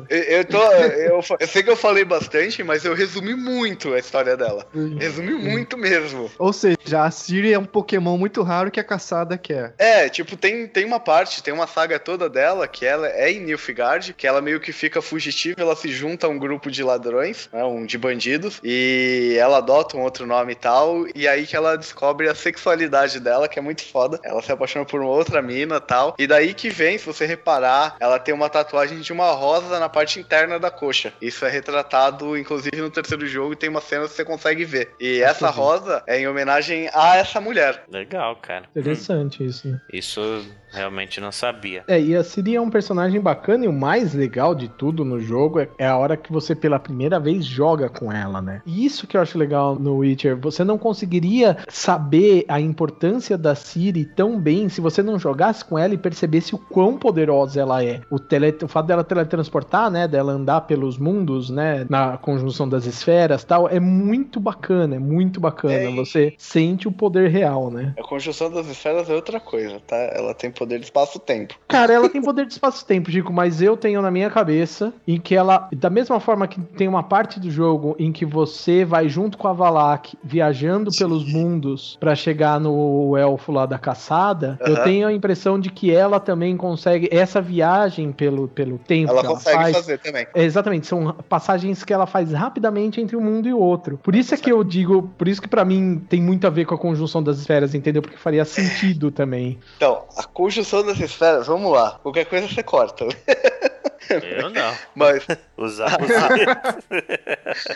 [0.08, 3.98] Eu, eu, tô, eu, eu, sei que eu falei bastante, mas eu resumi muito a
[3.98, 4.66] história dela.
[4.98, 6.30] Resumi muito mesmo.
[6.38, 9.74] Ou seja, a Siri é um Pokémon muito raro que a caçada quer.
[9.78, 13.40] É, tipo, tem, tem uma parte, tem uma saga toda dela que ela é em
[13.40, 17.48] Nilfgaard, que ela meio que fica fugitiva, ela se junta a um grupo de ladrões,
[17.52, 21.56] né, um de bandidos, e ela adota um outro nome e tal, e aí que
[21.56, 24.20] ela descobre a sexualidade dela, que é muito foda.
[24.22, 27.96] Ela se apaixona por uma outra mina tal, e daí que vem, se você reparar,
[28.00, 31.12] ela tem uma tatuagem de uma rosa na parte interna da coxa.
[31.22, 34.92] Isso é retratado, inclusive, no terceiro jogo, e tem uma cena que você consegue ver.
[34.98, 37.84] E essa rosa é em homenagem a essa mulher.
[37.88, 38.64] Legal, cara.
[38.74, 39.46] Interessante hum.
[39.46, 39.80] isso, né?
[39.92, 40.44] Isso
[40.76, 41.84] realmente não sabia.
[41.88, 45.18] É, e a Ciri é um personagem bacana e o mais legal de tudo no
[45.18, 48.62] jogo é, é, a hora que você pela primeira vez joga com ela, né?
[48.66, 53.54] E isso que eu acho legal no Witcher, você não conseguiria saber a importância da
[53.54, 57.82] Ciri tão bem se você não jogasse com ela e percebesse o quão poderosa ela
[57.82, 58.00] é.
[58.10, 62.84] O, tele, o fato dela teletransportar, né, dela andar pelos mundos, né, na conjunção das
[62.84, 65.74] esferas tal, é muito bacana, é muito bacana.
[65.74, 67.94] É, você sente o poder real, né?
[67.98, 69.96] A conjunção das esferas é outra coisa, tá?
[69.96, 71.54] Ela tem poder de espaço-tempo.
[71.68, 75.34] Cara, ela tem poder de espaço-tempo, Dico, mas eu tenho na minha cabeça em que
[75.34, 79.38] ela, da mesma forma que tem uma parte do jogo em que você vai junto
[79.38, 80.98] com a Valak viajando Sim.
[80.98, 84.68] pelos mundos para chegar no elfo lá da caçada, uhum.
[84.68, 89.20] eu tenho a impressão de que ela também consegue essa viagem pelo, pelo tempo ela
[89.20, 90.26] que ela consegue faz, fazer também.
[90.34, 93.98] Exatamente, são passagens que ela faz rapidamente entre um mundo e outro.
[94.02, 96.64] Por isso é que eu digo, por isso que para mim tem muito a ver
[96.64, 98.02] com a conjunção das esferas, entendeu?
[98.02, 99.58] Porque faria sentido também.
[99.76, 101.98] Então, a conjunção das esferas, vamos lá.
[102.02, 103.04] Qualquer coisa você corta.
[104.10, 104.74] Eu não.
[104.94, 105.26] Mas.
[105.56, 105.96] Usar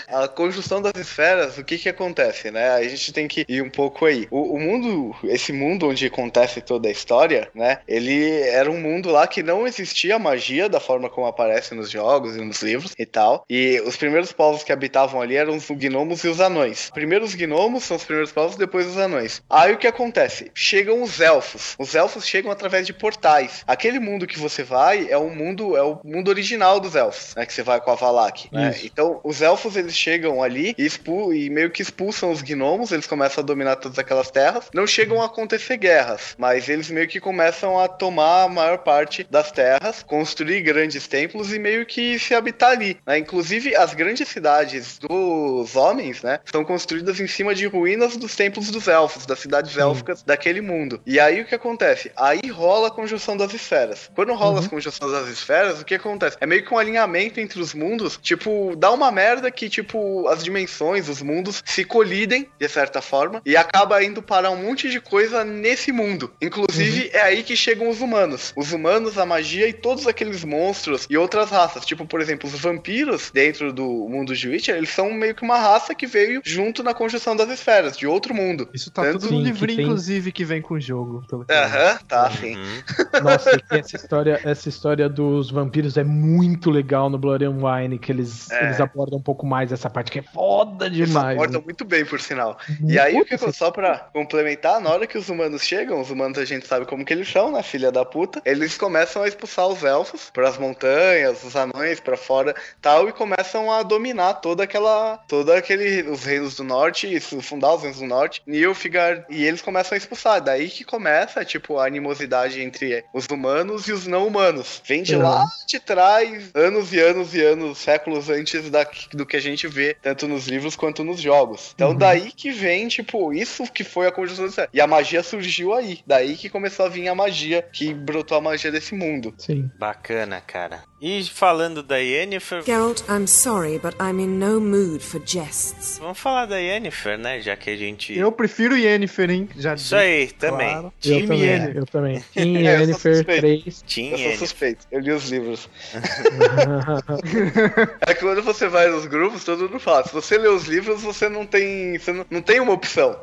[0.09, 2.71] A conjunção das esferas, o que que acontece, né?
[2.71, 4.29] A gente tem que ir um pouco aí.
[4.31, 7.79] O, o, mundo, esse mundo onde acontece toda a história, né?
[7.89, 12.37] Ele era um mundo lá que não existia magia da forma como aparece nos jogos
[12.37, 13.45] e nos livros e tal.
[13.49, 16.91] E os primeiros povos que habitavam ali eram os gnomos e os anões.
[16.93, 19.43] Primeiro os gnomos são os primeiros povos, depois os anões.
[19.49, 20.51] Aí o que acontece?
[20.55, 21.77] Chegam os elfos.
[21.79, 23.65] Os elfos chegam através de portais.
[23.67, 27.47] Aquele mundo que você vai é um mundo, é o mundo original dos elfos, né?
[27.47, 28.49] Que você vai com a Valak.
[28.53, 28.75] Né?
[28.83, 33.07] Então, os elfos eles chegam ali e, expu e meio que expulsam os gnomos, eles
[33.07, 34.69] começam a dominar todas aquelas terras.
[34.75, 39.27] Não chegam a acontecer guerras, mas eles meio que começam a tomar a maior parte
[39.31, 42.99] das terras, construir grandes templos e meio que se habitar ali.
[43.07, 43.19] Né?
[43.19, 46.41] Inclusive, as grandes cidades dos homens, né?
[46.51, 49.81] São construídas em cima de ruínas dos templos dos elfos, das cidades Sim.
[49.81, 51.01] élficas daquele mundo.
[51.07, 52.11] E aí o que acontece?
[52.17, 54.11] Aí rola a conjunção das esferas.
[54.15, 54.67] Quando rola uhum.
[54.67, 56.37] a conjunção das esferas, o que acontece?
[56.41, 58.19] É meio que um alinhamento entre os mundos.
[58.21, 63.43] Tipo, dá uma merda que, tipo, as dimensões, os mundos se colidem, de certa forma,
[63.45, 66.33] e acaba indo parar um monte de coisa nesse mundo.
[66.41, 67.11] Inclusive, uhum.
[67.13, 68.53] é aí que chegam os humanos.
[68.57, 71.85] Os humanos, a magia e todos aqueles monstros e outras raças.
[71.85, 75.59] Tipo, por exemplo, os vampiros dentro do mundo de Witcher, eles são meio que uma
[75.59, 78.69] raça que veio junto na conjunção das esferas, de outro mundo.
[78.73, 79.21] Isso tá Tanto...
[79.21, 79.87] tudo no livrinho, tem...
[79.87, 81.25] inclusive, que vem com o jogo.
[81.51, 82.57] Aham, uhum, tá, sim.
[82.57, 82.83] Uhum.
[83.23, 88.13] Nossa, essa história, essa história dos vampiros é muito legal no Blood and Wine, que
[88.13, 88.65] eles, é.
[88.65, 91.11] eles abordam um pouco mais essa parte que é foda demais.
[91.11, 91.65] Eles abordam né?
[91.65, 92.59] muito bem, por sinal.
[92.69, 96.11] Muito e aí, o que só pra complementar, na hora que os humanos chegam, os
[96.11, 99.29] humanos a gente sabe como que eles são, né, filha da puta, eles começam a
[99.29, 104.65] expulsar os elfos pras montanhas, os anões pra fora tal, e começam a dominar toda
[104.65, 109.63] aquela, toda aquele, os reinos do norte, fundar os reinos do norte, Nilfgaard, e eles
[109.63, 110.41] começam a expulsar.
[110.41, 114.83] Daí que começa, tipo, a animosidade entre os humanos e os não humanos.
[114.85, 115.23] Vem de uhum.
[115.23, 119.67] lá de trás, anos e anos e anos, séculos antes da, do que a gente
[119.67, 121.73] vê, tanto nos livros quanto nos jogos.
[121.75, 121.97] Então, uhum.
[121.97, 126.01] daí que vem, tipo, isso que foi a conjunção do E a magia surgiu aí.
[126.07, 129.35] Daí que começou a vir a magia, que brotou a magia desse mundo.
[129.39, 129.71] Sim.
[129.79, 130.90] Bacana, cara.
[131.03, 135.97] E falando da Yennefer, Geralt, I'm sorry, but I'm in no mood for jests.
[135.99, 137.41] vamos falar da Yennefer, né?
[137.41, 138.19] Já que a gente.
[138.19, 139.49] Eu prefiro Yennefer, hein?
[139.57, 140.69] Já Isso aí, também.
[140.69, 140.93] Claro.
[141.03, 141.77] Eu Yennefer.
[141.77, 142.23] eu também.
[142.35, 143.41] Team É, Yennefer suspeito.
[143.41, 143.83] 3.
[143.83, 145.69] Team Eu sou suspeito, eu li os livros.
[148.07, 150.05] É que quando você vai nos grupos, todo mundo fala.
[150.07, 151.99] Se você lê os livros, você não tem.
[151.99, 153.19] Você não, não tem uma opção.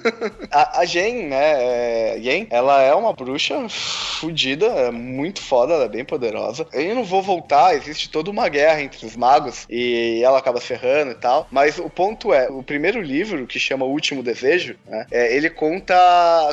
[0.50, 1.52] a, a Jen, né?
[1.62, 6.66] É, Yen, ela é uma bruxa fodida, é muito foda, ela é bem poderosa.
[6.72, 10.66] Eu não vou voltar, existe toda uma guerra entre os magos e ela acaba se
[10.66, 11.46] ferrando e tal.
[11.50, 15.06] Mas o ponto é, o primeiro livro, que chama O Último Desejo, né?
[15.10, 15.94] é, ele conta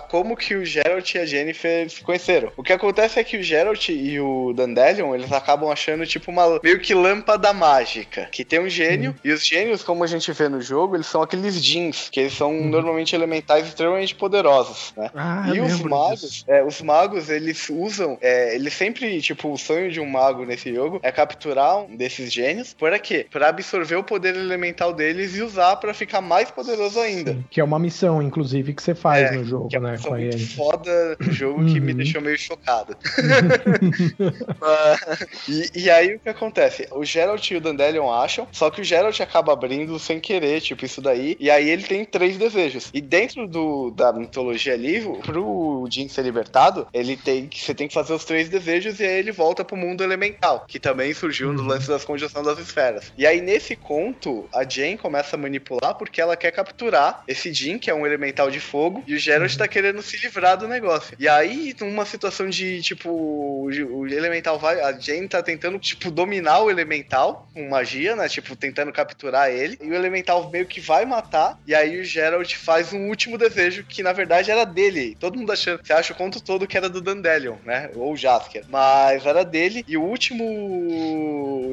[0.10, 2.52] como que o Geralt e a Jennifer se conheceram.
[2.56, 6.60] O que acontece é que o Geralt e o Dandelion, eles acabam achando tipo uma
[6.62, 10.50] meio que lâmpada mágica, que tem um gênio, e os gênios, como a gente vê
[10.50, 15.10] no jogo, eles são aqueles jeans, que eles são normalmente elementais extremamente poderosos, né?
[15.16, 19.92] Ah, e os magos, é, os magos, eles usam, é, eles sempre, tipo, o sonho
[19.92, 23.26] de um mago nesse jogo é capturar um desses gênios, para quê?
[23.30, 27.38] Pra absorver o poder elemental deles e usar pra ficar mais poderoso ainda.
[27.50, 29.96] Que é uma missão, inclusive, que você faz É, no jogo, Que é uma né?
[29.96, 31.98] missão Com muito foda no jogo que me Uhum.
[31.98, 32.96] deixou meio chocado.
[34.60, 35.00] Mas-
[35.76, 36.88] e, e aí o que acontece?
[36.92, 40.86] O Geralt e o Dandelion acham, só que o Geralt acaba abrindo sem querer, tipo,
[40.86, 42.90] isso daí, e aí ele tem três desejos.
[42.94, 47.50] E dentro do, da mitologia ali, pro Jin ser libertado, ele tem.
[47.54, 50.80] Você tem que fazer os três desejos e aí ele volta pro mundo elemental, que
[50.80, 53.12] também surgiu no lance das conjunção das esferas.
[53.18, 57.78] E aí, nesse conto, a Jane começa a manipular porque ela quer capturar esse Jin,
[57.78, 61.16] que é um elemental de fogo, e o Geralt tá querendo se livrar do negócio.
[61.20, 64.80] E aí, numa situação de, tipo, o o elemental vai.
[64.82, 68.28] A Jane tá tentando, tipo, dominar o elemental com magia, né?
[68.28, 69.78] Tipo, tentando capturar ele.
[69.82, 71.60] E o elemental meio que vai matar.
[71.68, 75.16] E aí o Geralt faz um último desejo, que na verdade era dele.
[75.20, 75.82] Todo mundo achando.
[75.84, 77.90] Você acha o conto todo que era do Dandelion, né?
[77.96, 78.66] Ou Jasker.
[78.70, 79.84] Mas era dele.
[79.88, 80.39] E o último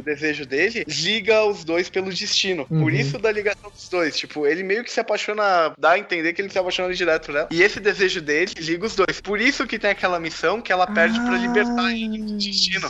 [0.05, 2.67] desejo dele liga os dois pelo destino.
[2.67, 2.91] Por Uhum.
[2.91, 4.17] isso da ligação dos dois.
[4.17, 5.73] Tipo, ele meio que se apaixona.
[5.79, 7.49] Dá a entender que ele se apaixona direto por ela.
[7.51, 9.21] E esse desejo dele liga os dois.
[9.21, 12.89] Por isso que tem aquela missão que ela perde pra libertar ele do destino.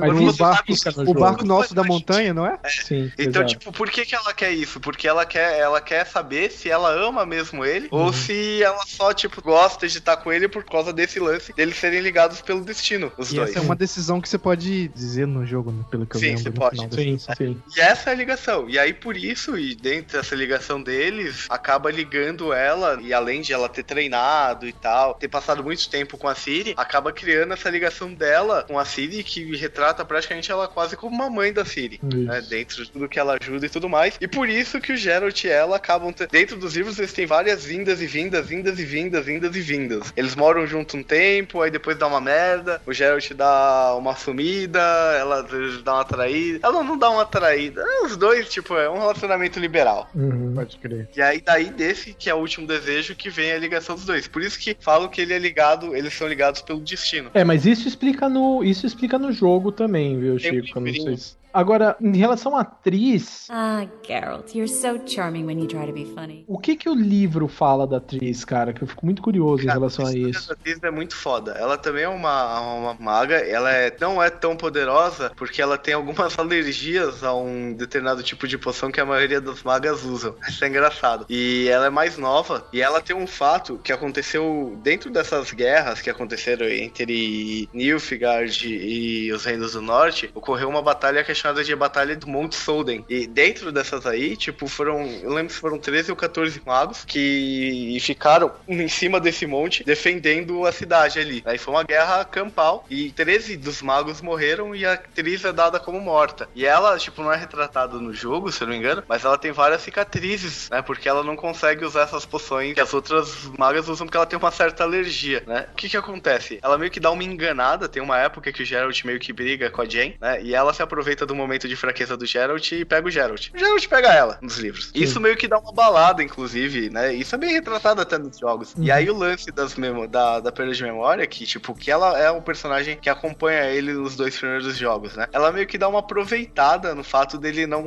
[0.00, 0.36] Mas
[0.66, 2.58] fica no O barco nosso da montanha, não é?
[2.68, 3.58] Sim, Então, exato.
[3.58, 4.80] tipo, por que, que ela quer isso?
[4.80, 8.06] Porque ela quer, ela quer saber se ela ama mesmo ele Uhum.
[8.06, 11.76] ou se ela só, tipo, gosta de estar com ele por causa desse lance deles
[11.76, 13.50] serem ligados pelo destino, os E dois.
[13.50, 16.26] essa é uma decisão que você pode dizer no jogo, né, pelo que eu Sim,
[16.26, 16.42] lembro.
[16.42, 16.76] você no pode.
[16.76, 17.34] final Sim, sessão.
[17.36, 17.62] sim.
[17.76, 18.68] E essa é a ligação.
[18.68, 23.52] E aí, por isso, e dentro dessa ligação deles, acaba ligando ela, e além de
[23.52, 27.70] ela ter treinado e tal, ter passado muito tempo com a Siri, acaba criando essa
[27.70, 32.00] ligação dela com a Siri, que retrata praticamente ela quase como uma mãe da Siri.
[32.02, 34.16] né, dentro de tudo que ela ajuda e tudo mais.
[34.20, 36.12] E por isso que o Geralt e ela acabam.
[36.12, 39.60] te- Dentro dos livros, eles têm várias vindas e vindas, vindas e vindas, vindas e
[39.60, 40.12] vindas.
[40.16, 42.80] Eles moram junto um tempo, aí depois dá uma merda.
[42.86, 44.80] O Geralt dá uma sumida,
[45.18, 46.60] ela às vezes dá uma traída.
[46.62, 47.82] Ela não dá uma traída.
[47.82, 50.08] É, Os dois, tipo, é um relacionamento liberal.
[50.14, 51.08] Uhum, pode crer.
[51.16, 54.26] E aí, daí desse, que é o último desejo, que vem a ligação dos dois.
[54.28, 57.30] Por isso que falam que ele é ligado, eles são ligados pelo destino.
[57.34, 60.78] É, mas isso explica no, isso explica no jogo também, viu, Tem um Chico?
[60.78, 65.58] Eu não sei se- Agora, em relação à atriz, Ah, Geralt, you're so charming when
[65.58, 66.44] you try to be funny.
[66.46, 68.74] o que que o livro fala da atriz, cara?
[68.74, 70.48] Que eu fico muito curioso em Cara, relação a história isso.
[70.48, 71.52] da atriz é muito foda.
[71.52, 73.36] Ela também é uma, uma maga.
[73.36, 78.46] Ela é, não é tão poderosa porque ela tem algumas alergias a um determinado tipo
[78.46, 80.34] de poção que a maioria das magas usam.
[80.46, 81.24] Isso é engraçado.
[81.30, 82.66] E ela é mais nova.
[82.70, 89.32] E ela tem um fato que aconteceu dentro dessas guerras que aconteceram entre Nilfgaard e
[89.32, 90.30] os Reinos do Norte.
[90.34, 93.04] Ocorreu uma batalha que é chamada de Batalha do Monte Solden.
[93.08, 95.06] E dentro dessas aí, tipo, foram.
[95.22, 100.66] Eu lembro se foram 13 ou 14 magos que ficaram em cima desse monte defendendo
[100.66, 101.42] a cidade ali.
[101.44, 105.78] Aí foi uma guerra campal e 13 dos magos morreram e a atriz é dada
[105.78, 106.48] como morta.
[106.54, 109.38] E ela, tipo, não é retratada no jogo, se eu não me engano, mas ela
[109.38, 110.82] tem várias cicatrizes, né?
[110.82, 114.38] Porque ela não consegue usar essas poções que as outras magas usam porque ela tem
[114.38, 115.68] uma certa alergia, né?
[115.72, 116.58] O que que acontece?
[116.62, 119.70] Ela meio que dá uma enganada, tem uma época que o Geralt meio que briga
[119.70, 120.42] com a Jane, né?
[120.42, 123.50] E ela se aproveita do momento de fraqueza do Geralt e pega o Geralt.
[123.54, 124.90] O Geralt pega ela nos livros.
[124.94, 127.14] Isso meio que dá uma balada, inclusive, né?
[127.14, 128.74] Isso é bem retratado até nos jogos.
[128.78, 132.18] E aí o lance das memo da, da perda de memória, que, tipo, que ela
[132.18, 135.26] é um personagem que acompanha ele nos dois primeiros jogos, né?
[135.32, 137.82] Ela meio que dá uma aproveitada no fato dele não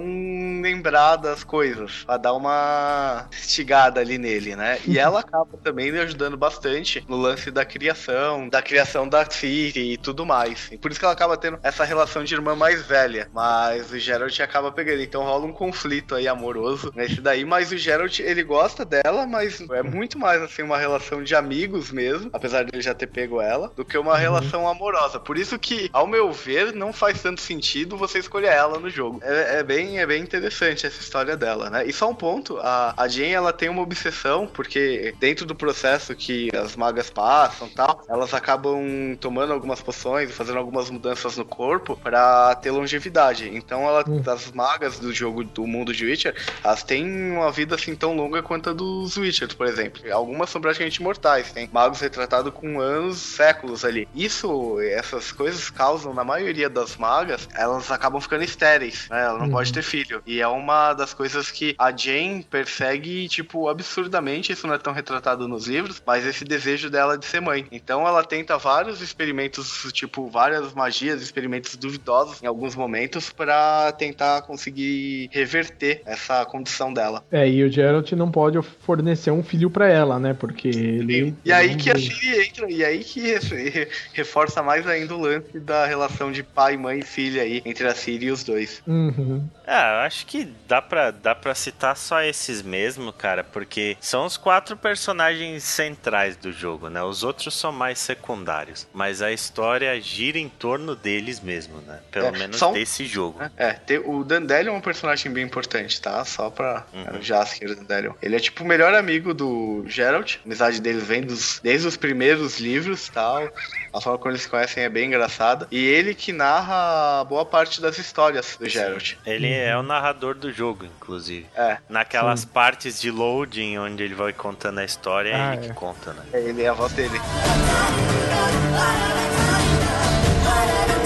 [0.62, 2.04] lembrar das coisas.
[2.06, 4.80] Pra dar uma estigada ali nele, né?
[4.86, 9.94] E ela acaba também me ajudando bastante no lance da criação, da criação da Ciri
[9.94, 10.70] e tudo mais.
[10.72, 13.98] E por isso que ela acaba tendo essa relação de irmã mais velha, Mas o
[13.98, 15.02] Geralt acaba pegando.
[15.02, 17.46] Então rola um conflito aí amoroso nesse daí.
[17.46, 21.90] Mas o Geralt, ele gosta dela, mas é muito mais assim uma relação de amigos
[21.90, 25.22] mesmo, apesar dele já ter pego ela, do que uma relação amorosa.
[25.22, 29.22] Por isso que, ao meu ver, não faz tanto sentido você escolher ela no jogo.
[29.24, 31.86] É, é bem, é bem interessante essa história dela, né?
[31.86, 36.14] E só um ponto, a, a Jane, ela tem uma obsessão, porque dentro do processo
[36.14, 41.96] que as magas passam tal, elas acabam tomando algumas poções, fazendo algumas mudanças no corpo
[41.96, 43.19] para ter longevidade.
[43.56, 47.96] Então, ela, as magas do jogo do mundo de Witcher, elas têm uma vida assim
[47.96, 50.02] tão longa quanto a dos Witchers, por exemplo.
[50.12, 54.08] Algumas são praticamente mortais, tem magos retratados com anos, séculos ali.
[54.14, 59.24] Isso, essas coisas causam, na maioria das magas, elas acabam ficando estéreis, né?
[59.24, 59.52] Ela não Uhum.
[59.52, 60.22] pode ter filho.
[60.26, 64.52] E é uma das coisas que a Jane persegue, tipo, absurdamente.
[64.52, 67.66] Isso não é tão retratado nos livros, mas esse desejo dela de ser mãe.
[67.72, 74.42] Então ela tenta vários experimentos, tipo, várias magias, experimentos duvidosos em alguns momentos para tentar
[74.44, 77.24] conseguir reverter essa condição dela.
[77.32, 80.34] É, e o Geralt não pode fornecer um filho pra ela, né?
[80.34, 81.34] Porque ele.
[81.44, 85.20] E aí ele que a Siri entra, e aí que re- reforça mais ainda o
[85.22, 88.82] lance da relação de pai, mãe e filha aí, entre a Siri e os dois.
[88.88, 89.48] Uhum.
[89.66, 94.26] Ah, eu acho que dá pra, dá pra citar só esses mesmo, cara, porque são
[94.26, 97.02] os quatro personagens centrais do jogo, né?
[97.04, 98.88] Os outros são mais secundários.
[98.94, 102.00] Mas a história gira em torno deles mesmo, né?
[102.12, 103.40] Pelo É, menos só um- desse jogo.
[103.58, 106.24] É, tem- o Dandelion é um personagem bem importante, tá?
[106.26, 107.20] Só pra Uhum.
[107.20, 108.14] o Jaskier Dandelion.
[108.22, 110.36] Ele é tipo o melhor amigo do Geralt.
[110.38, 113.50] A amizade deles vem dos, desde os primeiros livros e tal.
[113.94, 115.68] A forma como eles se conhecem é bem engraçada.
[115.72, 119.14] E ele que narra boa parte das histórias do Geralt.
[119.26, 121.46] Ele é o narrador do jogo, inclusive.
[121.56, 125.70] É, Naquelas partes de loading onde ele vai contando a história, é Ah, ele é.
[125.70, 126.24] que conta, né?
[126.34, 127.20] ele é a voz dele.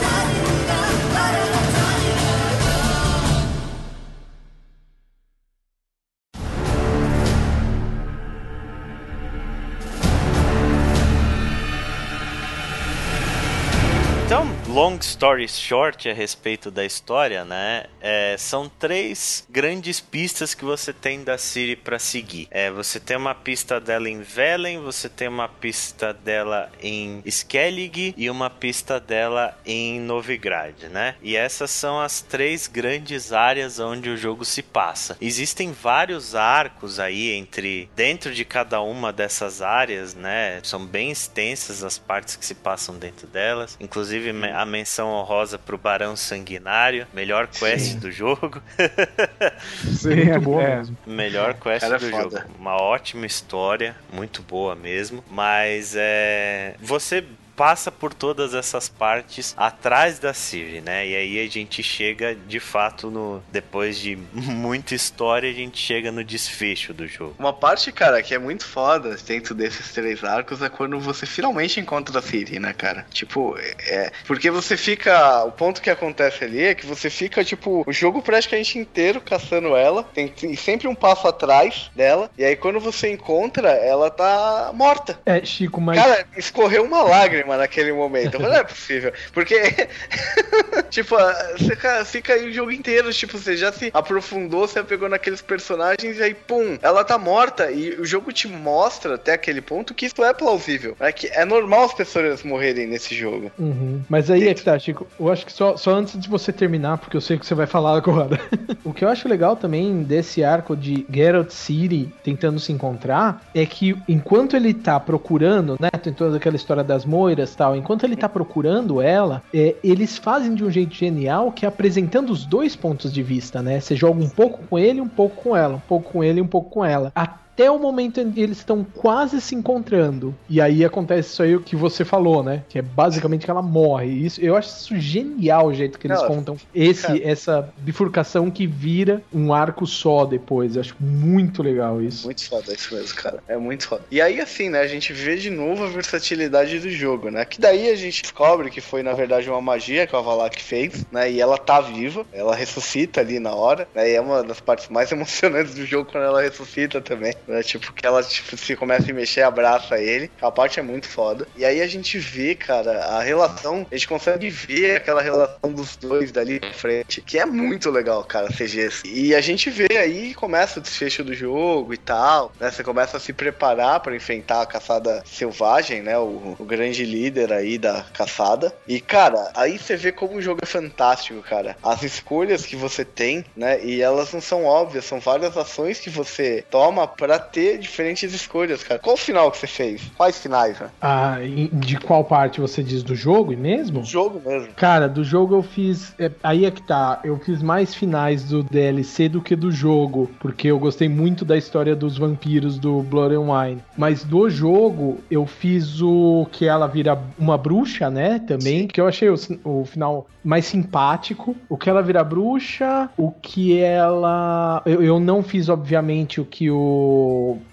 [14.84, 17.86] long story short a respeito da história, né?
[18.04, 22.50] é, são três grandes pistas que você tem da Siri pra seguir.
[22.52, 28.14] É, você tem uma pista dela em Velen, você tem uma pista dela em Skellig
[28.18, 31.16] e uma pista dela em Novigrad, né?
[31.24, 35.16] E essas são as três grandes áreas onde o jogo se passa.
[35.22, 40.60] Existem vários arcos aí entre dentro de cada uma dessas áreas, né?
[40.62, 43.78] São bem extensas as partes que se passam dentro delas.
[43.80, 48.60] Inclusive a menção honrosa pro Barão Sanguinário, melhor quest do jogo.
[49.94, 50.76] Sim, muito boa é.
[50.78, 50.98] mesmo.
[51.06, 52.40] Melhor quest é do foda.
[52.40, 52.54] jogo.
[52.60, 55.24] Uma ótima história, muito boa mesmo.
[55.30, 56.76] Mas é.
[56.80, 57.24] Você
[57.56, 61.08] passa por todas essas partes atrás da Siri, né?
[61.08, 63.44] E aí a gente chega de fato no.
[63.52, 67.36] Depois de muita história, a gente chega no desfecho do jogo.
[67.40, 71.80] Uma parte, cara, que é muito foda dentro desses três arcos é quando você finalmente
[71.80, 73.06] encontra a Siri, né, cara?
[73.12, 73.56] Tipo,
[73.88, 74.12] é.
[74.26, 75.44] Porque você fica.
[75.44, 79.76] O ponto que acontece ali é que você fica, tipo, o jogo praticamente inteiro caçando
[79.76, 80.04] ela.
[80.04, 82.30] Tem, tem sempre um passo atrás dela.
[82.38, 85.20] E aí quando você encontra, ela tá morta.
[85.26, 86.00] É, Chico, mas.
[86.00, 88.34] Cara, escorreu uma lágrima naquele momento.
[88.34, 89.12] Falei, não é possível.
[89.34, 89.56] Porque,
[90.90, 91.16] tipo,
[91.58, 95.42] você ca- fica aí o jogo inteiro, tipo, você já se aprofundou, você pegou naqueles
[95.42, 97.72] personagens e aí, pum, ela tá morta.
[97.72, 100.96] E o jogo te mostra até aquele ponto que isso é plausível.
[101.00, 103.52] É que é normal as pessoas morrerem nesse jogo.
[103.58, 104.02] Uhum.
[104.10, 105.08] Mas aí é que tá, Chico.
[105.20, 107.68] Eu acho que só, só antes de você terminar, porque eu sei que você vai
[107.68, 108.40] falar agora.
[108.84, 113.66] o que eu acho legal também desse arco de Geralt City tentando se encontrar é
[113.66, 115.90] que enquanto ele tá procurando, né?
[116.02, 117.76] Tem toda aquela história das moiras e tal.
[117.76, 122.30] Enquanto ele tá procurando ela, é, eles fazem de um jeito genial que é apresentando
[122.30, 123.80] os dois pontos de vista, né?
[123.80, 126.48] Você joga um pouco com ele, um pouco com ela, um pouco com ele um
[126.48, 127.12] pouco com ela.
[127.16, 130.36] Até o momento em que eles estão quase se encontrando.
[130.50, 132.64] E aí acontece isso aí que você falou, né?
[132.70, 134.08] Que é basicamente que ela morre.
[134.08, 137.20] Isso, eu acho isso genial o jeito que eles Não, contam esse, cara.
[137.24, 140.76] essa bifurcação que vira um arco só depois.
[140.76, 142.26] Eu acho muito legal isso.
[142.26, 143.44] Muito foda isso mesmo, cara.
[143.48, 144.04] É muito foda.
[144.10, 147.46] E aí, assim, né, a gente vê de novo a versatilidade do jogo, né?
[147.46, 151.06] Que daí a gente descobre que foi, na verdade, uma magia que a Valak fez,
[151.12, 151.32] né?
[151.32, 154.10] E ela tá viva, ela ressuscita ali na hora, né?
[154.10, 157.34] E é uma das partes mais emocionantes do jogo quando ela ressuscita também.
[157.48, 157.62] Né?
[157.64, 160.32] Tipo, que ela tipo, se começa a mexer, abraça ele.
[160.42, 161.48] A parte é muito foda.
[161.56, 165.96] E aí a gente vê, cara, a relação, a gente consegue ver aquela relação dos
[165.96, 169.04] dois dali pra frente, que é muito legal, cara, CGs.
[169.06, 172.72] E a gente vê aí, começa o desfecho do jogo e tal, né?
[172.72, 176.18] Você começa a se preparar para enfrentar a caçada selvagem, né?
[176.18, 178.74] O, o grande líder aí da caçada.
[178.88, 181.76] E, cara, aí você vê como o jogo é fantástico, cara.
[181.84, 183.84] As escolhas que você tem, né?
[183.84, 187.08] E elas não são óbvias, são várias ações que você toma
[187.40, 189.00] ter diferentes escolhas, cara.
[189.00, 190.02] Qual o final que você fez?
[190.18, 190.90] Quais finais, né?
[191.02, 191.38] Ah,
[191.72, 194.04] de qual parte você diz do jogo mesmo?
[194.04, 194.70] Jogo mesmo.
[194.76, 196.14] Cara, do jogo eu fiz.
[196.20, 197.20] é, aí é que tá.
[197.24, 200.30] Eu fiz mais finais do DLC do que do jogo.
[200.40, 203.84] Porque eu gostei muito da história dos vampiros do Blood and Wine.
[203.98, 208.40] Mas do jogo, eu fiz o que ela vira uma bruxa, né?
[208.40, 208.88] Também.
[208.88, 211.56] Que eu achei o, o final mais simpático.
[211.70, 213.10] O que ela vira bruxa.
[213.18, 214.82] O que ela.
[214.86, 217.23] Eu, eu não fiz, obviamente, o que o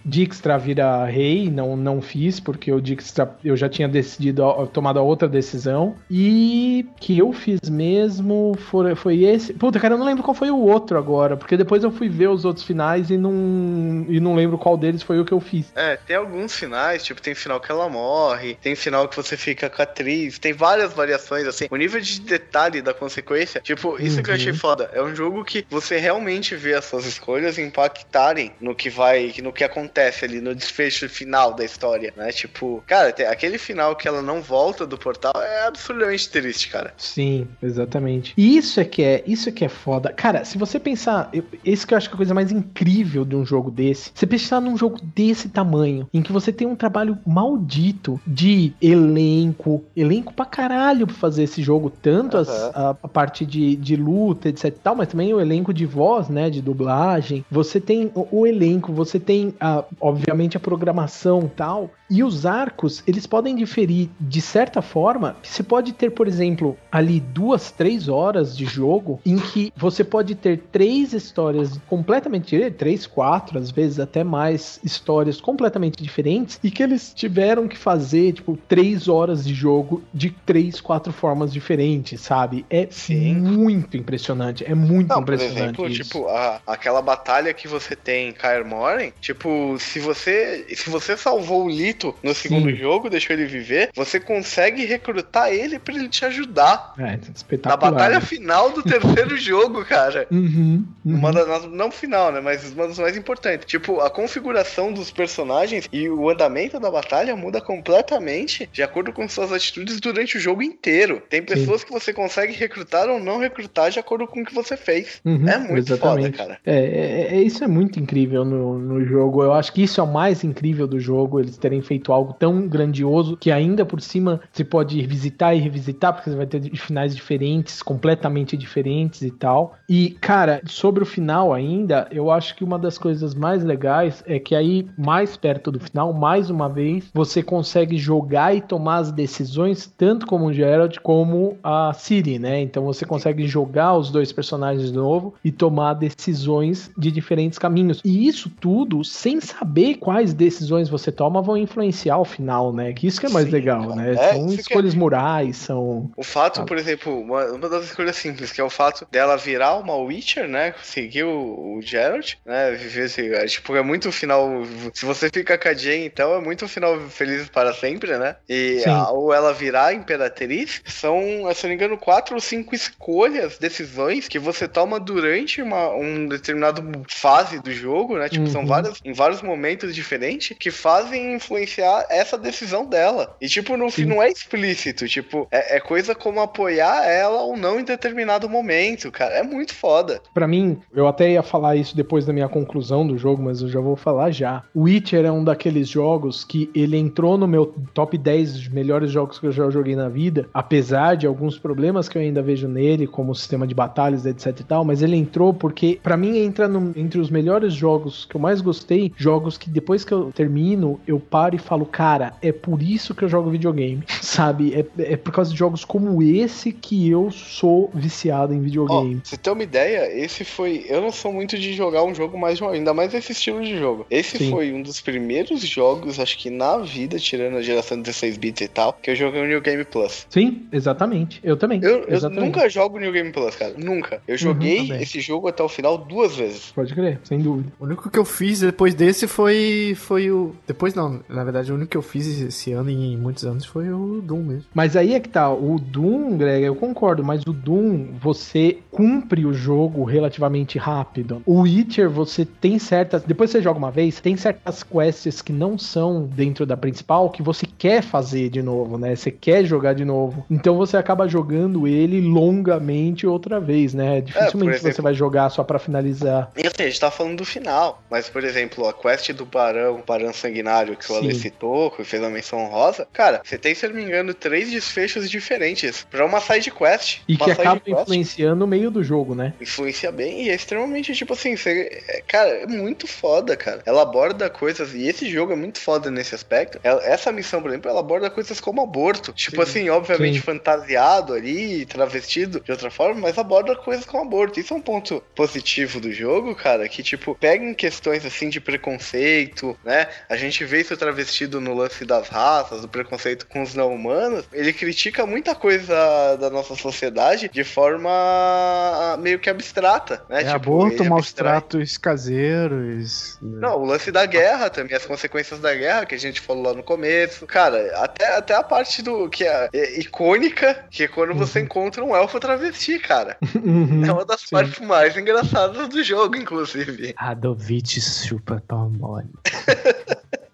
[0.05, 1.51] Dijkstra vira rei.
[1.51, 5.97] Não, não fiz, porque o Dijkstra eu já tinha decidido, tomado a outra decisão.
[6.11, 9.53] E que eu fiz mesmo foi, foi esse.
[9.55, 11.37] Puta, cara, eu não lembro qual foi o outro agora.
[11.37, 15.03] Porque depois eu fui ver os outros finais e não, e não lembro qual deles
[15.03, 15.73] foi o que eu fiz.
[15.75, 19.69] É, tem alguns finais, tipo, tem final que ela morre, tem final que você fica
[19.69, 21.67] com a atriz, tem várias variações, assim.
[21.71, 24.91] O nível de detalhe da consequência, tipo, isso que eu achei foda.
[24.93, 29.53] É um jogo que você realmente vê as suas escolhas impactarem no que vai, no
[29.53, 32.31] que acontece ali, no desfecho final da história, né?
[32.33, 36.93] Tipo, cara, aquele final que ela não volta do portal é absurdamente triste, cara.
[36.97, 38.33] Sim, exatamente.
[38.37, 40.13] E isso é que é, isso é que é foda.
[40.13, 43.25] Cara, se você pensar, eu, esse que eu acho que é a coisa mais incrível
[43.25, 46.77] de um jogo desse, você pensar num jogo desse tamanho, em que você tem um
[46.77, 52.73] trabalho maldito de elenco, elenco pra caralho pra fazer esse jogo, tanto as- Aham.
[52.75, 56.29] a, a parte de, de luta, etc e tal, mas também o elenco de voz,
[56.29, 57.45] né, de dublagem.
[57.51, 59.30] Você tem o, o elenco, você tem,
[59.61, 61.91] a, obviamente, a programação e tal.
[62.09, 65.37] E os arcos, eles podem diferir de certa forma.
[65.45, 70.35] Você pode ter, por exemplo, ali duas, três horas de jogo em que você pode
[70.35, 76.71] ter três histórias completamente diferentes, três, quatro, às vezes até mais histórias completamente diferentes e
[76.71, 82.21] que eles tiveram que fazer, tipo, três horas de jogo de três, quatro formas diferentes,
[82.21, 82.67] sabe?
[82.69, 83.35] É Sim.
[83.37, 84.65] muito impressionante.
[84.65, 85.63] É muito Não, por impressionante.
[85.63, 86.03] exemplo, isso.
[86.03, 91.17] tipo, a- aquela batalha que você tem em Kaer Morhen, tipo, se você se você
[91.17, 92.77] salvou o Lito no segundo Sim.
[92.77, 96.95] jogo, deixou ele viver, você consegue recrutar ele pra ele te ajudar.
[96.99, 97.91] É, Na espetacular.
[97.93, 100.27] batalha final do terceiro jogo, cara.
[100.31, 101.15] Uhum, uhum.
[101.17, 102.41] Uma das, não final, né?
[102.41, 103.67] Mas uma das mais importantes.
[103.67, 109.29] Tipo, a configuração dos personagens e o andamento da batalha muda completamente de acordo com
[109.29, 111.23] suas atitudes durante o jogo inteiro.
[111.29, 114.77] Tem pessoas que você consegue recrutar ou não recrutar de acordo com o que você
[114.77, 115.21] fez.
[115.25, 116.37] Uhum, é muito exatamente.
[116.37, 116.59] foda, cara.
[116.65, 119.43] É, é- é- isso é muito incrível no, no jogo.
[119.43, 122.67] Eu acho que isso é o mais incrível do jogo, eles terem feito algo tão
[122.67, 127.15] grandioso que ainda por cima você pode revisitar e revisitar, porque você vai ter finais
[127.15, 129.75] diferentes, completamente diferentes e tal.
[129.89, 134.39] E, cara, sobre o final ainda, eu acho que uma das coisas mais legais é
[134.39, 139.13] que aí, mais perto do final, mais uma vez, você consegue jogar e tomar as
[139.13, 142.61] decisões, tanto como o Geralt como a Ciri, né?
[142.61, 148.01] Então você consegue jogar os dois personagens de novo e tomar decisões de diferentes caminhos.
[148.05, 152.93] E isso tudo sem saber quais decisões você toma vão influenciar o final, né?
[152.93, 154.13] Que isso que é mais Sim, legal, né?
[154.15, 156.11] É, são que é- escolhas morais, são.
[156.17, 156.65] O fato, Ah.
[156.65, 160.49] por exemplo, uma, uma das escolhas simples, que é o fato dela virar uma Witcher,
[160.49, 160.75] né?
[160.83, 162.73] Seguir o, o Geralt, né?
[162.73, 163.33] Viver esse.
[163.35, 164.49] é, Tipo, é muito final.
[164.95, 168.37] Se você fica com a Jane, então é muito final feliz para sempre, né?
[168.49, 171.21] E a- ou ela virar Imperatriz, são,
[171.55, 175.91] se eu não me engano, quatro ou cinco escolhas, decisões que você toma durante uma
[175.91, 178.29] um determinado fase do jogo, né?
[178.29, 178.67] Tipo, são Uhum.
[178.83, 183.37] Várias, em vários momentos diferentes que fazem influenciar essa decisão dela.
[183.41, 187.57] E, tipo, no fim não é explícito, tipo, é, é coisa como apoiar ela ou
[187.57, 189.35] não em determinado momento, cara.
[189.35, 190.21] É muito foda.
[190.35, 193.69] Pra mim, eu até ia falar isso depois da minha conclusão do jogo, mas eu
[193.69, 194.63] já vou falar já.
[194.75, 199.39] Witcher é um daqueles jogos que ele entrou no meu top 10 dos melhores jogos
[199.39, 203.07] que eu já joguei na vida, apesar de alguns problemas que eu ainda vejo nele,
[203.07, 206.69] como o sistema de batalhas, etc e tal, mas ele entrou porque pra mim entra
[206.69, 208.70] no- entre os melhores jogos que eu mais gostei,
[209.17, 213.25] jogos que depois que eu termino, eu paro e falo, cara, é por isso que
[213.25, 214.75] eu jogo videogame, sabe?
[214.75, 219.21] É, é por causa de jogos como esse que eu sou viciado em videogame.
[219.23, 220.85] você ter uma ideia, esse foi.
[220.89, 223.77] Eu não sou muito de jogar um jogo mais jogo, ainda mais esse estilo de
[223.79, 224.07] jogo.
[224.11, 224.51] Esse Sim.
[224.51, 228.69] foi um dos primeiros jogos, acho que na vida, tirando a geração 16 bits e
[228.69, 230.27] tal, que eu joguei no New Game Plus.
[230.31, 231.41] Sim, exatamente.
[231.43, 231.81] Eu também.
[231.83, 233.75] Eu, eu nunca jogo New Game Plus, cara.
[233.77, 234.23] Nunca.
[234.29, 235.03] Eu joguei também.
[235.03, 236.73] esse jogo até o final duas vezes.
[236.73, 237.73] Pode crer, sem dúvida.
[237.79, 240.55] O único que eu fiz fiz depois desse foi, foi o.
[240.67, 243.65] Depois não, na verdade, o único que eu fiz esse ano e em muitos anos
[243.65, 244.65] foi o Doom mesmo.
[244.75, 249.45] Mas aí é que tá, o Doom, Greg, eu concordo, mas o Doom, você cumpre
[249.47, 251.43] o jogo relativamente rápido.
[251.47, 253.23] O Witcher, você tem certas.
[253.23, 257.43] Depois você joga uma vez, tem certas quests que não são dentro da principal que
[257.43, 259.15] você quer fazer de novo, né?
[259.17, 260.45] Você quer jogar de novo.
[260.51, 264.21] Então você acaba jogando ele longamente outra vez, né?
[264.21, 266.51] Dificilmente exemplo- você vai jogar só pra finalizar.
[266.57, 270.03] E assim, a gente tá falando do final, mas por exemplo, a quest do Barão,
[270.07, 271.41] Barão Sanguinário, que o Ale Sim.
[271.41, 274.71] citou, que fez a menção honrosa, cara, você tem, se eu não me engano, três
[274.71, 277.21] desfechos diferentes pra uma side quest.
[277.29, 279.55] E que acaba quest influenciando o meio do jogo, né?
[279.61, 283.83] influencia bem e é extremamente, tipo assim, você, é, cara, é muito foda, cara.
[283.87, 286.79] Ela aborda coisas, e esse jogo é muito foda nesse aspecto.
[286.83, 289.33] Ela- essa missão, por exemplo, ela aborda coisas como aborto.
[289.33, 290.43] Tipo assim, obviamente Sim.
[290.43, 294.59] fantasiado ali, travestido de outra forma, mas aborda coisas como aborto.
[294.61, 298.61] Isso é um ponto positivo do jogo, cara, que, tipo, pega em questões, assim, de
[298.61, 300.09] preconceito, né?
[300.29, 304.45] A gente vê isso travestido no lance das raças, do preconceito com os não humanos.
[304.53, 310.41] Ele critica muita coisa da nossa sociedade de forma ah, meio que abstrata, né?
[310.41, 313.39] É Tipo, aborto, maus tratos caseiros.
[313.41, 313.59] né?
[313.61, 316.75] Não, o lance da guerra também, as consequências da guerra que a gente falou lá
[316.75, 317.47] no começo.
[317.47, 322.05] Cara, até, até a parte do que é, é icônica, que é quando você encontra
[322.05, 323.37] um elfo travesti, cara.
[323.63, 324.05] Uhum.
[324.05, 324.47] É uma das Sim.
[324.51, 327.15] partes mais engraçadas do jogo, inclusive.
[327.17, 328.01] Radovich
[328.31, 329.27] chupa pau mole.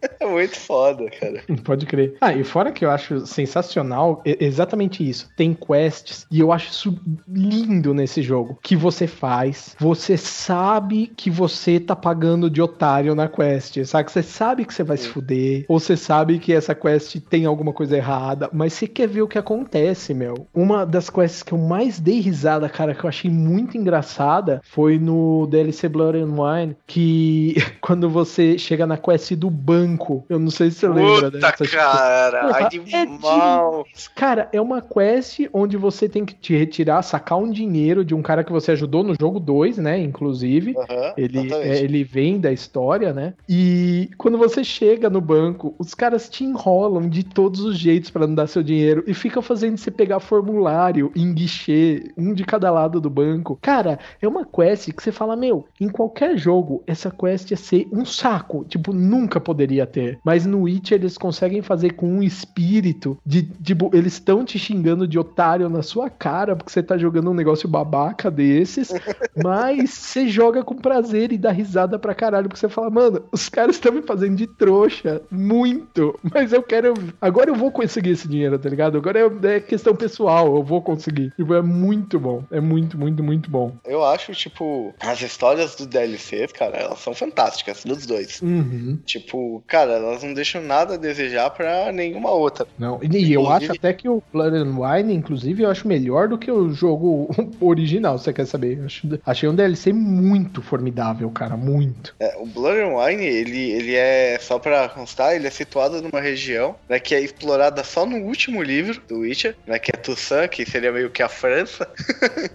[0.18, 1.42] É muito foda, cara.
[1.62, 2.16] Pode crer.
[2.20, 5.28] Ah, e fora que eu acho sensacional, é exatamente isso.
[5.36, 8.58] Tem quests e eu acho isso lindo nesse jogo.
[8.62, 14.10] Que você faz, você sabe que você tá pagando de otário na quest, sabe?
[14.10, 17.72] Você sabe que você vai se fuder, ou você sabe que essa quest tem alguma
[17.72, 20.46] coisa errada, mas você quer ver o que acontece, meu.
[20.54, 24.98] Uma das quests que eu mais dei risada, cara, que eu achei muito engraçada, foi
[24.98, 29.95] no DLC Blood and Wine, que quando você chega na quest do banco,
[30.28, 31.64] eu não sei se você lembra Puta, dessa.
[31.64, 32.40] tipo, cara.
[32.46, 33.86] Porra, é animal.
[34.14, 38.22] Cara, é uma quest onde você tem que te retirar, sacar um dinheiro de um
[38.22, 39.98] cara que você ajudou no jogo 2, né?
[39.98, 40.74] Inclusive.
[40.76, 43.34] Aham, Ele, é, ele vem da história, né?
[43.48, 48.26] E quando você chega no banco, os caras te enrolam de todos os jeitos pra
[48.26, 52.70] não dar seu dinheiro e ficam fazendo você pegar formulário em guichê, um de cada
[52.70, 53.58] lado do banco.
[53.60, 57.86] Cara, é uma quest que você fala, meu, em qualquer jogo, essa quest ia ser
[57.92, 58.64] um saco.
[58.64, 60.20] Tipo, nunca poderia ter.
[60.24, 65.08] Mas no Witcher eles conseguem fazer com um espírito de, tipo, eles estão te xingando
[65.08, 68.92] de otário na sua cara porque você tá jogando um negócio babaca desses.
[69.42, 73.48] Mas você joga com prazer e dá risada pra caralho, porque você fala, mano, os
[73.48, 76.18] caras estão me fazendo de trouxa, muito.
[76.22, 76.94] Mas eu quero.
[77.20, 78.98] Agora eu vou conseguir esse dinheiro, tá ligado?
[78.98, 81.32] Agora é, é questão pessoal, eu vou conseguir.
[81.36, 82.44] Tipo, é muito bom.
[82.50, 83.76] É muito, muito, muito bom.
[83.84, 88.40] Eu acho, tipo, as histórias do DLC, cara, elas são fantásticas, dos dois.
[88.42, 88.98] Uhum.
[89.04, 92.66] Tipo, cara, elas não deixam nada a desejar pra nenhuma outra.
[92.78, 96.28] Não, e eu Inclusive- acho até que o Blood and Wine, inclusive, eu acho melhor
[96.28, 97.28] do que o jogo
[97.60, 98.78] original, você quer saber?
[98.78, 102.14] Eu acho- achei um DLC muito formidável, cara, muito.
[102.20, 106.20] É, o Blood and Wine, ele, ele é, só pra constar, ele é situado numa
[106.20, 110.48] região, né, que é explorada só no último livro do Witcher, né, que é Toussaint,
[110.50, 111.88] que seria meio que a França.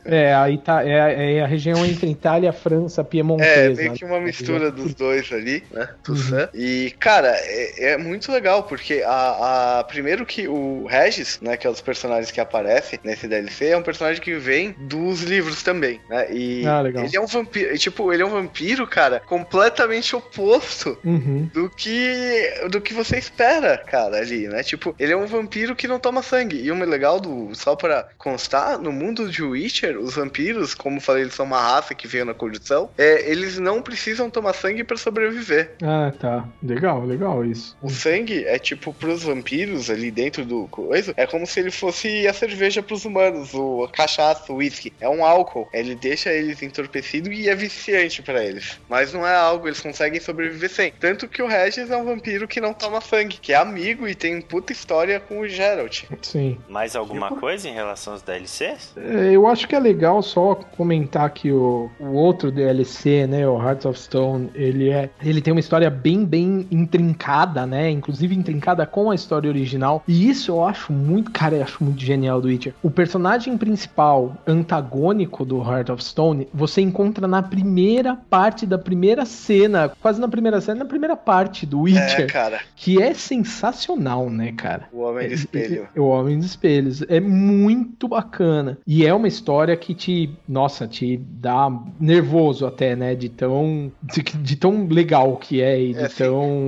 [0.05, 3.81] É, aí tá, é, é a região entre Itália, França, É, Piemontesa.
[3.81, 4.25] meio que uma né?
[4.25, 6.49] mistura dos dois ali, né, Toussaint.
[6.53, 11.65] E, cara, é, é muito legal, porque a, a- primeiro que o Regis, né, que
[11.67, 15.63] é um dos personagens que aparece nesse DLC, é um personagem que vem dos livros
[15.63, 17.03] também, né, e Ah, legal.
[17.03, 21.49] ele é um vampiro, tipo, ele é um vampiro, cara, completamente oposto Uhum.
[21.53, 24.61] do que do que você espera, cara, ali, né?
[24.63, 26.61] Tipo, ele é um vampiro que não toma sangue.
[26.61, 31.01] E o legal do só pra constar, no mundo de Witcher, os vampiros, como eu
[31.01, 34.83] falei, eles são uma raça que veio na condição, é, eles não precisam tomar sangue
[34.83, 35.71] pra sobreviver.
[35.81, 36.45] Ah, tá.
[36.61, 37.77] Legal, legal isso.
[37.81, 42.27] O sangue é tipo pros vampiros ali dentro do coisa, é como se ele fosse
[42.27, 44.93] a cerveja pros humanos, o a cachaça, o whisky.
[44.99, 45.67] É um álcool.
[45.73, 48.79] Ele deixa eles entorpecidos e é viciante pra eles.
[48.89, 50.91] Mas não é algo, eles conseguem sobreviver sem.
[50.99, 54.15] Tanto que o Regis é um vampiro que não toma sangue, que é amigo e
[54.15, 56.03] tem puta história com o Geralt.
[56.21, 56.57] Sim.
[56.69, 58.93] Mais alguma coisa em relação aos DLCs?
[58.97, 63.61] É, Eu acho que é legal só comentar que o, o outro DLC, né, o
[63.61, 67.89] Hearts of Stone, ele é, ele tem uma história bem, bem intrincada, né?
[67.89, 70.03] Inclusive intrincada com a história original.
[70.07, 72.73] E isso eu acho muito, cara, eu acho muito genial do Witcher.
[72.81, 79.25] O personagem principal, antagônico do Heart of Stone, você encontra na primeira parte da primeira
[79.25, 82.21] cena, quase na primeira cena, na primeira parte do Witcher.
[82.21, 82.59] É, cara.
[82.75, 84.87] Que é sensacional, né, cara?
[84.91, 85.87] O Homem do Espelho.
[85.95, 87.03] O Homem dos Espelhos.
[87.07, 88.77] É muito bacana.
[88.85, 93.15] E é uma história que te, nossa, te dá nervoso até, né?
[93.15, 96.15] De tão, de, de tão legal que é e de É, sim.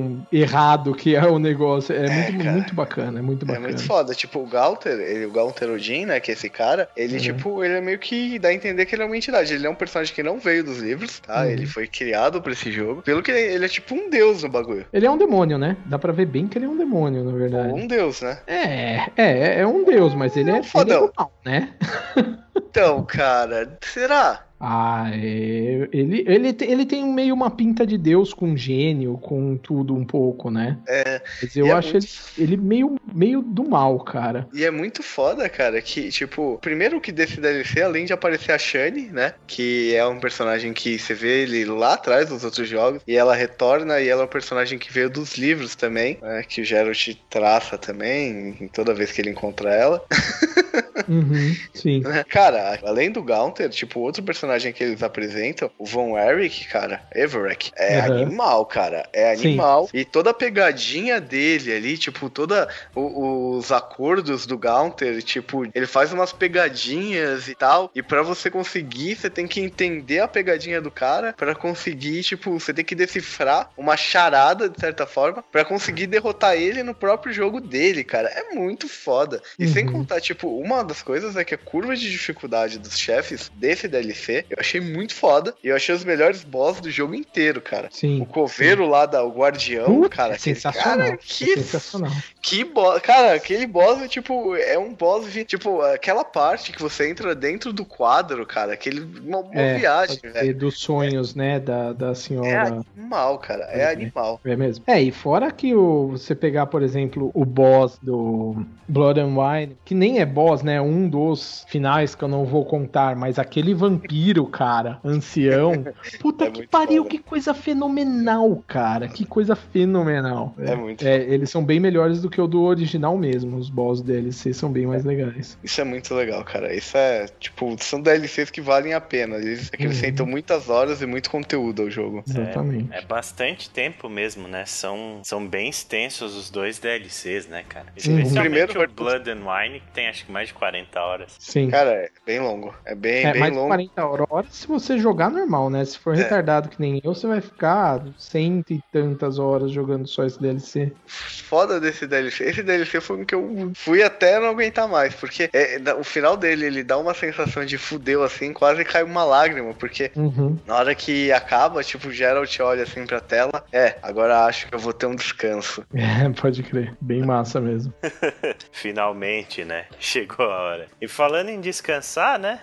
[0.04, 1.96] Tão errado que é o negócio.
[1.96, 2.52] É, É, muito, cara.
[2.52, 3.68] muito bacana, é muito É bacana.
[3.68, 4.14] muito foda.
[4.14, 6.20] Tipo, o Galter, ele, o Galter Odin, né?
[6.20, 7.20] Que é esse cara, ele, Uhum.
[7.20, 9.54] tipo, ele é meio que dá a entender que ele é uma entidade.
[9.54, 11.42] Ele é um personagem que não veio dos livros, tá?
[11.42, 11.50] Uhum.
[11.50, 13.02] Ele foi criado pra esse jogo.
[13.02, 14.86] Pelo que ele, ele é tipo um deus no bagulho.
[14.94, 15.78] Ele é um demônio, né?
[15.86, 17.74] Dá pra ver bem que ele é um demônio, na verdade.
[17.74, 18.40] Um deus, né?
[18.48, 21.08] É, é, é um deus, mas ele é, ele é Fodão.
[21.08, 21.70] do mal, né?
[22.56, 24.46] Então, cara, será?
[24.66, 29.94] Ah, é, ele, ele, ele tem meio uma pinta de Deus com gênio, com tudo
[29.94, 30.78] um pouco, né?
[30.88, 31.22] É.
[31.42, 32.08] Mas eu é acho muito-
[32.38, 34.48] ele, ele meio, meio do mal, cara.
[34.54, 38.58] E é muito foda, cara, que, tipo, primeiro que desse DLC, além de aparecer a
[38.58, 39.34] Shani, né?
[39.46, 43.36] Que é um personagem que você vê ele lá atrás dos outros jogos, e ela
[43.36, 46.42] retorna, e ela é um personagem que veio dos livros também, né?
[46.48, 50.02] Que o Geralt traça também, em toda vez que ele encontra ela.
[51.08, 52.02] Uhum, sim.
[52.02, 52.24] né?
[52.30, 57.72] Cara, além do Gaunter, tipo, outro personagem que eles apresentam, o Von Erich, cara, Everett,
[57.76, 58.06] é Uhum.
[58.24, 59.08] animal, cara.
[59.14, 59.48] É Sim.
[59.50, 59.90] animal.
[59.94, 65.86] E toda a pegadinha dele ali, tipo, toda o- os acordos do Gaunter, tipo, ele
[65.88, 67.90] faz umas pegadinhas e tal.
[67.94, 72.60] E pra você conseguir, você tem que entender a pegadinha do cara pra conseguir, tipo,
[72.60, 77.34] você tem que decifrar uma charada, de certa forma, pra conseguir derrotar ele no próprio
[77.34, 78.30] jogo dele, cara.
[78.30, 79.42] É muito foda.
[79.58, 79.92] E sem Uhum.
[79.94, 84.46] contar, tipo, uma das coisas é que a curva de dificuldade dos chefes desse DLC
[84.50, 85.56] eu achei muito foda.
[85.64, 87.90] E eu achei os melhores boss do jogo inteiro, cara.
[87.92, 88.22] Sim.
[88.22, 90.34] O coveiro lá, da, o guardião, Puta, cara.
[90.34, 90.98] é aquele sensacional.
[91.00, 92.12] Cara, é que, sensacional.
[92.42, 93.02] que boss.
[93.02, 94.56] Cara, aquele boss é tipo.
[94.56, 95.26] É um boss.
[95.48, 98.74] Tipo, aquela parte que você entra dentro do quadro, cara.
[98.74, 99.02] Aquele.
[99.02, 100.56] Uma, uma É, viagem, velho.
[100.56, 102.82] dos sonhos, né, da, da É senhora.
[102.96, 103.64] animal, cara.
[103.72, 103.92] É É.
[103.92, 104.40] animal.
[104.46, 104.84] É mesmo.
[104.86, 109.78] É, e fora que o, você pegar, por exemplo, o boss do Blood and Wine,
[109.84, 110.80] que nem é boss, né?
[110.84, 115.84] Um dos finais que eu não vou contar, mas aquele vampiro, cara, ancião.
[116.20, 117.10] Puta É que pariu, foda.
[117.16, 119.08] que coisa fenomenal, cara.
[119.08, 120.54] Que coisa fenomenal.
[120.60, 123.58] É muito É, eles são bem melhores do que o do original mesmo.
[123.58, 125.58] Os boss DLC são bem mais legais.
[125.64, 126.74] Isso é muito legal, cara.
[126.74, 129.36] Isso é, tipo, são DLCs que valem a pena.
[129.38, 129.70] Eles Uhum.
[129.74, 132.24] acrescentam muitas horas e muito conteúdo ao jogo.
[132.28, 132.90] Exatamente.
[132.92, 134.66] É bastante tempo mesmo, né?
[134.66, 137.88] São, são bem extensos os dois DLCs, né, cara?
[137.96, 141.36] Especialmente O primeiro o Blood and Wine, que tem acho que mais de 40 horas.
[141.40, 141.70] Sim.
[141.70, 142.74] Cara, é bem longo.
[142.86, 143.68] É bem, É, bem mais longo.
[143.68, 145.84] 40 horas se você jogar normal, né?
[145.86, 146.18] Se for É.
[146.18, 150.92] retardado que nem eu, você vai ficar cento e tantas horas jogando só esse DLC.
[151.06, 152.44] Foda desse DLC.
[152.46, 155.14] Esse DLC foi um que eu fui até não aguentar mais.
[155.16, 159.24] Porque é, o final dele, ele dá uma sensação de fudeu assim, quase cai uma
[159.24, 159.74] lágrima.
[159.74, 160.58] Porque Uhum.
[160.66, 163.64] na hora que acaba, tipo, o Geralt olha assim pra tela.
[163.72, 165.84] É, agora acho que eu vou ter um descanso.
[166.24, 166.96] É, pode crer.
[167.02, 167.94] Bem massa mesmo.
[168.72, 169.86] Finalmente, né?
[170.00, 170.88] Chegou a hora.
[171.02, 172.60] E falando em descansar, né?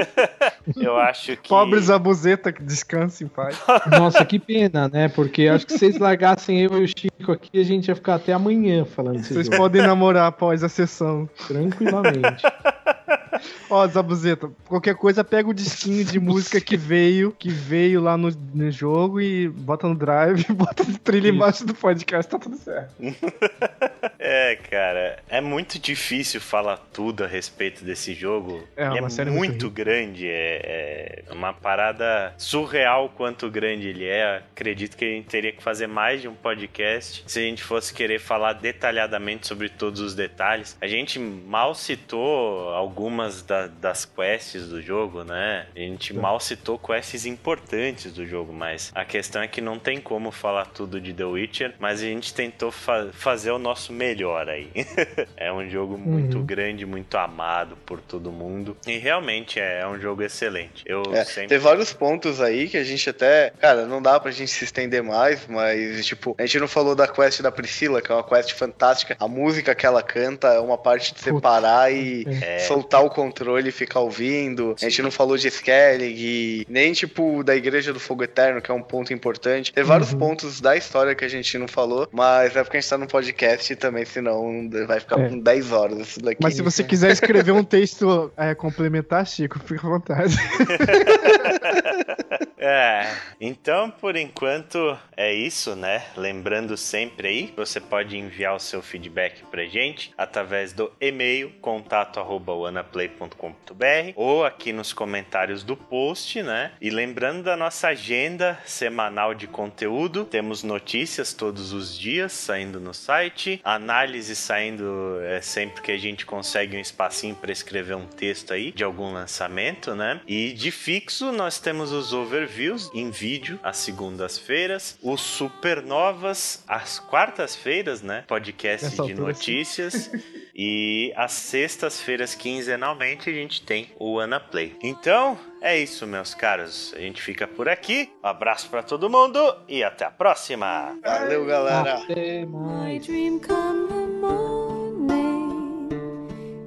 [0.76, 1.48] eu acho que.
[1.48, 3.60] Pobre Zabuzeta que descansa em paz.
[3.90, 5.08] Nossa, que pena, né?
[5.08, 8.16] Porque acho que se vocês largassem eu e o Chico aqui, a gente ia ficar
[8.16, 9.56] até amanhã falando Vocês jogo.
[9.56, 11.28] podem namorar após a sessão.
[11.48, 12.42] Tranquilamente.
[13.68, 18.30] Ó, Zabuzeta, qualquer coisa, pega o disquinho de música que veio, que veio lá no,
[18.54, 21.36] no jogo e bota no drive, bota de trilha Isso.
[21.36, 22.92] embaixo do podcast, tá tudo certo.
[24.24, 28.62] É, cara, é muito difícil falar tudo a respeito desse jogo.
[28.76, 33.88] É, Ele uma é série muito, muito grande, é, é uma parada surreal quanto grande
[33.88, 34.36] ele é.
[34.52, 37.92] Acredito que a gente teria que fazer mais de um podcast se a gente fosse
[37.92, 40.76] querer falar detalhadamente sobre todos os detalhes.
[40.80, 45.66] A gente mal citou algumas da- das quests do jogo, né?
[45.74, 50.00] A gente mal citou quests importantes do jogo, mas a questão é que não tem
[50.00, 54.48] como falar tudo de The Witcher, mas a gente tentou fa- fazer o nosso melhor
[54.48, 54.68] aí.
[55.36, 56.44] é um jogo muito Uhum.
[56.44, 58.76] grande, muito amado por todo mundo.
[58.86, 60.82] E realmente é, é um jogo excelente.
[60.84, 61.48] Eu É, sempre.
[61.50, 63.52] Tem vários pontos aí que a gente até.
[63.60, 67.06] Cara, não dá pra gente se estender mais, mas, tipo, a gente não falou da
[67.06, 69.16] quest da Priscila, que é uma quest fantástica.
[69.20, 71.42] A música que ela canta é uma parte de você Puta.
[71.42, 72.58] parar e É.
[72.60, 74.74] soltar o controle e ficar ouvindo.
[74.80, 78.74] A gente não falou de Skellig, nem, tipo, da Igreja do Fogo Eterno, que é
[78.74, 79.72] um ponto importante.
[79.72, 80.18] Tem vários Uhum.
[80.18, 83.06] pontos da história que a gente não falou, mas é porque a gente tá no
[83.06, 85.28] podcast também, senão vai ficar É.
[85.28, 86.38] com 10 horas isso daqui.
[86.42, 90.34] Mas se você quiser escrever um texto é, complementar, Chico, fica à vontade.
[92.64, 96.04] É, então por enquanto é isso, né?
[96.16, 104.12] Lembrando sempre aí, você pode enviar o seu feedback pra gente através do e-mail contato@wanaplay.com.br
[104.14, 106.70] ou aqui nos comentários do post, né?
[106.80, 112.94] E lembrando da nossa agenda semanal de conteúdo, temos notícias todos os dias saindo no
[112.94, 118.52] site, análise saindo é, sempre que a gente consegue um espacinho para escrever um texto
[118.52, 120.20] aí de algum lançamento, né?
[120.28, 128.02] E de fixo nós temos os overviews em vídeo às segundas-feiras, os supernovas às quartas-feiras,
[128.02, 128.24] né?
[128.28, 130.10] Podcast Nessa de notícias.
[130.54, 134.76] E às sextas-feiras, quinzenalmente, a gente tem o Ana Play.
[134.82, 136.92] Então, é isso, meus caros.
[136.94, 138.10] A gente fica por aqui.
[138.22, 140.98] Um abraço pra todo mundo e até a próxima.
[141.02, 142.02] Valeu, galera.
[142.02, 143.08] Até mais.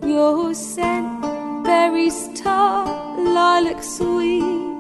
[0.04, 1.06] Your scent,
[2.10, 2.86] star,
[3.18, 4.75] lilac sweet.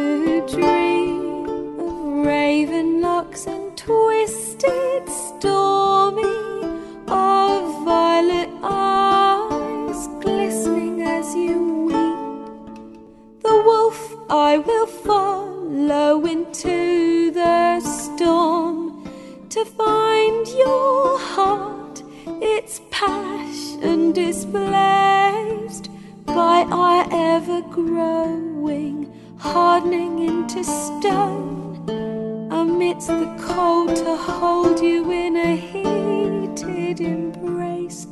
[0.00, 1.46] To dream
[1.78, 6.22] of raven locks and twisted, stormy,
[7.06, 13.42] of violet eyes glistening as you weep.
[13.42, 19.04] The wolf I will follow into the storm
[19.50, 22.02] to find your heart,
[22.40, 25.90] its passion displaced
[26.24, 31.88] by our ever growing, hardening into stone.
[32.52, 38.06] Amidst the cold to hold you in a heated embrace,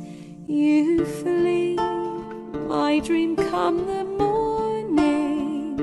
[0.47, 1.75] you flee.
[2.67, 5.77] My dream come the morning.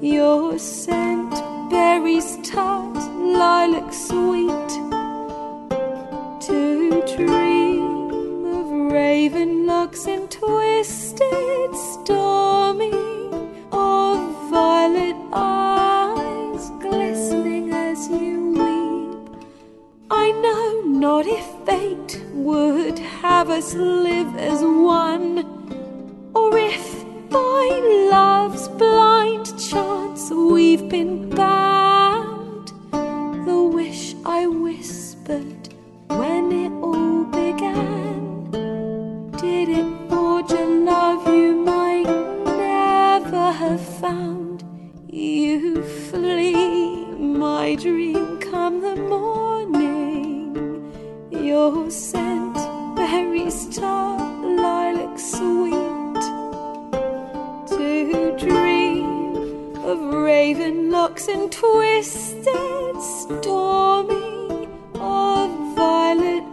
[0.00, 1.30] Your scent,
[1.70, 2.96] berries tart,
[3.38, 4.70] lilac sweet.
[6.48, 13.11] To dream of raven locks and twisted, stormy,
[14.52, 19.44] violet eyes glistening as you weep.
[20.10, 25.30] I know not if fate would have us live as one,
[26.34, 27.64] or if by
[28.10, 32.72] love's blind chance we've been bound.
[33.46, 35.62] The wish I whispered
[36.08, 38.50] when it all began.
[39.40, 42.10] Did it forge a love you might
[42.44, 44.41] never have found?
[45.14, 50.56] You flee my dream come the morning.
[51.30, 52.54] Your scent,
[52.96, 56.22] berry star, lilac sweet.
[57.76, 66.51] To dream of raven locks and twisted stormy of violet